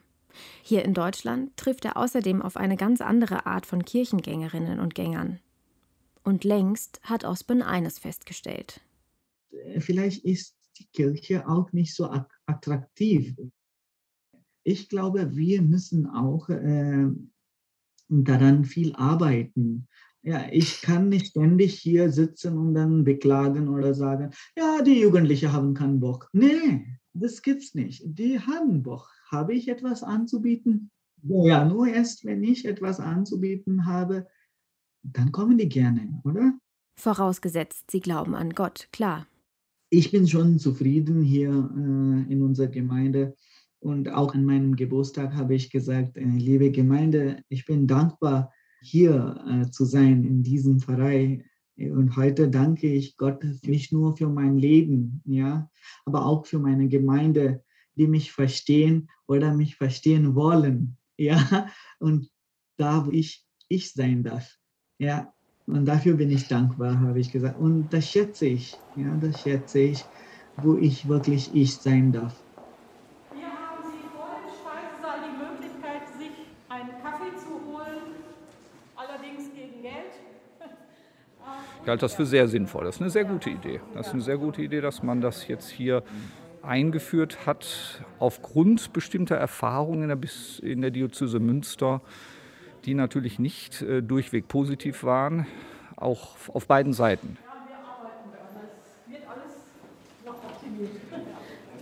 Hier 0.61 0.83
in 0.83 0.93
Deutschland 0.93 1.55
trifft 1.55 1.85
er 1.85 1.97
außerdem 1.97 2.41
auf 2.41 2.57
eine 2.57 2.77
ganz 2.77 3.01
andere 3.01 3.45
Art 3.45 3.65
von 3.65 3.85
Kirchengängerinnen 3.85 4.79
und 4.79 4.95
Gängern. 4.95 5.39
Und 6.23 6.43
längst 6.43 7.01
hat 7.03 7.25
Osben 7.25 7.61
eines 7.61 7.99
festgestellt. 7.99 8.81
Vielleicht 9.79 10.23
ist 10.23 10.55
die 10.79 10.87
Kirche 10.93 11.47
auch 11.47 11.71
nicht 11.73 11.93
so 11.93 12.09
attraktiv. 12.45 13.35
Ich 14.63 14.89
glaube, 14.89 15.35
wir 15.35 15.61
müssen 15.61 16.07
auch 16.07 16.49
äh, 16.49 17.07
daran 18.07 18.65
viel 18.65 18.95
arbeiten. 18.95 19.87
Ja, 20.21 20.47
ich 20.51 20.81
kann 20.81 21.09
nicht 21.09 21.27
ständig 21.27 21.77
hier 21.79 22.09
sitzen 22.09 22.57
und 22.57 22.73
dann 22.73 23.03
beklagen 23.03 23.67
oder 23.67 23.93
sagen, 23.93 24.31
ja, 24.55 24.81
die 24.81 25.01
Jugendlichen 25.01 25.51
haben 25.51 25.73
keinen 25.73 25.99
Bock. 25.99 26.29
Nee, 26.31 26.85
das 27.13 27.41
gibt's 27.41 27.75
nicht. 27.75 28.03
Die 28.05 28.39
haben 28.39 28.83
Bock. 28.83 29.09
Habe 29.29 29.53
ich 29.53 29.67
etwas 29.67 30.01
anzubieten? 30.01 30.91
Ja, 31.23 31.65
nur 31.65 31.87
erst, 31.87 32.23
wenn 32.25 32.43
ich 32.43 32.65
etwas 32.65 32.99
anzubieten 32.99 33.85
habe, 33.85 34.27
dann 35.03 35.31
kommen 35.31 35.57
die 35.57 35.69
gerne, 35.69 36.21
oder? 36.23 36.57
Vorausgesetzt, 36.99 37.91
sie 37.91 37.99
glauben 37.99 38.35
an 38.35 38.51
Gott, 38.51 38.87
klar. 38.91 39.27
Ich 39.89 40.11
bin 40.11 40.27
schon 40.27 40.57
zufrieden 40.59 41.21
hier 41.21 41.49
äh, 41.49 42.31
in 42.31 42.41
unserer 42.41 42.67
Gemeinde. 42.67 43.35
Und 43.79 44.09
auch 44.09 44.33
an 44.33 44.45
meinem 44.45 44.75
Geburtstag 44.75 45.33
habe 45.33 45.55
ich 45.55 45.69
gesagt, 45.69 46.17
äh, 46.17 46.23
liebe 46.23 46.71
Gemeinde, 46.71 47.43
ich 47.49 47.65
bin 47.65 47.85
dankbar, 47.85 48.51
hier 48.81 49.43
äh, 49.47 49.69
zu 49.69 49.85
sein 49.85 50.23
in 50.23 50.43
diesem 50.43 50.79
Verein. 50.79 51.43
Und 51.75 52.15
heute 52.15 52.49
danke 52.49 52.87
ich 52.87 53.17
Gott 53.17 53.43
nicht 53.63 53.91
nur 53.91 54.15
für 54.15 54.29
mein 54.29 54.57
Leben, 54.57 55.21
ja, 55.25 55.69
aber 56.05 56.25
auch 56.25 56.45
für 56.45 56.59
meine 56.59 56.87
Gemeinde, 56.87 57.63
die 57.95 58.07
mich 58.07 58.31
verstehen 58.31 59.09
oder 59.27 59.53
mich 59.53 59.75
verstehen 59.75 60.35
wollen, 60.35 60.97
ja, 61.17 61.67
und 61.99 62.29
da, 62.77 63.05
wo 63.05 63.11
ich 63.11 63.45
ich 63.69 63.91
sein 63.91 64.23
darf, 64.23 64.57
ja, 65.03 65.27
und 65.67 65.85
dafür 65.85 66.15
bin 66.15 66.31
ich 66.31 66.47
dankbar, 66.47 66.97
habe 67.01 67.19
ich 67.19 67.29
gesagt. 67.29 67.59
Und 67.59 67.89
das 67.91 68.09
schätze 68.09 68.45
ich. 68.45 68.77
Ja, 68.95 69.13
das 69.19 69.41
schätze 69.41 69.79
ich, 69.79 70.05
wo 70.55 70.77
ich 70.77 71.09
wirklich 71.09 71.53
ich 71.53 71.75
sein 71.75 72.13
darf. 72.13 72.33
Hier 73.35 73.47
haben 73.47 73.83
Sie 73.83 74.07
vor 74.15 74.29
dem 74.39 74.47
Speisesaal 74.61 75.19
die 75.27 75.35
Möglichkeit, 75.43 76.07
sich 76.17 76.31
einen 76.69 76.91
Kaffee 77.03 77.35
zu 77.35 77.51
holen, 77.67 78.15
allerdings 78.95 79.53
gegen 79.53 79.81
Geld. 79.81 80.13
Ich 81.81 81.89
halte 81.89 82.05
das 82.05 82.13
für 82.13 82.25
sehr 82.25 82.47
sinnvoll. 82.47 82.85
Das 82.85 82.95
ist 82.95 83.01
eine 83.01 83.09
sehr 83.09 83.25
gute 83.25 83.49
Idee. 83.49 83.81
Das 83.93 84.07
ist 84.07 84.13
eine 84.13 84.21
sehr 84.21 84.37
gute 84.37 84.61
Idee, 84.61 84.79
dass 84.79 85.03
man 85.03 85.19
das 85.19 85.49
jetzt 85.49 85.69
hier 85.69 86.01
eingeführt 86.61 87.45
hat, 87.45 88.01
aufgrund 88.19 88.93
bestimmter 88.93 89.35
Erfahrungen 89.35 90.09
in 90.61 90.81
der 90.81 90.91
Diözese 90.91 91.41
Münster 91.41 92.01
die 92.85 92.93
natürlich 92.93 93.39
nicht 93.39 93.81
äh, 93.81 94.01
durchweg 94.01 94.47
positiv 94.47 95.03
waren, 95.03 95.47
auch 95.95 96.35
auf 96.49 96.67
beiden 96.67 96.93
Seiten. 96.93 97.37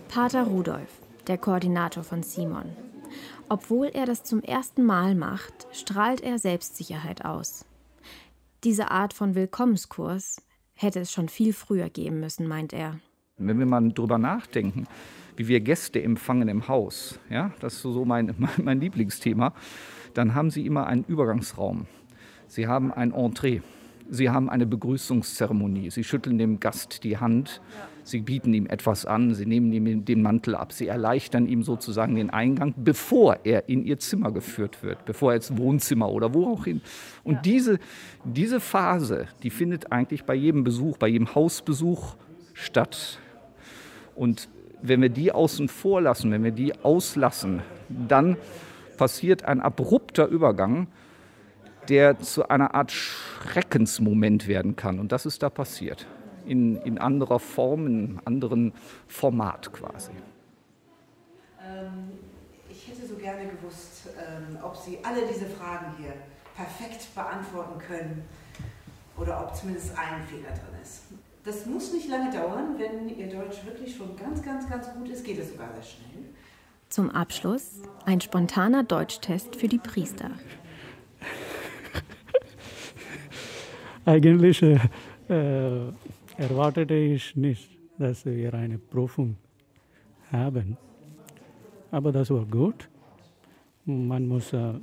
Pater 0.08 0.42
Rudolf, 0.44 1.00
der 1.26 1.38
Koordinator 1.38 2.02
von 2.02 2.22
Simon. 2.22 2.66
Obwohl 3.48 3.86
er 3.86 4.06
das 4.06 4.24
zum 4.24 4.42
ersten 4.42 4.84
Mal 4.84 5.14
macht, 5.14 5.66
strahlt 5.72 6.20
er 6.20 6.38
Selbstsicherheit 6.38 7.24
aus. 7.24 7.64
Diese 8.64 8.90
Art 8.90 9.12
von 9.12 9.34
Willkommenskurs 9.34 10.40
hätte 10.74 11.00
es 11.00 11.12
schon 11.12 11.28
viel 11.28 11.52
früher 11.52 11.90
geben 11.90 12.20
müssen, 12.20 12.46
meint 12.46 12.72
er. 12.72 13.00
Wenn 13.38 13.58
wir 13.58 13.66
mal 13.66 13.88
drüber 13.92 14.18
nachdenken, 14.18 14.86
wie 15.36 15.48
wir 15.48 15.60
Gäste 15.60 16.02
empfangen 16.02 16.48
im 16.48 16.68
Haus, 16.68 17.18
ja, 17.30 17.52
das 17.60 17.74
ist 17.74 17.82
so 17.82 18.04
mein, 18.04 18.34
mein 18.62 18.80
Lieblingsthema, 18.80 19.54
dann 20.14 20.34
haben 20.34 20.50
sie 20.50 20.66
immer 20.66 20.86
einen 20.86 21.04
Übergangsraum. 21.04 21.86
Sie 22.46 22.66
haben 22.66 22.92
ein 22.92 23.12
Entree. 23.12 23.60
Sie 24.10 24.28
haben 24.28 24.50
eine 24.50 24.66
Begrüßungszeremonie. 24.66 25.90
Sie 25.90 26.04
schütteln 26.04 26.36
dem 26.36 26.60
Gast 26.60 27.02
die 27.02 27.16
Hand. 27.16 27.62
Sie 28.02 28.20
bieten 28.20 28.52
ihm 28.52 28.66
etwas 28.66 29.06
an. 29.06 29.34
Sie 29.34 29.46
nehmen 29.46 29.72
ihm 29.72 30.04
den 30.04 30.20
Mantel 30.20 30.54
ab. 30.54 30.72
Sie 30.72 30.86
erleichtern 30.86 31.46
ihm 31.46 31.62
sozusagen 31.62 32.16
den 32.16 32.28
Eingang, 32.28 32.74
bevor 32.76 33.38
er 33.44 33.68
in 33.70 33.84
ihr 33.84 33.98
Zimmer 33.98 34.30
geführt 34.32 34.82
wird, 34.82 35.04
bevor 35.06 35.32
er 35.32 35.36
ins 35.36 35.56
Wohnzimmer 35.56 36.10
oder 36.10 36.34
wo 36.34 36.52
auch 36.52 36.64
hin. 36.64 36.82
Und 37.24 37.36
ja. 37.36 37.40
diese, 37.42 37.78
diese 38.24 38.60
Phase, 38.60 39.28
die 39.42 39.50
findet 39.50 39.92
eigentlich 39.92 40.24
bei 40.24 40.34
jedem 40.34 40.64
Besuch, 40.64 40.98
bei 40.98 41.08
jedem 41.08 41.34
Hausbesuch 41.34 42.16
statt. 42.52 43.18
Und 44.14 44.50
wenn 44.82 45.00
wir 45.00 45.08
die 45.08 45.32
außen 45.32 45.68
vor 45.68 46.02
lassen, 46.02 46.30
wenn 46.32 46.44
wir 46.44 46.50
die 46.50 46.74
auslassen, 46.84 47.62
dann 47.88 48.36
passiert 48.96 49.44
ein 49.44 49.60
abrupter 49.60 50.26
Übergang, 50.26 50.88
der 51.88 52.18
zu 52.18 52.48
einer 52.48 52.74
Art 52.74 52.92
Schreckensmoment 52.92 54.46
werden 54.46 54.76
kann. 54.76 54.98
Und 54.98 55.12
das 55.12 55.26
ist 55.26 55.42
da 55.42 55.50
passiert. 55.50 56.06
In, 56.46 56.76
in 56.82 56.98
anderer 56.98 57.38
Form, 57.38 57.86
in 57.86 57.94
einem 57.94 58.20
anderen 58.24 58.72
Format 59.06 59.72
quasi. 59.72 60.12
Ähm, 61.64 62.10
ich 62.68 62.88
hätte 62.88 63.06
so 63.06 63.14
gerne 63.16 63.48
gewusst, 63.48 64.08
ähm, 64.18 64.58
ob 64.62 64.76
Sie 64.76 64.98
alle 65.04 65.20
diese 65.26 65.46
Fragen 65.46 65.94
hier 65.98 66.14
perfekt 66.56 67.14
beantworten 67.14 67.78
können 67.78 68.24
oder 69.16 69.44
ob 69.44 69.54
zumindest 69.54 69.96
ein 69.96 70.24
Fehler 70.26 70.50
drin 70.50 70.80
ist. 70.82 71.02
Das 71.44 71.66
muss 71.66 71.92
nicht 71.92 72.08
lange 72.08 72.32
dauern. 72.32 72.76
Wenn 72.78 73.08
Ihr 73.08 73.28
Deutsch 73.28 73.64
wirklich 73.64 73.96
schon 73.96 74.16
ganz, 74.16 74.42
ganz, 74.42 74.68
ganz 74.68 74.92
gut 74.94 75.08
ist, 75.08 75.24
geht 75.24 75.38
es 75.38 75.50
sogar 75.50 75.72
sehr 75.74 75.82
schnell. 75.82 76.24
Zum 76.92 77.08
Abschluss 77.08 77.80
ein 78.04 78.20
spontaner 78.20 78.84
Deutschtest 78.84 79.56
für 79.56 79.66
die 79.66 79.78
Priester. 79.78 80.30
Eigentlich 84.04 84.60
äh, 84.60 84.78
äh, 85.30 85.90
erwartete 86.36 86.92
ich 86.92 87.34
nicht, 87.34 87.70
dass 87.96 88.26
wir 88.26 88.52
eine 88.52 88.76
Prüfung 88.76 89.36
haben. 90.30 90.76
Aber 91.90 92.12
das 92.12 92.28
war 92.28 92.44
gut. 92.44 92.90
Man 93.86 94.28
muss 94.28 94.52
äh, 94.52 94.74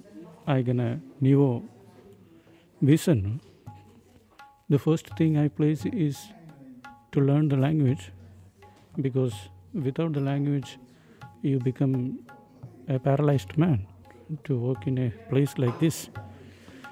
eigene 0.47 1.03
Niveau 1.19 1.61
wissen. 2.81 3.39
The 4.67 4.79
first 4.79 5.15
thing 5.15 5.35
I 5.35 5.47
place 5.47 5.85
is 5.85 6.17
to 7.11 7.19
learn 7.19 7.51
the 7.51 7.55
language 7.55 8.11
because 8.97 9.35
without 9.73 10.15
the 10.15 10.21
language 10.21 10.79
you 11.41 11.59
become 11.59 12.19
a 12.87 12.99
paralyzed 12.99 13.57
man 13.57 13.85
to 14.43 14.57
work 14.57 14.87
in 14.87 14.97
a 14.97 15.11
place 15.29 15.57
like 15.57 15.79
this. 15.79 16.09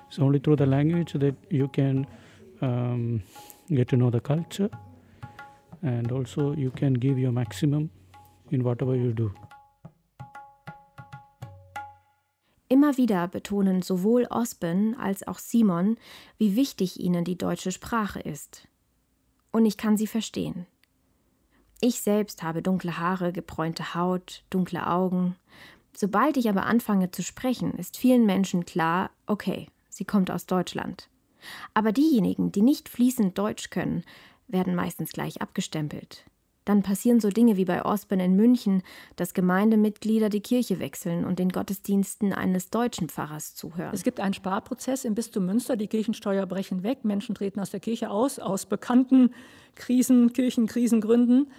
It's 0.08 0.20
only 0.20 0.40
through 0.40 0.58
the 0.58 0.66
language 0.66 1.14
that 1.14 1.36
you 1.50 1.68
can 1.68 2.08
um, 2.62 3.22
get 3.70 3.90
to 3.90 3.98
know 3.98 4.10
the 4.10 4.22
culture 4.22 4.70
and 5.82 6.12
also 6.12 6.54
you 6.54 6.72
can 6.72 6.94
give 6.94 7.20
your 7.20 7.32
maximum 7.32 7.90
in 8.52 8.64
whatever 8.64 8.96
you 8.96 9.14
do. 9.14 9.32
Immer 12.70 12.98
wieder 12.98 13.28
betonen 13.30 13.82
sowohl 13.82 14.28
Osben 14.30 14.96
als 15.00 15.26
auch 15.26 15.40
Simon, 15.40 15.98
wie 16.38 16.56
wichtig 16.58 17.00
ihnen 17.00 17.24
die 17.24 17.38
deutsche 17.38 17.72
Sprache 17.72 18.20
ist. 18.20 18.68
Und 19.52 19.66
ich 19.66 19.78
kann 19.78 19.96
sie 19.96 20.08
verstehen. 20.08 20.68
Ich 21.80 22.02
selbst 22.02 22.42
habe 22.42 22.64
dunkle 22.64 22.98
Haare, 22.98 23.32
gebräunte 23.32 23.94
Haut, 23.94 24.44
dunkle 24.50 24.88
Augen. 24.88 25.36
Sobald 25.96 26.38
ich 26.38 26.50
aber 26.50 26.66
anfange 26.66 27.12
zu 27.12 27.22
sprechen, 27.22 27.74
ist 27.74 27.98
vielen 27.98 28.26
Menschen 28.26 28.66
klar, 28.66 29.12
okay, 29.28 29.68
sie 29.90 30.06
kommt 30.06 30.32
aus 30.32 30.48
Deutschland. 30.48 31.10
Aber 31.74 31.92
diejenigen, 31.92 32.52
die 32.52 32.64
nicht 32.64 32.90
fließend 32.90 33.38
Deutsch 33.38 33.70
können, 33.70 34.04
werden 34.48 34.76
meistens 34.76 35.12
gleich 35.12 35.42
abgestempelt. 35.42 36.26
Dann 36.68 36.84
passieren 36.84 37.22
so 37.22 37.30
Dinge 37.30 37.56
wie 37.56 37.64
bei 37.64 37.86
Osben 37.86 38.20
in 38.20 38.36
München, 38.36 38.84
dass 39.16 39.34
Gemeindemitglieder 39.34 40.28
die 40.28 40.42
Kirche 40.42 40.80
wechseln 40.80 41.24
und 41.24 41.40
den 41.40 41.48
Gottesdiensten 41.48 42.34
eines 42.34 42.70
deutschen 42.70 43.08
Pfarrers 43.08 43.56
zuhören. 43.56 43.92
Es 43.94 44.04
gibt 44.04 44.20
einen 44.20 44.34
Sparprozess 44.34 45.06
im 45.06 45.16
Bistum 45.16 45.46
Münster, 45.46 45.78
die 45.78 45.88
Kirchensteuer 45.88 46.46
brechen 46.46 46.84
weg, 46.84 47.06
Menschen 47.06 47.36
treten 47.36 47.62
aus 47.62 47.70
der 47.70 47.80
Kirche 47.80 48.10
aus, 48.10 48.38
aus 48.38 48.66
bekannten 48.66 49.34
Krisen, 49.76 50.34
Kirchenkrisengründen. 50.34 51.50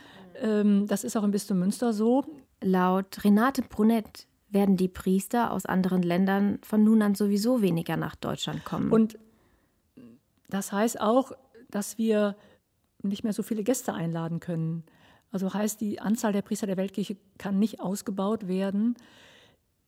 Ähm, 0.42 0.86
das 0.86 1.04
ist 1.04 1.16
auch 1.16 1.24
im 1.24 1.30
Bistum 1.30 1.58
Münster 1.58 1.94
so. 1.94 2.26
Laut 2.60 3.24
Renate 3.24 3.62
Brunett 3.62 4.26
werden 4.50 4.76
die 4.76 4.88
Priester 4.88 5.52
aus 5.52 5.64
anderen 5.64 6.02
Ländern 6.02 6.58
von 6.62 6.84
nun 6.84 7.00
an 7.00 7.14
sowieso 7.14 7.62
weniger 7.62 7.96
nach 7.96 8.14
Deutschland 8.14 8.66
kommen. 8.66 8.90
Und 8.90 9.18
das 10.50 10.70
heißt 10.70 11.00
auch, 11.00 11.32
dass 11.70 11.96
wir 11.96 12.36
nicht 13.02 13.24
mehr 13.24 13.32
so 13.32 13.42
viele 13.42 13.62
Gäste 13.62 13.94
einladen 13.94 14.38
können. 14.40 14.84
Also 15.30 15.52
heißt, 15.52 15.80
die 15.80 16.00
Anzahl 16.00 16.32
der 16.32 16.42
Priester 16.42 16.66
der 16.66 16.76
Weltkirche 16.76 17.16
kann 17.36 17.58
nicht 17.58 17.80
ausgebaut 17.80 18.48
werden. 18.48 18.96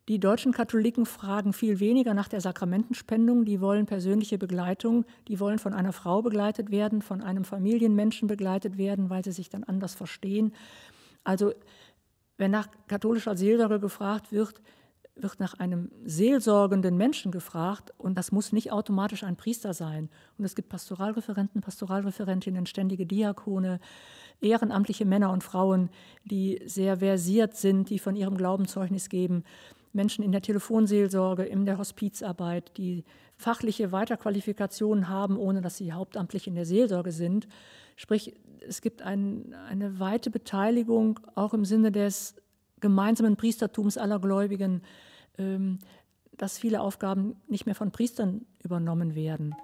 Die 0.08 0.18
deutschen 0.18 0.52
Katholiken 0.52 1.06
fragen 1.06 1.52
viel 1.52 1.78
weniger 1.78 2.14
nach 2.14 2.28
der 2.28 2.40
Sakramentenspendung. 2.40 3.44
Die 3.44 3.60
wollen 3.60 3.86
persönliche 3.86 4.38
Begleitung. 4.38 5.04
Die 5.28 5.38
wollen 5.38 5.58
von 5.58 5.72
einer 5.72 5.92
Frau 5.92 6.20
begleitet 6.20 6.70
werden, 6.70 7.00
von 7.00 7.22
einem 7.22 7.44
Familienmenschen 7.44 8.26
begleitet 8.26 8.76
werden, 8.76 9.08
weil 9.08 9.24
sie 9.24 9.32
sich 9.32 9.50
dann 9.50 9.64
anders 9.64 9.94
verstehen. 9.94 10.52
Also, 11.22 11.52
wenn 12.38 12.50
nach 12.50 12.68
katholischer 12.88 13.36
Seelsorge 13.36 13.78
gefragt 13.78 14.32
wird, 14.32 14.60
wird 15.14 15.38
nach 15.38 15.54
einem 15.54 15.90
seelsorgenden 16.04 16.96
Menschen 16.96 17.30
gefragt 17.30 17.92
und 17.98 18.16
das 18.16 18.32
muss 18.32 18.52
nicht 18.52 18.72
automatisch 18.72 19.22
ein 19.22 19.36
Priester 19.36 19.74
sein. 19.74 20.08
Und 20.38 20.44
es 20.44 20.54
gibt 20.54 20.68
Pastoralreferenten, 20.68 21.60
Pastoralreferentinnen, 21.60 22.66
ständige 22.66 23.06
Diakone, 23.06 23.80
ehrenamtliche 24.40 25.04
Männer 25.04 25.30
und 25.32 25.44
Frauen, 25.44 25.90
die 26.24 26.60
sehr 26.64 26.98
versiert 26.98 27.56
sind, 27.56 27.90
die 27.90 27.98
von 27.98 28.16
ihrem 28.16 28.36
Glauben 28.36 28.66
Zeugnis 28.66 29.08
geben, 29.08 29.44
Menschen 29.92 30.24
in 30.24 30.32
der 30.32 30.42
Telefonseelsorge, 30.42 31.44
in 31.44 31.66
der 31.66 31.78
Hospizarbeit, 31.78 32.76
die 32.76 33.04
fachliche 33.36 33.92
Weiterqualifikationen 33.92 35.08
haben, 35.08 35.36
ohne 35.36 35.60
dass 35.60 35.76
sie 35.76 35.92
hauptamtlich 35.92 36.46
in 36.46 36.54
der 36.54 36.66
Seelsorge 36.66 37.12
sind. 37.12 37.48
Sprich, 37.96 38.34
es 38.66 38.82
gibt 38.82 39.02
ein, 39.02 39.54
eine 39.68 39.98
weite 39.98 40.30
Beteiligung 40.30 41.20
auch 41.34 41.54
im 41.54 41.64
Sinne 41.64 41.90
des 41.90 42.36
gemeinsamen 42.80 43.36
Priestertums 43.36 43.98
aller 43.98 44.20
Gläubigen, 44.20 44.82
ähm, 45.38 45.78
dass 46.36 46.58
viele 46.58 46.80
Aufgaben 46.80 47.36
nicht 47.48 47.66
mehr 47.66 47.74
von 47.74 47.90
Priestern 47.90 48.46
übernommen 48.62 49.14
werden. 49.14 49.54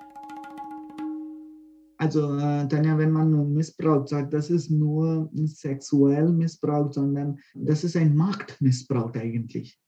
Also 1.99 2.36
äh, 2.36 2.68
Tanja, 2.68 2.99
wenn 2.99 3.12
man 3.12 3.30
nur 3.30 3.44
Missbrauch 3.44 4.07
sagt, 4.07 4.32
das 4.34 4.51
ist 4.51 4.70
nur 4.70 5.30
sexuell 5.34 6.30
Missbrauch, 6.32 6.92
sondern 6.92 7.38
das 7.55 7.84
ist 7.84 7.97
ein 7.97 8.14
Machtmissbrauch 8.16 9.14
eigentlich. 9.14 9.78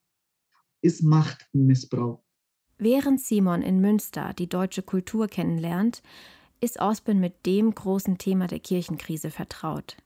Ist 0.81 1.03
Machtmissbrauch. 1.03 2.23
Während 2.77 3.19
Simon 3.19 3.61
in 3.61 3.81
Münster 3.81 4.33
die 4.33 4.47
deutsche 4.47 4.81
Kultur 4.81 5.27
kennenlernt, 5.27 6.01
ist 6.61 6.79
Osben 6.79 7.19
mit 7.19 7.45
dem 7.45 7.75
großen 7.75 8.17
Thema 8.17 8.47
der 8.47 8.59
Kirchenkrise 8.59 9.31
vertraut. 9.31 9.97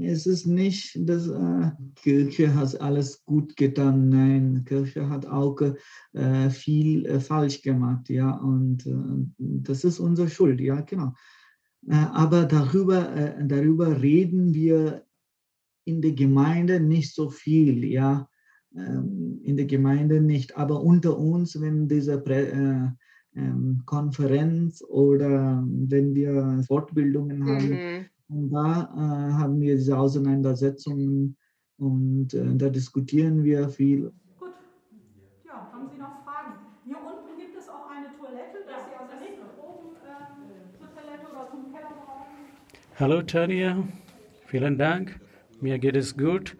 Es 0.00 0.26
ist 0.26 0.46
nicht, 0.46 0.96
dass 1.08 1.26
äh, 1.26 1.70
Kirche 1.96 2.54
hat 2.54 2.80
alles 2.80 3.24
gut 3.24 3.56
getan. 3.56 4.10
Nein, 4.10 4.64
Kirche 4.64 5.08
hat 5.08 5.26
auch 5.26 5.58
äh, 6.12 6.50
viel 6.50 7.06
äh, 7.06 7.18
falsch 7.18 7.62
gemacht, 7.62 8.08
ja, 8.08 8.30
und 8.30 8.86
äh, 8.86 9.26
das 9.38 9.84
ist 9.84 9.98
unsere 9.98 10.28
Schuld, 10.28 10.60
ja, 10.60 10.82
genau. 10.82 11.14
Äh, 11.86 11.94
aber 11.94 12.44
darüber, 12.44 13.14
äh, 13.14 13.46
darüber 13.46 14.00
reden 14.02 14.54
wir 14.54 15.04
in 15.84 16.02
der 16.02 16.12
Gemeinde 16.12 16.80
nicht 16.80 17.14
so 17.14 17.30
viel, 17.30 17.84
ja. 17.84 18.28
ähm, 18.74 19.40
in 19.42 19.56
der 19.56 19.66
Gemeinde 19.66 20.20
nicht. 20.20 20.56
Aber 20.56 20.82
unter 20.82 21.18
uns, 21.18 21.60
wenn 21.60 21.88
diese 21.88 22.22
äh, 22.26 22.88
ähm, 23.34 23.82
Konferenz 23.86 24.82
oder 24.82 25.64
wenn 25.66 26.14
wir 26.14 26.62
Fortbildungen 26.66 27.46
haben, 27.46 27.70
mhm. 28.28 28.50
da 28.50 28.92
haben 29.38 29.60
wir 29.60 29.76
diese 29.76 29.96
Auseinandersetzungen 29.96 31.36
und 31.78 32.28
da 32.32 32.68
diskutieren 32.68 33.44
wir 33.44 33.68
viel. 33.68 34.12
Hallo 42.98 43.22
Tanja, 43.22 43.86
vielen 44.46 44.76
Dank. 44.76 45.20
Mir 45.60 45.78
geht 45.78 45.94
es 45.94 46.16
gut 46.16 46.56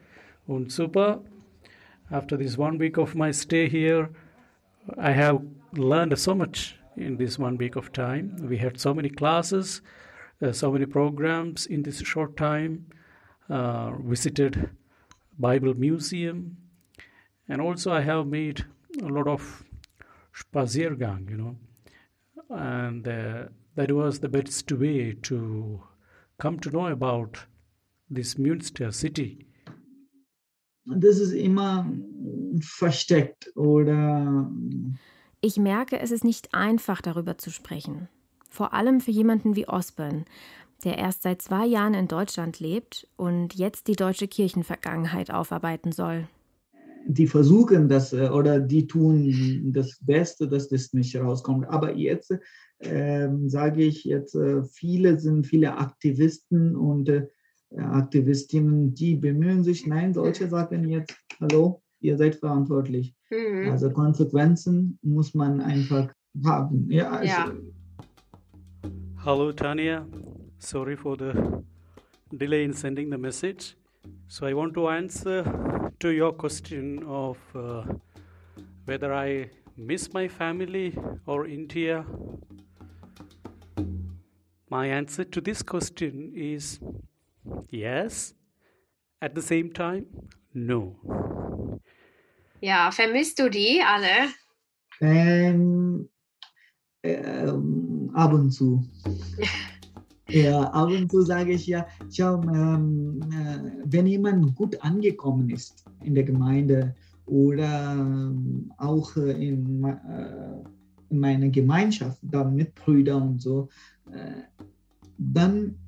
und 0.47 0.71
super. 0.71 1.25
After 2.11 2.39
this 2.39 2.57
one 2.57 2.79
week 2.79 2.97
of 2.97 3.17
my 3.17 3.33
stay 3.33 3.69
here, 3.69 4.11
I 4.97 5.11
have 5.11 5.41
learned 5.73 6.17
so 6.17 6.37
much 6.37 6.79
in 6.95 7.17
this 7.17 7.41
one 7.41 7.59
week 7.59 7.75
of 7.75 7.91
time. 7.91 8.37
We 8.49 8.57
had 8.57 8.79
so 8.79 8.95
many 8.95 9.09
classes, 9.09 9.83
uh, 10.41 10.53
so 10.53 10.71
many 10.71 10.87
programs 10.87 11.67
in 11.67 11.83
this 11.83 11.99
short 12.07 12.37
time. 12.37 12.87
Uh, 13.49 13.97
visited 13.97 14.71
Bible 15.41 15.75
Museum, 15.75 16.57
and 17.49 17.61
also 17.61 17.93
I 17.93 18.03
have 18.03 18.29
made 18.29 18.65
a 19.03 19.09
lot 19.09 19.27
of 19.27 19.65
spaziergang, 20.33 21.31
you 21.31 21.37
know, 21.37 21.57
and 22.49 23.09
uh, 23.09 23.49
that 23.75 23.91
was 23.91 24.21
the 24.21 24.29
best 24.29 24.71
way 24.71 25.15
to 25.23 25.83
come 26.39 26.61
to 26.61 26.71
know 26.71 26.87
about 26.87 27.47
this 28.09 28.39
Münster 28.39 28.93
city. 28.93 29.47
Das 30.87 31.19
ist 31.19 31.33
immer 31.33 31.87
versteckt 32.61 33.55
oder. 33.57 34.51
Ich 35.41 35.59
merke, 35.59 36.01
es 36.01 36.11
ist 36.11 36.25
nicht 36.25 36.55
einfach, 36.55 37.03
darüber 37.03 37.37
zu 37.39 37.51
sprechen. 37.51 38.09
Vor 38.49 38.73
allem 38.73 39.01
für 39.01 39.11
jemanden 39.11 39.55
wie 39.55 39.69
Osborne, 39.69 40.25
der 40.85 40.97
erst 40.99 41.23
seit 41.23 41.43
zwei 41.43 41.67
Jahren 41.67 41.95
in 41.95 42.09
Deutschland 42.09 42.59
lebt 42.61 43.07
und 43.17 43.55
jetzt 43.55 43.89
die 43.89 43.97
deutsche 43.97 44.27
Kirchenvergangenheit 44.27 45.31
aufarbeiten 45.31 45.93
soll. 45.93 46.27
Die 47.07 47.27
versuchen 47.27 47.89
das 47.89 48.13
äh, 48.13 48.29
oder 48.29 48.59
die 48.61 48.87
tun 48.87 49.73
das 49.73 49.99
Beste, 50.01 50.49
dass 50.49 50.69
das 50.69 50.93
nicht 50.93 51.15
rauskommt. 51.17 51.69
Aber 51.69 51.95
jetzt 51.95 52.33
äh, 52.79 53.29
sage 53.47 53.83
ich 53.83 54.05
jetzt, 54.05 54.35
äh, 54.35 54.63
viele 54.65 55.19
sind 55.19 55.47
viele 55.47 55.77
Aktivisten 55.77 56.77
und 56.77 57.09
äh, 57.09 57.27
Aktivistinnen, 57.77 58.95
die 58.95 59.17
bemühen 59.17 59.63
sich, 59.63 59.87
nein, 59.87 60.15
solche 60.15 60.49
sagen 60.49 60.89
jetzt, 60.89 61.15
hallo, 61.41 61.83
ihr 62.01 62.17
seid 62.17 62.37
verantwortlich. 62.37 63.15
Mhm. 63.31 63.71
Also 63.71 63.91
Konsequenzen 63.91 64.99
muss 65.03 65.35
man 65.35 65.61
einfach 65.61 66.13
haben. 66.45 66.91
Ja, 66.91 67.11
also, 67.11 67.27
ja. 67.27 67.53
Hallo 69.25 69.53
Tanja, 69.53 70.07
Sorry 70.61 70.97
for 70.97 71.17
the 71.17 71.33
delay 72.37 72.65
in 72.65 72.73
sending 72.73 73.11
the 73.11 73.19
message. 73.19 73.77
So 74.27 74.47
I 74.47 74.55
want 74.55 74.75
to 74.75 74.89
answer 74.89 75.45
to 76.01 76.09
your 76.11 76.33
question 76.33 77.05
of 77.07 77.39
uh, 77.55 77.85
whether 78.85 79.15
I 79.15 79.51
miss 79.77 80.13
my 80.13 80.29
family 80.29 80.97
or 81.27 81.47
India. 81.47 82.05
My 84.71 84.87
answer 84.87 85.25
to 85.25 85.41
this 85.41 85.63
question 85.63 86.33
is 86.37 86.79
yes. 87.71 88.35
At 89.23 89.35
the 89.35 89.43
same 89.43 89.73
time, 89.73 90.07
no. 90.55 90.97
Ja, 92.61 92.91
vermisst 92.91 93.39
du 93.39 93.49
die 93.49 93.81
alle? 93.83 94.29
Ähm, 95.01 96.09
ähm, 97.03 98.11
ab 98.15 98.33
und 98.33 98.51
zu. 98.51 98.85
Ja, 100.31 100.61
ab 100.61 100.91
und 100.91 101.11
zu 101.11 101.23
sage 101.23 101.53
ich 101.53 101.67
ja, 101.67 101.87
schau, 102.11 102.43
ähm, 102.43 103.19
äh, 103.33 103.81
wenn 103.87 104.07
jemand 104.07 104.55
gut 104.57 104.79
angekommen 104.85 105.49
ist 105.49 105.87
in 106.05 106.15
der 106.15 106.25
Gemeinde 106.25 106.95
oder 107.25 107.95
ähm, 107.95 108.71
auch 108.77 109.17
in, 109.17 109.83
äh, 109.85 110.61
in 111.09 111.19
meiner 111.19 111.49
Gemeinschaft, 111.49 112.19
da 112.21 112.45
mit 112.45 112.75
Brüdern 112.75 113.23
und 113.23 113.41
so, 113.41 113.71
äh, 113.98 113.98
dann 115.19 115.79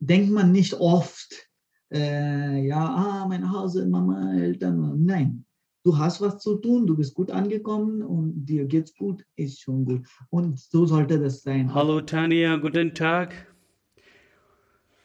denkt 0.00 0.30
man 0.30 0.50
nicht 0.50 0.74
oft, 0.74 1.48
äh, 1.92 2.66
ja, 2.66 2.84
ah, 2.84 3.26
mein 3.28 3.52
Hause, 3.52 3.86
Mama, 3.86 4.34
Eltern. 4.34 5.04
Nein, 5.04 5.44
du 5.84 5.98
hast 5.98 6.20
was 6.20 6.38
zu 6.38 6.56
tun, 6.56 6.86
du 6.86 6.96
bist 6.96 7.14
gut 7.14 7.30
angekommen 7.30 8.02
und 8.02 8.46
dir 8.46 8.64
geht's 8.64 8.94
gut, 8.94 9.24
ist 9.36 9.60
schon 9.60 9.84
gut. 9.84 10.06
Und 10.30 10.58
so 10.58 10.86
sollte 10.86 11.18
das 11.18 11.42
sein. 11.42 11.72
Hallo 11.74 12.00
Tanja, 12.00 12.56
guten 12.56 12.94
Tag. 12.94 13.46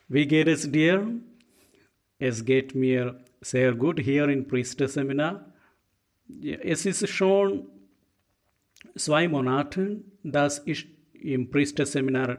Wie 0.08 0.28
geht 0.28 0.48
es 0.48 0.72
dir? 0.72 1.20
Es 2.20 2.46
geht 2.46 2.76
mir 2.76 3.24
sehr 3.42 3.74
gut 3.74 4.00
hier 4.00 4.30
im 4.30 4.48
Priesterseminar. 4.48 5.54
Es 6.42 6.86
ist 6.86 7.08
schon 7.10 7.68
zwei 8.96 9.28
Monate, 9.28 10.04
dass 10.24 10.62
ich 10.66 10.95
im 11.34 11.50
Priesterseminar 11.50 12.38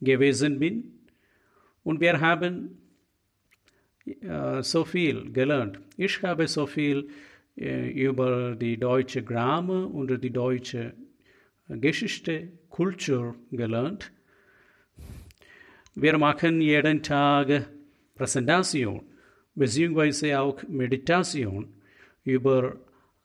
gewesen 0.00 0.58
bin 0.58 0.98
und 1.82 2.00
wir 2.00 2.20
haben 2.20 2.78
äh, 4.04 4.62
so 4.62 4.84
viel 4.84 5.32
gelernt. 5.32 5.80
Ich 5.96 6.22
habe 6.22 6.46
so 6.46 6.66
viel 6.66 7.08
äh, 7.56 7.90
über 7.90 8.54
die 8.54 8.76
deutsche 8.76 9.22
Grammar 9.22 9.92
und 9.92 10.22
die 10.22 10.30
deutsche 10.30 10.94
Geschichte, 11.68 12.48
Kultur 12.70 13.34
gelernt. 13.50 14.10
Wir 15.94 16.16
machen 16.16 16.60
jeden 16.60 17.02
Tag 17.02 17.68
Präsentation 18.14 19.02
beziehungsweise 19.54 20.40
auch 20.40 20.62
Meditation 20.68 21.68
über 22.24 22.76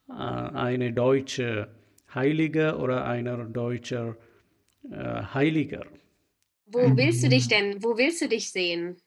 äh, 0.10 0.14
eine 0.14 0.92
deutsche 0.92 1.68
Heilige 2.14 2.78
oder 2.78 3.06
einer 3.06 3.46
deutscher 3.46 4.18
äh, 4.90 5.24
Heiliger. 5.34 5.86
Wo 6.66 6.96
willst 6.96 7.24
du 7.24 7.30
dich 7.30 7.48
denn, 7.48 7.84
wo 7.84 7.98
willst 7.98 8.22
du 8.22 8.28
dich 8.28 8.52
sehen? 8.52 8.98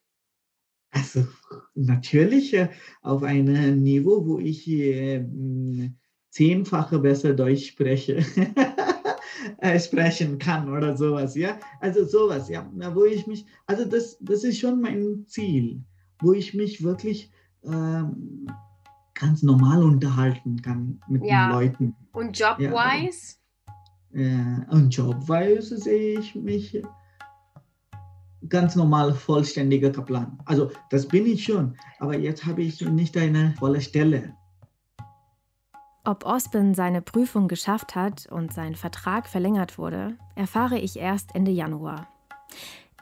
Also 0.90 1.26
natürlich 1.74 2.54
äh, 2.54 2.68
auf 3.02 3.22
einem 3.22 3.82
Niveau, 3.82 4.26
wo 4.26 4.38
ich 4.38 4.68
äh, 4.68 5.24
zehnfache 6.30 6.98
besser 6.98 7.34
Deutsch 7.34 7.68
spreche. 7.68 8.24
äh, 9.58 9.78
sprechen 9.78 10.38
kann 10.38 10.72
oder 10.72 10.96
sowas, 10.96 11.34
ja. 11.36 11.58
Also 11.80 12.04
sowas, 12.04 12.48
ja, 12.48 12.70
wo 12.94 13.04
ich 13.04 13.26
mich, 13.26 13.44
also 13.66 13.84
das, 13.84 14.18
das 14.20 14.44
ist 14.44 14.58
schon 14.58 14.80
mein 14.80 15.24
Ziel, 15.26 15.82
wo 16.20 16.32
ich 16.32 16.54
mich 16.54 16.82
wirklich 16.82 17.30
ähm, 17.64 18.46
ganz 19.14 19.42
normal 19.42 19.82
unterhalten 19.82 20.60
kann 20.62 21.00
mit 21.08 21.24
ja. 21.24 21.48
den 21.48 21.54
Leuten. 21.54 21.96
Und 22.12 22.38
Jobwise? 22.38 22.64
Ja, 22.64 23.45
äh, 24.16 24.64
und 24.70 24.94
Jobwise 24.96 25.76
sehe 25.78 26.18
ich 26.18 26.34
mich 26.34 26.82
ganz 28.48 28.76
normal 28.76 29.12
vollständiger 29.12 29.90
Kaplan. 29.90 30.38
Also 30.44 30.70
das 30.90 31.06
bin 31.06 31.26
ich 31.26 31.44
schon, 31.44 31.76
aber 31.98 32.16
jetzt 32.16 32.46
habe 32.46 32.62
ich 32.62 32.80
nicht 32.80 33.16
eine 33.16 33.54
volle 33.58 33.80
Stelle. 33.80 34.34
Ob 36.04 36.24
Osborne 36.24 36.74
seine 36.74 37.02
Prüfung 37.02 37.48
geschafft 37.48 37.96
hat 37.96 38.26
und 38.30 38.52
sein 38.52 38.76
Vertrag 38.76 39.28
verlängert 39.28 39.76
wurde, 39.76 40.16
erfahre 40.36 40.78
ich 40.78 40.96
erst 40.96 41.34
Ende 41.34 41.50
Januar. 41.50 42.06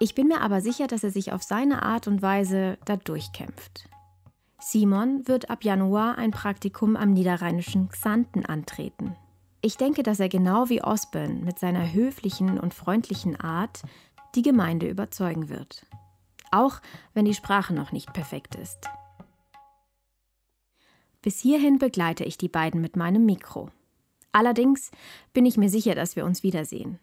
Ich 0.00 0.14
bin 0.14 0.28
mir 0.28 0.40
aber 0.40 0.62
sicher, 0.62 0.86
dass 0.86 1.04
er 1.04 1.10
sich 1.10 1.32
auf 1.32 1.42
seine 1.42 1.82
Art 1.82 2.08
und 2.08 2.22
Weise 2.22 2.78
da 2.86 2.96
durchkämpft. 2.96 3.90
Simon 4.58 5.28
wird 5.28 5.50
ab 5.50 5.62
Januar 5.64 6.16
ein 6.16 6.30
Praktikum 6.30 6.96
am 6.96 7.12
niederrheinischen 7.12 7.90
Xanten 7.90 8.46
antreten. 8.46 9.14
Ich 9.64 9.78
denke, 9.78 10.02
dass 10.02 10.20
er 10.20 10.28
genau 10.28 10.68
wie 10.68 10.84
Osborne 10.84 11.36
mit 11.36 11.58
seiner 11.58 11.90
höflichen 11.90 12.60
und 12.60 12.74
freundlichen 12.74 13.40
Art 13.40 13.80
die 14.34 14.42
Gemeinde 14.42 14.86
überzeugen 14.90 15.48
wird. 15.48 15.86
Auch 16.50 16.82
wenn 17.14 17.24
die 17.24 17.32
Sprache 17.32 17.72
noch 17.72 17.90
nicht 17.90 18.12
perfekt 18.12 18.56
ist. 18.56 18.86
Bis 21.22 21.40
hierhin 21.40 21.78
begleite 21.78 22.24
ich 22.24 22.36
die 22.36 22.50
beiden 22.50 22.82
mit 22.82 22.94
meinem 22.96 23.24
Mikro. 23.24 23.70
Allerdings 24.32 24.90
bin 25.32 25.46
ich 25.46 25.56
mir 25.56 25.70
sicher, 25.70 25.94
dass 25.94 26.14
wir 26.14 26.26
uns 26.26 26.42
wiedersehen. 26.42 26.98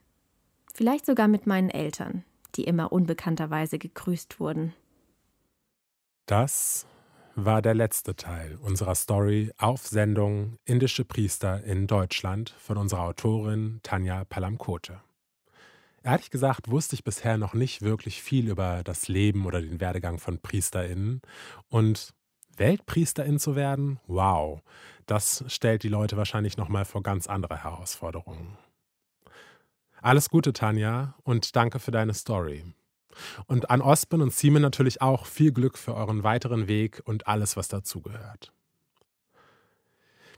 Vielleicht 0.71 1.07
sogar 1.07 1.27
mit 1.27 1.47
meinen 1.47 1.71
Eltern, 1.71 2.23
die 2.53 2.65
immer 2.65 2.91
unbekannterweise 2.91 3.79
gegrüßt 3.79 4.39
wurden. 4.39 4.75
Das 6.27 6.85
war 7.35 7.61
der 7.61 7.73
letzte 7.73 8.15
Teil 8.15 8.57
unserer 8.61 8.95
Story 8.95 9.51
auf 9.57 9.87
Sendung 9.87 10.57
Indische 10.65 11.05
Priester 11.05 11.63
in 11.63 11.87
Deutschland 11.87 12.55
von 12.59 12.77
unserer 12.77 13.03
Autorin 13.03 13.79
Tanja 13.83 14.25
Palamkote. 14.25 15.01
Ehrlich 16.03 16.31
gesagt 16.31 16.69
wusste 16.71 16.95
ich 16.95 17.03
bisher 17.03 17.37
noch 17.37 17.53
nicht 17.53 17.81
wirklich 17.81 18.21
viel 18.21 18.49
über 18.49 18.83
das 18.83 19.07
Leben 19.07 19.45
oder 19.45 19.61
den 19.61 19.79
Werdegang 19.79 20.17
von 20.17 20.39
PriesterInnen 20.39 21.21
und 21.69 22.13
Weltpriesterin 22.57 23.39
zu 23.39 23.55
werden? 23.55 23.99
Wow, 24.07 24.61
das 25.05 25.43
stellt 25.47 25.83
die 25.83 25.89
Leute 25.89 26.17
wahrscheinlich 26.17 26.57
nochmal 26.57 26.85
vor 26.85 27.03
ganz 27.03 27.27
andere 27.27 27.63
Herausforderungen. 27.63 28.57
Alles 30.01 30.29
Gute, 30.29 30.53
Tanja, 30.53 31.15
und 31.23 31.55
danke 31.55 31.79
für 31.79 31.91
deine 31.91 32.15
Story. 32.15 32.63
Und 33.47 33.69
an 33.69 33.81
Ospen 33.81 34.21
und 34.21 34.33
Simon 34.33 34.61
natürlich 34.61 35.01
auch 35.01 35.25
viel 35.25 35.51
Glück 35.51 35.77
für 35.77 35.95
euren 35.95 36.23
weiteren 36.23 36.67
Weg 36.67 37.01
und 37.05 37.27
alles, 37.27 37.57
was 37.57 37.67
dazugehört. 37.67 38.51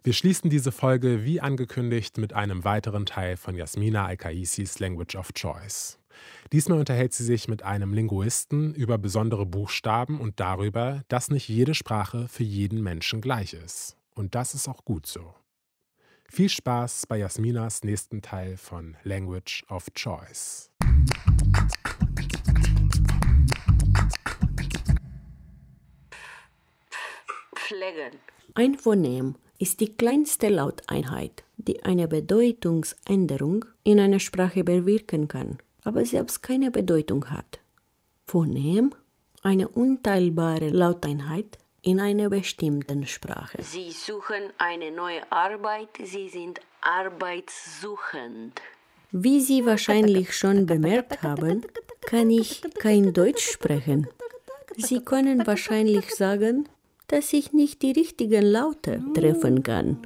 Wir 0.06 0.14
schließen 0.14 0.50
diese 0.50 0.74
Folge 0.74 1.24
wie 1.24 1.40
angekündigt 1.40 2.18
mit 2.18 2.34
einem 2.34 2.66
weiteren 2.66 3.06
Teil 3.06 3.38
von 3.38 3.56
Jasmina 3.56 4.06
Al-Kaisis 4.06 4.80
Language 4.80 5.16
of 5.16 5.32
Choice. 5.34 5.98
Diesmal 6.52 6.80
unterhält 6.80 7.14
sie 7.14 7.24
sich 7.24 7.48
mit 7.48 7.64
einem 7.64 7.94
Linguisten 7.94 8.76
über 8.76 8.98
besondere 8.98 9.46
Buchstaben 9.46 10.20
und 10.20 10.40
darüber, 10.40 11.04
dass 11.08 11.30
nicht 11.30 11.48
jede 11.48 11.74
Sprache 11.74 12.28
für 12.28 12.44
jeden 12.44 12.84
Menschen 12.84 13.22
gleich 13.22 13.54
ist. 13.54 13.96
Und 14.14 14.36
das 14.36 14.54
ist 14.54 14.68
auch 14.68 14.84
gut 14.84 15.08
so. 15.08 15.34
Viel 16.30 16.50
Spaß 16.50 17.08
bei 17.08 17.18
Jasminas 17.18 17.84
nächsten 17.84 18.22
Teil 18.22 18.58
von 18.58 18.98
Language 19.04 19.64
of 19.70 19.86
Choice. 19.94 20.70
Pflegen. 27.74 28.20
Ein 28.54 28.76
Phonem 28.76 29.36
ist 29.58 29.80
die 29.80 29.96
kleinste 29.96 30.50
Lauteinheit, 30.50 31.44
die 31.58 31.84
eine 31.84 32.08
Bedeutungsänderung 32.08 33.66
in 33.84 34.00
einer 34.00 34.20
Sprache 34.20 34.64
bewirken 34.64 35.28
kann, 35.28 35.58
aber 35.84 36.06
selbst 36.06 36.44
keine 36.44 36.70
Bedeutung 36.70 37.32
hat. 37.32 37.60
Phonem, 38.28 38.94
eine 39.42 39.68
unteilbare 39.68 40.70
Lauteinheit 40.70 41.58
in 41.82 42.00
einer 42.00 42.30
bestimmten 42.30 43.08
Sprache. 43.08 43.62
Sie 43.62 43.92
suchen 43.92 44.44
eine 44.58 44.92
neue 44.92 45.32
Arbeit, 45.32 45.90
Sie 46.04 46.30
sind 46.30 46.60
arbeitssuchend. 46.82 48.62
Wie 49.12 49.42
Sie 49.42 49.66
wahrscheinlich 49.66 50.36
schon 50.36 50.66
bemerkt 50.66 51.24
haben, 51.24 51.66
kann 52.02 52.30
ich 52.30 52.62
kein 52.80 53.14
Deutsch 53.14 53.52
sprechen. 53.52 54.08
Sie 54.78 55.04
können 55.04 55.46
wahrscheinlich 55.46 56.16
sagen, 56.16 56.68
dass 57.08 57.34
ich 57.34 57.54
nicht 57.54 57.82
die 57.82 57.92
richtigen 57.92 58.46
Laute 58.46 59.04
treffen 59.14 59.64
kann. 59.64 59.98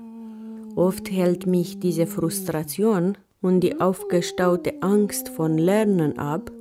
Oft 0.76 1.10
hält 1.10 1.46
mich 1.46 1.80
diese 1.80 2.08
Frustration 2.08 3.18
und 3.42 3.62
die 3.62 3.80
aufgestaute 3.80 4.82
Angst 4.82 5.30
von 5.30 5.58
Lernen 5.58 6.20
ab 6.20 6.52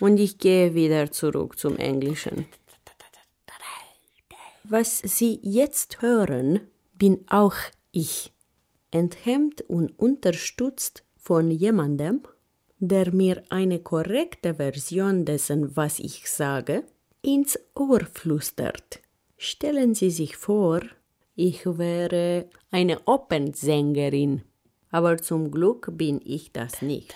und 0.00 0.18
ich 0.18 0.38
gehe 0.38 0.74
wieder 0.74 1.10
zurück 1.10 1.58
zum 1.58 1.76
Englischen. 1.76 2.46
Was 4.64 4.98
Sie 4.98 5.40
jetzt 5.42 6.00
hören, 6.00 6.60
bin 6.94 7.24
auch 7.28 7.56
ich, 7.90 8.32
enthemmt 8.90 9.62
und 9.62 9.98
unterstützt 9.98 11.02
von 11.16 11.50
jemandem, 11.50 12.22
der 12.78 13.12
mir 13.12 13.42
eine 13.50 13.80
korrekte 13.80 14.54
Version 14.54 15.24
dessen, 15.24 15.76
was 15.76 15.98
ich 15.98 16.30
sage, 16.30 16.84
ins 17.20 17.58
Ohr 17.74 18.00
flüstert. 18.00 19.00
Stellen 19.42 19.94
Sie 19.94 20.10
sich 20.10 20.36
vor, 20.36 20.82
ich 21.34 21.64
wäre 21.64 22.50
eine 22.70 23.00
Opernsängerin, 23.06 24.42
aber 24.90 25.16
zum 25.16 25.50
Glück 25.50 25.88
bin 25.96 26.20
ich 26.22 26.52
das 26.52 26.82
nicht. 26.82 27.14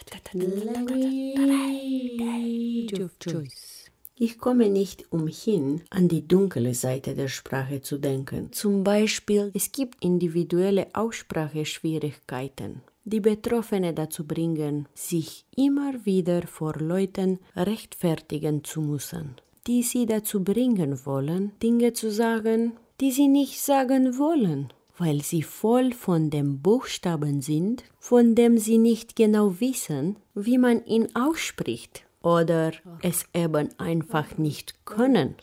Ich 4.16 4.38
komme 4.38 4.70
nicht 4.70 5.12
umhin, 5.12 5.82
an 5.90 6.08
die 6.08 6.26
dunkle 6.26 6.72
Seite 6.72 7.14
der 7.14 7.28
Sprache 7.28 7.82
zu 7.82 7.98
denken. 7.98 8.50
Zum 8.52 8.84
Beispiel, 8.84 9.50
es 9.52 9.70
gibt 9.70 10.02
individuelle 10.02 10.86
Ausspracheschwierigkeiten, 10.94 12.80
die 13.04 13.20
Betroffene 13.20 13.92
dazu 13.92 14.26
bringen, 14.26 14.88
sich 14.94 15.44
immer 15.54 16.06
wieder 16.06 16.46
vor 16.46 16.76
Leuten 16.76 17.38
rechtfertigen 17.54 18.64
zu 18.64 18.80
müssen 18.80 19.36
die 19.66 19.82
sie 19.82 20.06
dazu 20.06 20.44
bringen 20.44 20.98
wollen, 21.04 21.52
Dinge 21.62 21.92
zu 21.92 22.10
sagen, 22.10 22.72
die 23.00 23.10
sie 23.10 23.28
nicht 23.28 23.60
sagen 23.60 24.18
wollen, 24.18 24.72
weil 24.98 25.22
sie 25.22 25.42
voll 25.42 25.92
von 25.92 26.30
dem 26.30 26.60
Buchstaben 26.60 27.40
sind, 27.40 27.84
von 27.98 28.34
dem 28.34 28.58
sie 28.58 28.78
nicht 28.78 29.16
genau 29.16 29.60
wissen, 29.60 30.16
wie 30.34 30.58
man 30.58 30.84
ihn 30.84 31.08
ausspricht 31.14 32.04
oder 32.24 32.72
es 33.02 33.26
eben 33.34 33.68
einfach 33.78 34.38
nicht 34.38 34.74
können. 34.84 35.34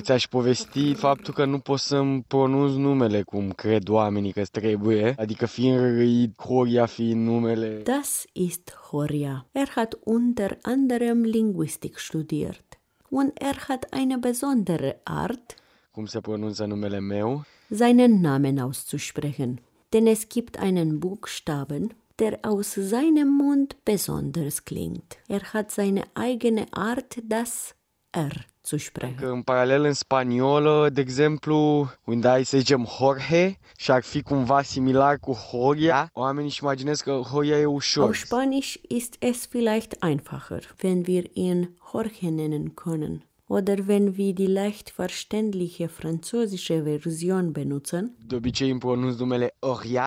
Ți-aș 0.00 0.26
povesti 0.28 0.94
faptul 0.94 1.34
că 1.34 1.44
nu 1.44 1.58
pot 1.58 1.78
să-mi 1.78 2.22
pronunț 2.28 2.72
numele 2.72 3.22
cum 3.22 3.50
cred 3.50 3.88
oamenii 3.88 4.32
că 4.32 4.42
trebuie, 4.50 5.14
adică 5.18 5.46
fiind 5.46 5.78
răit, 5.78 6.42
Horia 6.42 6.86
fiind 6.86 7.26
numele. 7.26 7.80
Das 7.84 8.24
ist 8.32 8.72
Horia. 8.90 9.46
Er 9.52 9.68
hat 9.68 9.98
unter 10.04 10.58
anderem 10.62 11.22
Linguistik 11.22 11.96
studiert 11.96 12.77
und 13.10 13.32
er 13.40 13.56
hat 13.68 13.92
eine 13.92 14.18
besondere 14.18 15.00
Art, 15.04 15.54
cum 15.90 16.06
se 16.06 16.20
pronunță 16.20 16.66
numele 16.66 17.00
meu, 17.00 17.40
seinen 17.70 18.20
Namen 18.20 18.58
auszusprechen. 18.58 19.60
Denn 19.88 20.06
es 20.06 20.28
gibt 20.28 20.58
einen 20.58 20.98
Buchstaben, 20.98 21.94
der 22.18 22.38
aus 22.42 22.74
seinem 22.74 23.28
Mund 23.28 23.76
besonders 23.84 24.64
klingt. 24.64 25.18
Er 25.28 25.42
hat 25.52 25.70
seine 25.70 26.04
eigene 26.14 26.66
Art, 26.72 27.18
das 27.22 27.74
R 28.10 28.44
zu 28.68 28.76
sprechen. 28.76 29.14
Că 29.14 29.26
în 29.26 29.42
paralel 29.42 29.84
în 29.84 29.92
spaniolă, 29.92 30.88
de 30.92 31.00
exemplu, 31.00 31.90
unde 32.04 32.28
ai 32.28 32.44
să 32.44 32.58
zicem 32.58 32.88
Jorge 32.98 33.58
și 33.76 33.90
ar 33.90 34.02
fi 34.02 34.22
cumva 34.22 34.62
similar 34.62 35.18
cu 35.18 35.32
Horia, 35.32 36.10
oamenii 36.12 36.48
își 36.48 36.62
imaginez 36.62 37.00
că 37.00 37.12
Horia 37.12 37.58
e 37.58 37.64
ușor. 37.64 38.04
Auf 38.04 38.16
Spanisch 38.16 38.74
ist 38.88 39.16
es 39.18 39.46
vielleicht 39.46 40.02
einfacher, 40.02 40.74
wenn 40.82 41.04
wir 41.06 41.24
ihn 41.32 41.76
Jorge 41.92 42.28
nennen 42.28 42.74
können. 42.74 43.27
Oder 43.48 43.86
wenn 43.86 44.16
wir 44.16 44.34
die 44.34 44.46
leicht 44.46 44.90
verständliche 44.90 45.88
französische 45.88 46.84
Version 46.84 47.52
benutzen, 47.52 48.14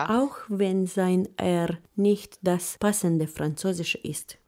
auch 0.08 0.36
wenn 0.48 0.86
sein 0.86 1.28
R 1.36 1.78
nicht 1.96 2.38
das 2.42 2.76
passende 2.78 3.26
Französische 3.26 3.98
ist. 3.98 4.38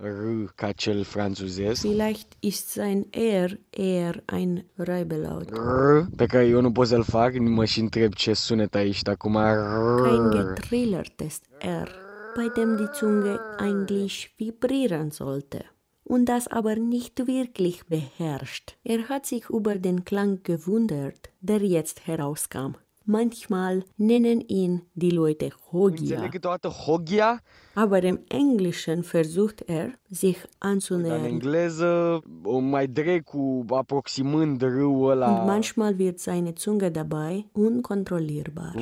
Vielleicht 1.83 2.37
ist 2.41 2.73
sein 2.73 3.07
R 3.13 3.51
eher 3.73 4.23
ein 4.29 4.63
Reibelaut. 4.79 5.51
Kein 10.05 10.31
getrillertes 10.31 11.43
R, 11.61 11.89
bei 12.37 12.49
dem 12.49 12.77
die 12.79 12.91
Zunge 12.93 13.41
eigentlich 13.59 14.33
vibrieren 14.39 15.11
sollte 15.11 15.65
und 16.05 16.27
das 16.27 16.47
aber 16.49 16.77
nicht 16.77 17.27
wirklich 17.27 17.87
beherrscht. 17.87 18.77
Er 18.85 19.09
hat 19.09 19.27
sich 19.27 19.49
über 19.51 19.75
den 19.77 20.05
Klang 20.05 20.43
gewundert, 20.43 21.31
der 21.41 21.63
jetzt 21.63 22.07
herauskam. 22.07 22.77
Manchmal 23.07 23.85
nennen 23.99 24.41
ihn 24.41 24.83
die 24.95 25.11
Leute 25.11 25.51
Hogia. 25.71 26.31
Aber 27.75 28.03
im 28.03 28.21
Englischen 28.31 29.03
versucht 29.05 29.61
er, 29.63 29.91
sich 30.09 30.39
anzunähern. 30.59 31.23
Und 35.29 35.47
manchmal 35.47 35.99
wird 35.99 36.19
seine 36.19 36.55
Zunge 36.55 36.91
dabei 36.91 37.45
unkontrollierbar. 37.53 38.75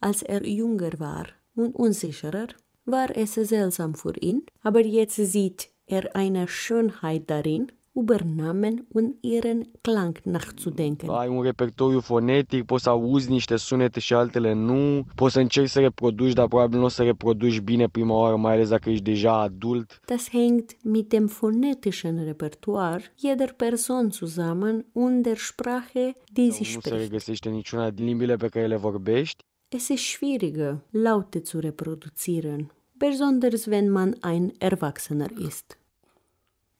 Als 0.00 0.22
er 0.22 0.46
jünger 0.46 0.92
war 0.98 1.26
und 1.54 1.74
unsicherer, 1.74 2.46
war 2.90 3.16
es 3.16 3.34
seltsam 3.34 3.94
für 3.94 4.16
ihn, 4.20 4.42
aber 4.62 4.84
jetzt 4.84 5.16
sieht 5.16 5.70
er 5.86 6.14
eine 6.14 6.46
Schönheit 6.48 7.24
darin, 7.30 7.72
über 7.94 8.24
Namen 8.24 8.86
und 8.92 9.16
ihren 9.20 9.66
Klang 9.82 10.16
nachzudenken. 10.24 11.08
Ai 11.10 11.28
un 11.28 11.42
repertoriu 11.42 12.00
fonetic, 12.00 12.64
poți 12.64 12.82
să 12.82 12.90
auzi 12.90 13.30
niște 13.30 13.56
sunete 13.56 14.00
și 14.00 14.14
altele 14.14 14.52
nu, 14.52 15.04
poți 15.14 15.32
să 15.32 15.40
încerci 15.40 15.68
să 15.68 15.80
reproduci, 15.80 16.32
dar 16.32 16.48
probabil 16.48 16.78
nu 16.78 16.84
o 16.84 16.88
să 16.88 17.02
reproduci 17.02 17.60
bine 17.60 17.88
prima 17.88 18.14
oară, 18.14 18.36
mai 18.36 18.52
ales 18.52 18.68
dacă 18.68 18.90
ești 18.90 19.04
deja 19.04 19.40
adult. 19.40 20.00
Das 20.06 20.28
hängt 20.28 20.76
mit 20.82 21.08
dem 21.08 21.26
phonetischen 21.26 22.24
Repertoire 22.24 23.12
jeder 23.20 23.52
Person 23.52 24.10
zusammen 24.10 24.86
und 24.92 25.22
der 25.22 25.36
Sprache, 25.36 26.16
die 26.32 26.50
sie 26.50 26.64
spricht. 26.64 26.90
Nu 26.90 26.96
se 26.96 27.02
regăsește 27.02 27.48
niciuna 27.48 27.90
din 27.90 28.04
limbile 28.04 28.36
pe 28.36 28.48
care 28.48 28.66
le 28.66 28.76
vorbești. 28.76 29.44
Es 29.68 29.88
ist 29.88 30.04
schwieriger, 30.04 30.78
Laute 30.90 31.40
zu 31.44 31.58
reproduzieren, 31.58 32.72
besonders 33.00 33.68
wenn 33.68 33.88
man 33.88 34.14
ein 34.22 34.52
Erwachsener 34.60 35.30
ist. 35.36 35.76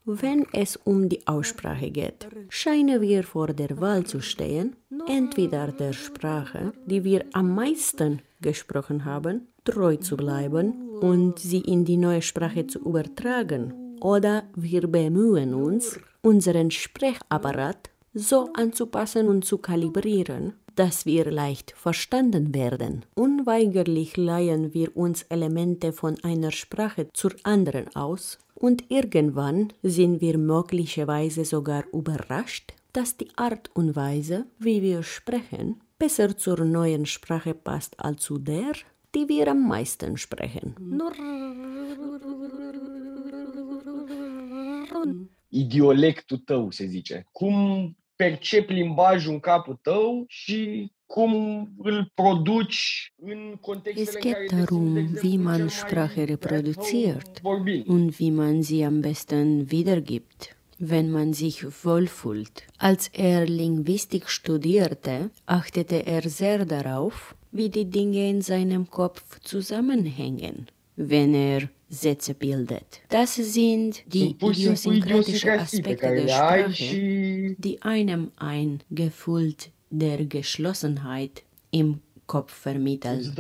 Wenn 0.05 0.47
es 0.53 0.77
um 0.77 1.09
die 1.09 1.27
Aussprache 1.27 1.91
geht, 1.91 2.29
scheinen 2.49 3.01
wir 3.01 3.23
vor 3.25 3.49
der 3.49 3.81
Wahl 3.81 4.05
zu 4.05 4.21
stehen, 4.21 4.77
entweder 5.09 5.73
der 5.73 5.93
Sprache, 5.93 6.73
die 6.87 7.03
wir 7.05 7.25
am 7.33 7.55
meisten 7.55 8.23
gesprochen 8.41 9.05
haben, 9.05 9.49
treu 9.65 9.97
zu 9.97 10.17
bleiben 10.17 10.89
und 11.01 11.39
sie 11.39 11.61
in 11.61 11.85
die 11.85 11.97
neue 11.97 12.23
Sprache 12.23 12.67
zu 12.67 12.79
übertragen, 12.81 13.75
oder 14.01 14.45
wir 14.57 14.87
bemühen 14.89 15.55
uns, 15.55 16.01
unseren 16.23 16.71
Sprechapparat 16.71 17.91
so 18.15 18.51
anzupassen 18.55 19.29
und 19.29 19.45
zu 19.45 19.59
kalibrieren, 19.59 20.55
dass 20.77 21.07
wir 21.07 21.31
leicht 21.31 21.73
verstanden 21.77 22.55
werden. 22.55 23.05
Unweigerlich 23.15 24.17
leihen 24.17 24.75
wir 24.75 24.97
uns 24.97 25.23
Elemente 25.23 25.93
von 25.93 26.17
einer 26.23 26.51
Sprache 26.51 27.09
zur 27.13 27.33
anderen 27.43 27.95
aus 27.95 28.39
und 28.55 28.91
irgendwann 28.91 29.73
sind 29.83 30.21
wir 30.21 30.37
möglicherweise 30.39 31.45
sogar 31.45 31.85
überrascht, 31.93 32.75
dass 32.93 33.17
die 33.17 33.29
Art 33.37 33.71
und 33.75 33.97
Weise, 33.97 34.47
wie 34.59 34.83
wir 34.83 35.03
sprechen, 35.03 35.81
besser 35.99 36.37
zur 36.37 36.65
neuen 36.65 37.07
Sprache 37.07 37.55
passt 37.55 37.99
als 37.99 38.23
zu 38.23 38.39
der, 38.39 38.73
die 39.15 39.29
wir 39.29 39.49
am 39.49 39.67
meisten 39.67 40.17
sprechen. 40.17 40.75
Idiolectul 45.53 46.39
tău, 46.39 46.71
se 46.71 46.87
zice. 46.87 47.27
Cum 47.33 47.97
percepi 48.21 48.73
limbajul 48.73 49.33
în 49.33 49.41
capul 49.41 49.79
tău 49.83 50.25
și 50.29 50.93
Es 53.95 54.19
geht 54.21 54.51
darum, 54.51 54.97
wie 55.23 55.37
man 55.37 55.69
Sprache 55.69 56.25
reproduziert 56.25 57.41
und 57.87 58.15
wie 58.19 58.31
man 58.31 58.63
sie 58.63 58.85
am 58.85 59.01
besten 59.01 59.67
wiedergibt 59.69 60.57
wenn 60.91 61.11
man 61.11 61.33
sich 61.33 61.57
wohlfühlt. 61.85 62.57
Als 62.79 63.09
er 63.13 63.47
Linguistik 63.47 64.29
studierte, 64.29 65.31
achtete 65.45 66.07
er 66.07 66.23
sehr 66.29 66.65
darauf, 66.65 67.35
wie 67.51 67.69
die 67.69 67.91
Dinge 67.91 68.31
in 68.31 68.41
seinem 68.41 68.89
Kopf 68.89 69.41
zusammenhängen, 69.41 70.69
wenn 70.97 71.35
er 71.35 71.69
Sätze 71.89 72.35
bildet. 72.35 73.01
Das 73.09 73.35
sind 73.35 74.03
die 74.07 74.31
idiosynkratischen 74.31 75.51
Aspekte 75.51 76.15
der 76.15 76.29
Sprache, 76.29 77.57
die 77.59 77.83
einem 77.83 78.31
ein 78.37 78.81
Gefühl 78.91 79.55
der 79.91 80.25
Geschlossenheit 80.27 81.43
im 81.73 82.01
Kopf 82.31 82.53
vermittelt. 82.53 83.37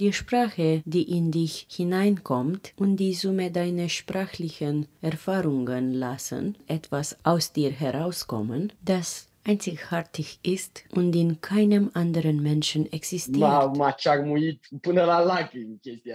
Die 0.00 0.12
Sprache, 0.14 0.82
die 0.86 1.02
in 1.18 1.30
dich 1.30 1.66
hineinkommt 1.70 2.72
und 2.76 2.96
die 2.96 3.12
Summe 3.12 3.50
deiner 3.50 3.90
sprachlichen 3.90 4.86
Erfahrungen 5.02 5.92
lassen, 5.92 6.56
etwas 6.66 7.18
aus 7.24 7.52
dir 7.52 7.70
herauskommen, 7.72 8.72
das 8.82 9.28
einzigartig 9.44 10.38
ist 10.42 10.84
und 10.94 11.14
in 11.14 11.40
keinem 11.40 11.90
anderen 11.94 12.42
Menschen 12.42 12.90
existiert. 12.92 13.76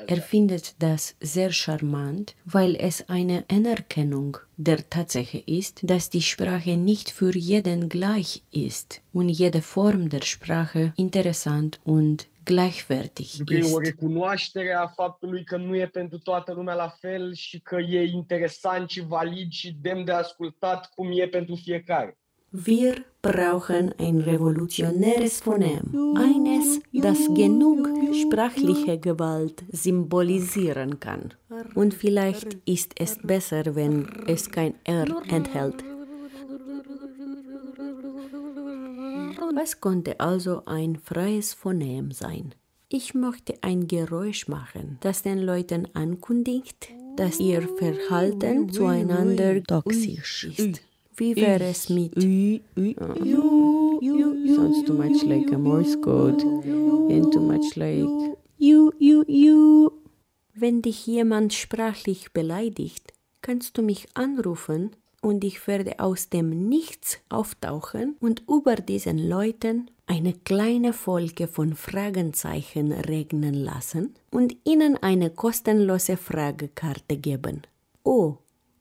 Er 0.08 0.22
findet 0.22 0.76
das 0.80 1.16
sehr 1.20 1.52
charmant, 1.52 2.36
weil 2.46 2.76
es 2.76 3.10
eine 3.10 3.44
Anerkennung 3.50 4.38
der 4.56 4.90
Tatsache 4.90 5.44
ist, 5.46 5.80
dass 5.84 6.10
die 6.10 6.22
Sprache 6.22 6.78
nicht 6.78 7.12
für 7.12 7.36
jeden 7.36 7.90
gleich 7.90 8.44
ist 8.52 9.02
und 9.14 9.30
jede 9.30 9.62
Form 9.62 10.10
der 10.10 10.24
Sprache 10.24 10.94
interessant 10.96 11.80
und 11.84 12.28
gleichwertig 12.48 13.40
ist. 13.50 13.74
o 13.74 13.80
recunoaștere 13.80 14.74
a 14.74 14.88
faptului 14.88 15.44
că 15.44 15.58
nu 15.58 15.76
e 15.76 15.88
pentru 15.88 16.18
toată 16.18 16.54
lumea 16.54 16.74
la 16.74 16.88
fel 16.88 17.34
și 17.34 17.60
că 17.60 17.76
e 17.76 18.04
interesant 18.04 18.90
și 18.90 19.02
valid 19.02 19.52
și 19.52 19.78
demn 19.82 20.06
de 20.06 20.12
ascultat 20.12 20.90
cum 20.96 21.10
e 21.20 21.28
pentru 21.28 21.56
fiecare. 21.56 22.18
Wir 22.66 23.06
brauchen 23.32 23.94
ein 23.98 24.22
revolutionäres 24.22 25.42
Phonem, 25.42 26.16
eines, 26.16 26.80
das 26.94 27.18
genug 27.34 27.88
sprachliche 28.14 28.98
Gewalt 28.98 29.64
symbolisieren 29.72 31.00
kann. 31.00 31.34
Und 31.76 31.94
vielleicht 31.94 32.58
ist 32.66 32.94
es 33.00 33.18
besser, 33.22 33.76
wenn 33.76 34.08
es 34.28 34.50
kein 34.50 34.76
R 34.84 35.08
enthält. 35.30 35.84
Was 39.56 39.82
konnte 39.82 40.20
also 40.20 40.64
ein 40.66 40.98
freies 40.98 41.54
Phonem 41.54 42.12
sein? 42.12 42.54
Ich 42.90 43.14
möchte 43.14 43.56
ein 43.62 43.88
Geräusch 43.88 44.48
machen, 44.48 44.98
das 45.02 45.22
den 45.22 45.40
Leuten 45.40 45.88
ankündigt, 45.94 46.88
dass 47.18 47.40
ihr 47.40 47.68
Verhalten 47.68 48.70
zueinander 48.72 49.62
toxisch 49.64 50.46
ist. 50.46 50.82
Wie 51.20 51.36
wäre 51.36 51.64
es 51.64 51.90
mit 51.90 52.16
Ü, 52.16 52.60
Ü, 52.78 52.94
you, 53.24 54.00
you, 54.02 54.56
Sounds 54.56 54.86
too 54.86 54.94
much 54.94 55.24
like 55.24 55.52
a 55.52 55.58
Morse 55.58 56.00
code 56.00 56.44
and 56.44 57.34
too 57.34 57.42
much 57.42 57.76
like 57.76 58.38
you, 58.60 58.92
you, 59.00 59.24
you. 59.28 59.92
Wenn 60.54 60.84
dich 60.84 61.08
jemand 61.08 61.54
sprachlich 61.54 62.34
beleidigt, 62.34 63.14
kannst 63.42 63.80
du 63.80 63.82
mich 63.82 64.06
anrufen 64.14 64.92
und 65.22 65.44
ich 65.44 65.66
werde 65.68 66.00
aus 66.00 66.30
dem 66.30 66.70
Nichts 66.70 67.18
auftauchen 67.30 68.16
und 68.20 68.44
über 68.48 68.76
diesen 68.76 69.18
Leuten 69.18 69.90
eine 70.06 70.34
kleine 70.34 70.94
Folge 70.94 71.48
von 71.48 71.76
Fragenzeichen 71.76 72.92
regnen 72.92 73.56
lassen 73.56 74.14
und 74.30 74.56
ihnen 74.66 74.98
eine 74.98 75.32
kostenlose 75.32 76.16
Fragekarte 76.16 77.18
geben. 77.18 77.64
Oh, 78.04 78.38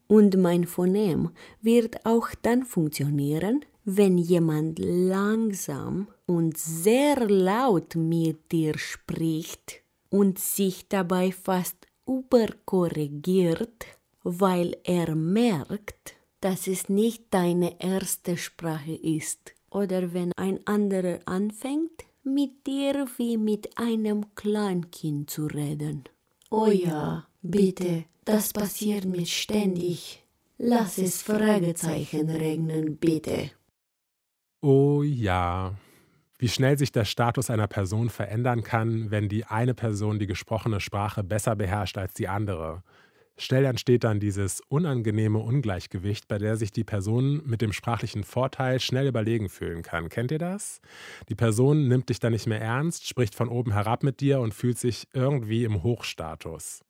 und 0.09 0.37
mein 0.37 0.67
Phonem 0.67 1.31
wird 1.61 2.05
auch 2.07 2.29
dann 2.43 2.65
funktionieren, 2.65 3.65
wenn 3.85 4.19
jemand 4.19 4.79
langsam 4.79 6.09
und 6.27 6.59
sehr 6.59 7.29
laut 7.29 7.95
mit 7.95 8.51
dir 8.53 8.79
spricht 8.79 9.83
und 10.11 10.39
sich 10.39 10.89
dabei 10.89 11.33
fast 11.33 11.77
überkorrigiert, 12.07 13.87
weil 14.23 14.77
er 14.85 15.15
merkt, 15.15 16.15
dass 16.41 16.67
es 16.67 16.89
nicht 16.89 17.25
deine 17.31 17.81
erste 17.81 18.37
Sprache 18.37 18.95
ist. 18.95 19.55
Oder 19.71 20.13
wenn 20.13 20.33
ein 20.37 20.61
anderer 20.67 21.21
anfängt, 21.27 22.05
mit 22.23 22.67
dir 22.67 23.07
wie 23.17 23.37
mit 23.37 23.79
einem 23.79 24.35
Kleinkind 24.35 25.31
zu 25.31 25.47
reden. 25.47 26.05
Oh 26.51 26.67
ja, 26.67 27.27
bitte, 27.51 28.05
das 28.25 28.53
passiert 28.53 29.05
mir 29.05 29.27
ständig. 29.27 30.23
Lass 30.59 30.99
es 30.99 31.23
Fragezeichen 31.23 32.31
regnen, 32.31 32.97
bitte. 32.97 33.51
Oh 34.63 35.03
ja. 35.03 35.75
Wie 36.39 36.49
schnell 36.49 36.77
sich 36.77 36.93
der 36.93 37.05
Status 37.05 37.51
einer 37.51 37.67
Person 37.67 38.11
verändern 38.11 38.63
kann, 38.63 39.11
wenn 39.11 39.29
die 39.29 39.45
eine 39.45 39.75
Person 39.75 40.19
die 40.19 40.27
gesprochene 40.27 40.81
Sprache 40.81 41.23
besser 41.25 41.57
beherrscht 41.57 41.97
als 41.99 42.15
die 42.15 42.29
andere. 42.29 42.83
Schnell 43.39 43.67
entsteht 43.67 44.05
dann 44.05 44.19
dieses 44.19 44.63
unangenehme 44.69 45.39
Ungleichgewicht, 45.39 46.27
bei 46.27 46.39
der 46.39 46.57
sich 46.57 46.73
die 46.73 46.85
Person 46.85 47.43
mit 47.45 47.61
dem 47.61 47.75
sprachlichen 47.75 48.25
Vorteil 48.25 48.81
schnell 48.81 49.07
überlegen 49.07 49.51
fühlen 49.51 49.83
kann. 49.83 50.09
Kennt 50.09 50.31
ihr 50.31 50.39
das? 50.39 50.81
Die 51.29 51.35
Person 51.35 51.87
nimmt 51.87 52.09
dich 52.09 52.19
dann 52.19 52.33
nicht 52.33 52.47
mehr 52.47 52.63
ernst, 52.63 53.07
spricht 53.07 53.35
von 53.35 53.49
oben 53.49 53.73
herab 53.73 54.03
mit 54.03 54.21
dir 54.21 54.41
und 54.41 54.55
fühlt 54.55 54.79
sich 54.79 55.07
irgendwie 55.13 55.65
im 55.65 55.83
Hochstatus. 55.83 56.81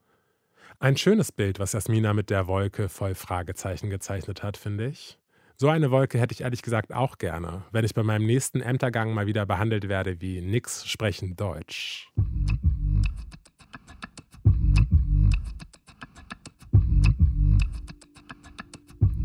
Ein 0.79 0.99
schönes 0.99 1.33
Bild, 1.33 1.59
was 1.59 1.73
Jasmina 1.73 2.13
mit 2.13 2.29
der 2.29 2.49
Wolke 2.49 2.91
voll 2.91 3.15
Fragezeichen 3.15 3.89
gezeichnet 3.89 4.43
hat, 4.43 4.59
finde 4.59 4.89
ich. 4.89 5.19
So 5.57 5.71
eine 5.71 5.91
Wolke 5.91 6.21
hätte 6.21 6.35
ich 6.35 6.43
ehrlich 6.43 6.61
gesagt 6.61 6.93
auch 6.93 7.17
gerne, 7.17 7.65
wenn 7.73 7.87
ich 7.87 7.95
bei 7.95 8.03
meinem 8.03 8.27
nächsten 8.27 8.61
Ämtergang 8.61 9.15
mal 9.15 9.27
wieder 9.27 9.47
behandelt 9.47 9.89
werde 9.89 10.21
wie 10.21 10.43
nix 10.43 10.87
sprechen 10.87 11.35
Deutsch. 11.35 12.13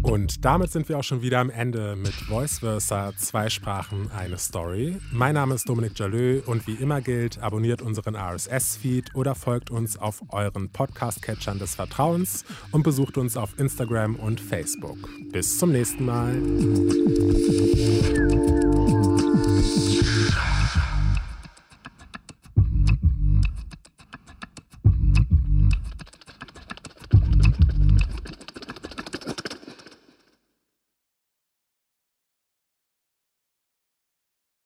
Und 0.04 0.44
damit 0.46 0.72
sind 0.72 0.90
wir 0.90 0.98
auch 0.98 1.04
schon 1.04 1.22
wieder 1.22 1.40
am 1.40 1.50
Ende 1.50 1.96
mit 1.96 2.14
Voice 2.14 2.60
Versa, 2.60 3.14
zwei 3.18 3.50
Sprachen, 3.50 4.10
eine 4.12 4.38
Story. 4.38 4.98
Mein 5.12 5.36
Name 5.36 5.56
ist 5.56 5.70
Dominik 5.70 5.98
Jalö 5.98 6.42
und 6.46 6.66
wie 6.68 6.74
immer 6.74 7.02
gilt, 7.02 7.40
abonniert 7.40 7.82
unseren 7.82 8.16
RSS-Feed 8.16 9.16
oder 9.16 9.36
folgt 9.36 9.70
uns 9.70 9.98
auf 9.98 10.22
euren 10.30 10.70
Podcast-Catchern 10.70 11.60
des 11.60 11.76
Vertrauens 11.76 12.46
und 12.72 12.84
besucht 12.84 13.18
uns 13.18 13.38
auf 13.38 13.58
Instagram 13.60 14.16
und 14.16 14.40
Facebook. 14.40 14.98
Bis 15.32 15.58
zum 15.60 15.72
nächsten 15.72 16.06
Mal. 16.06 16.36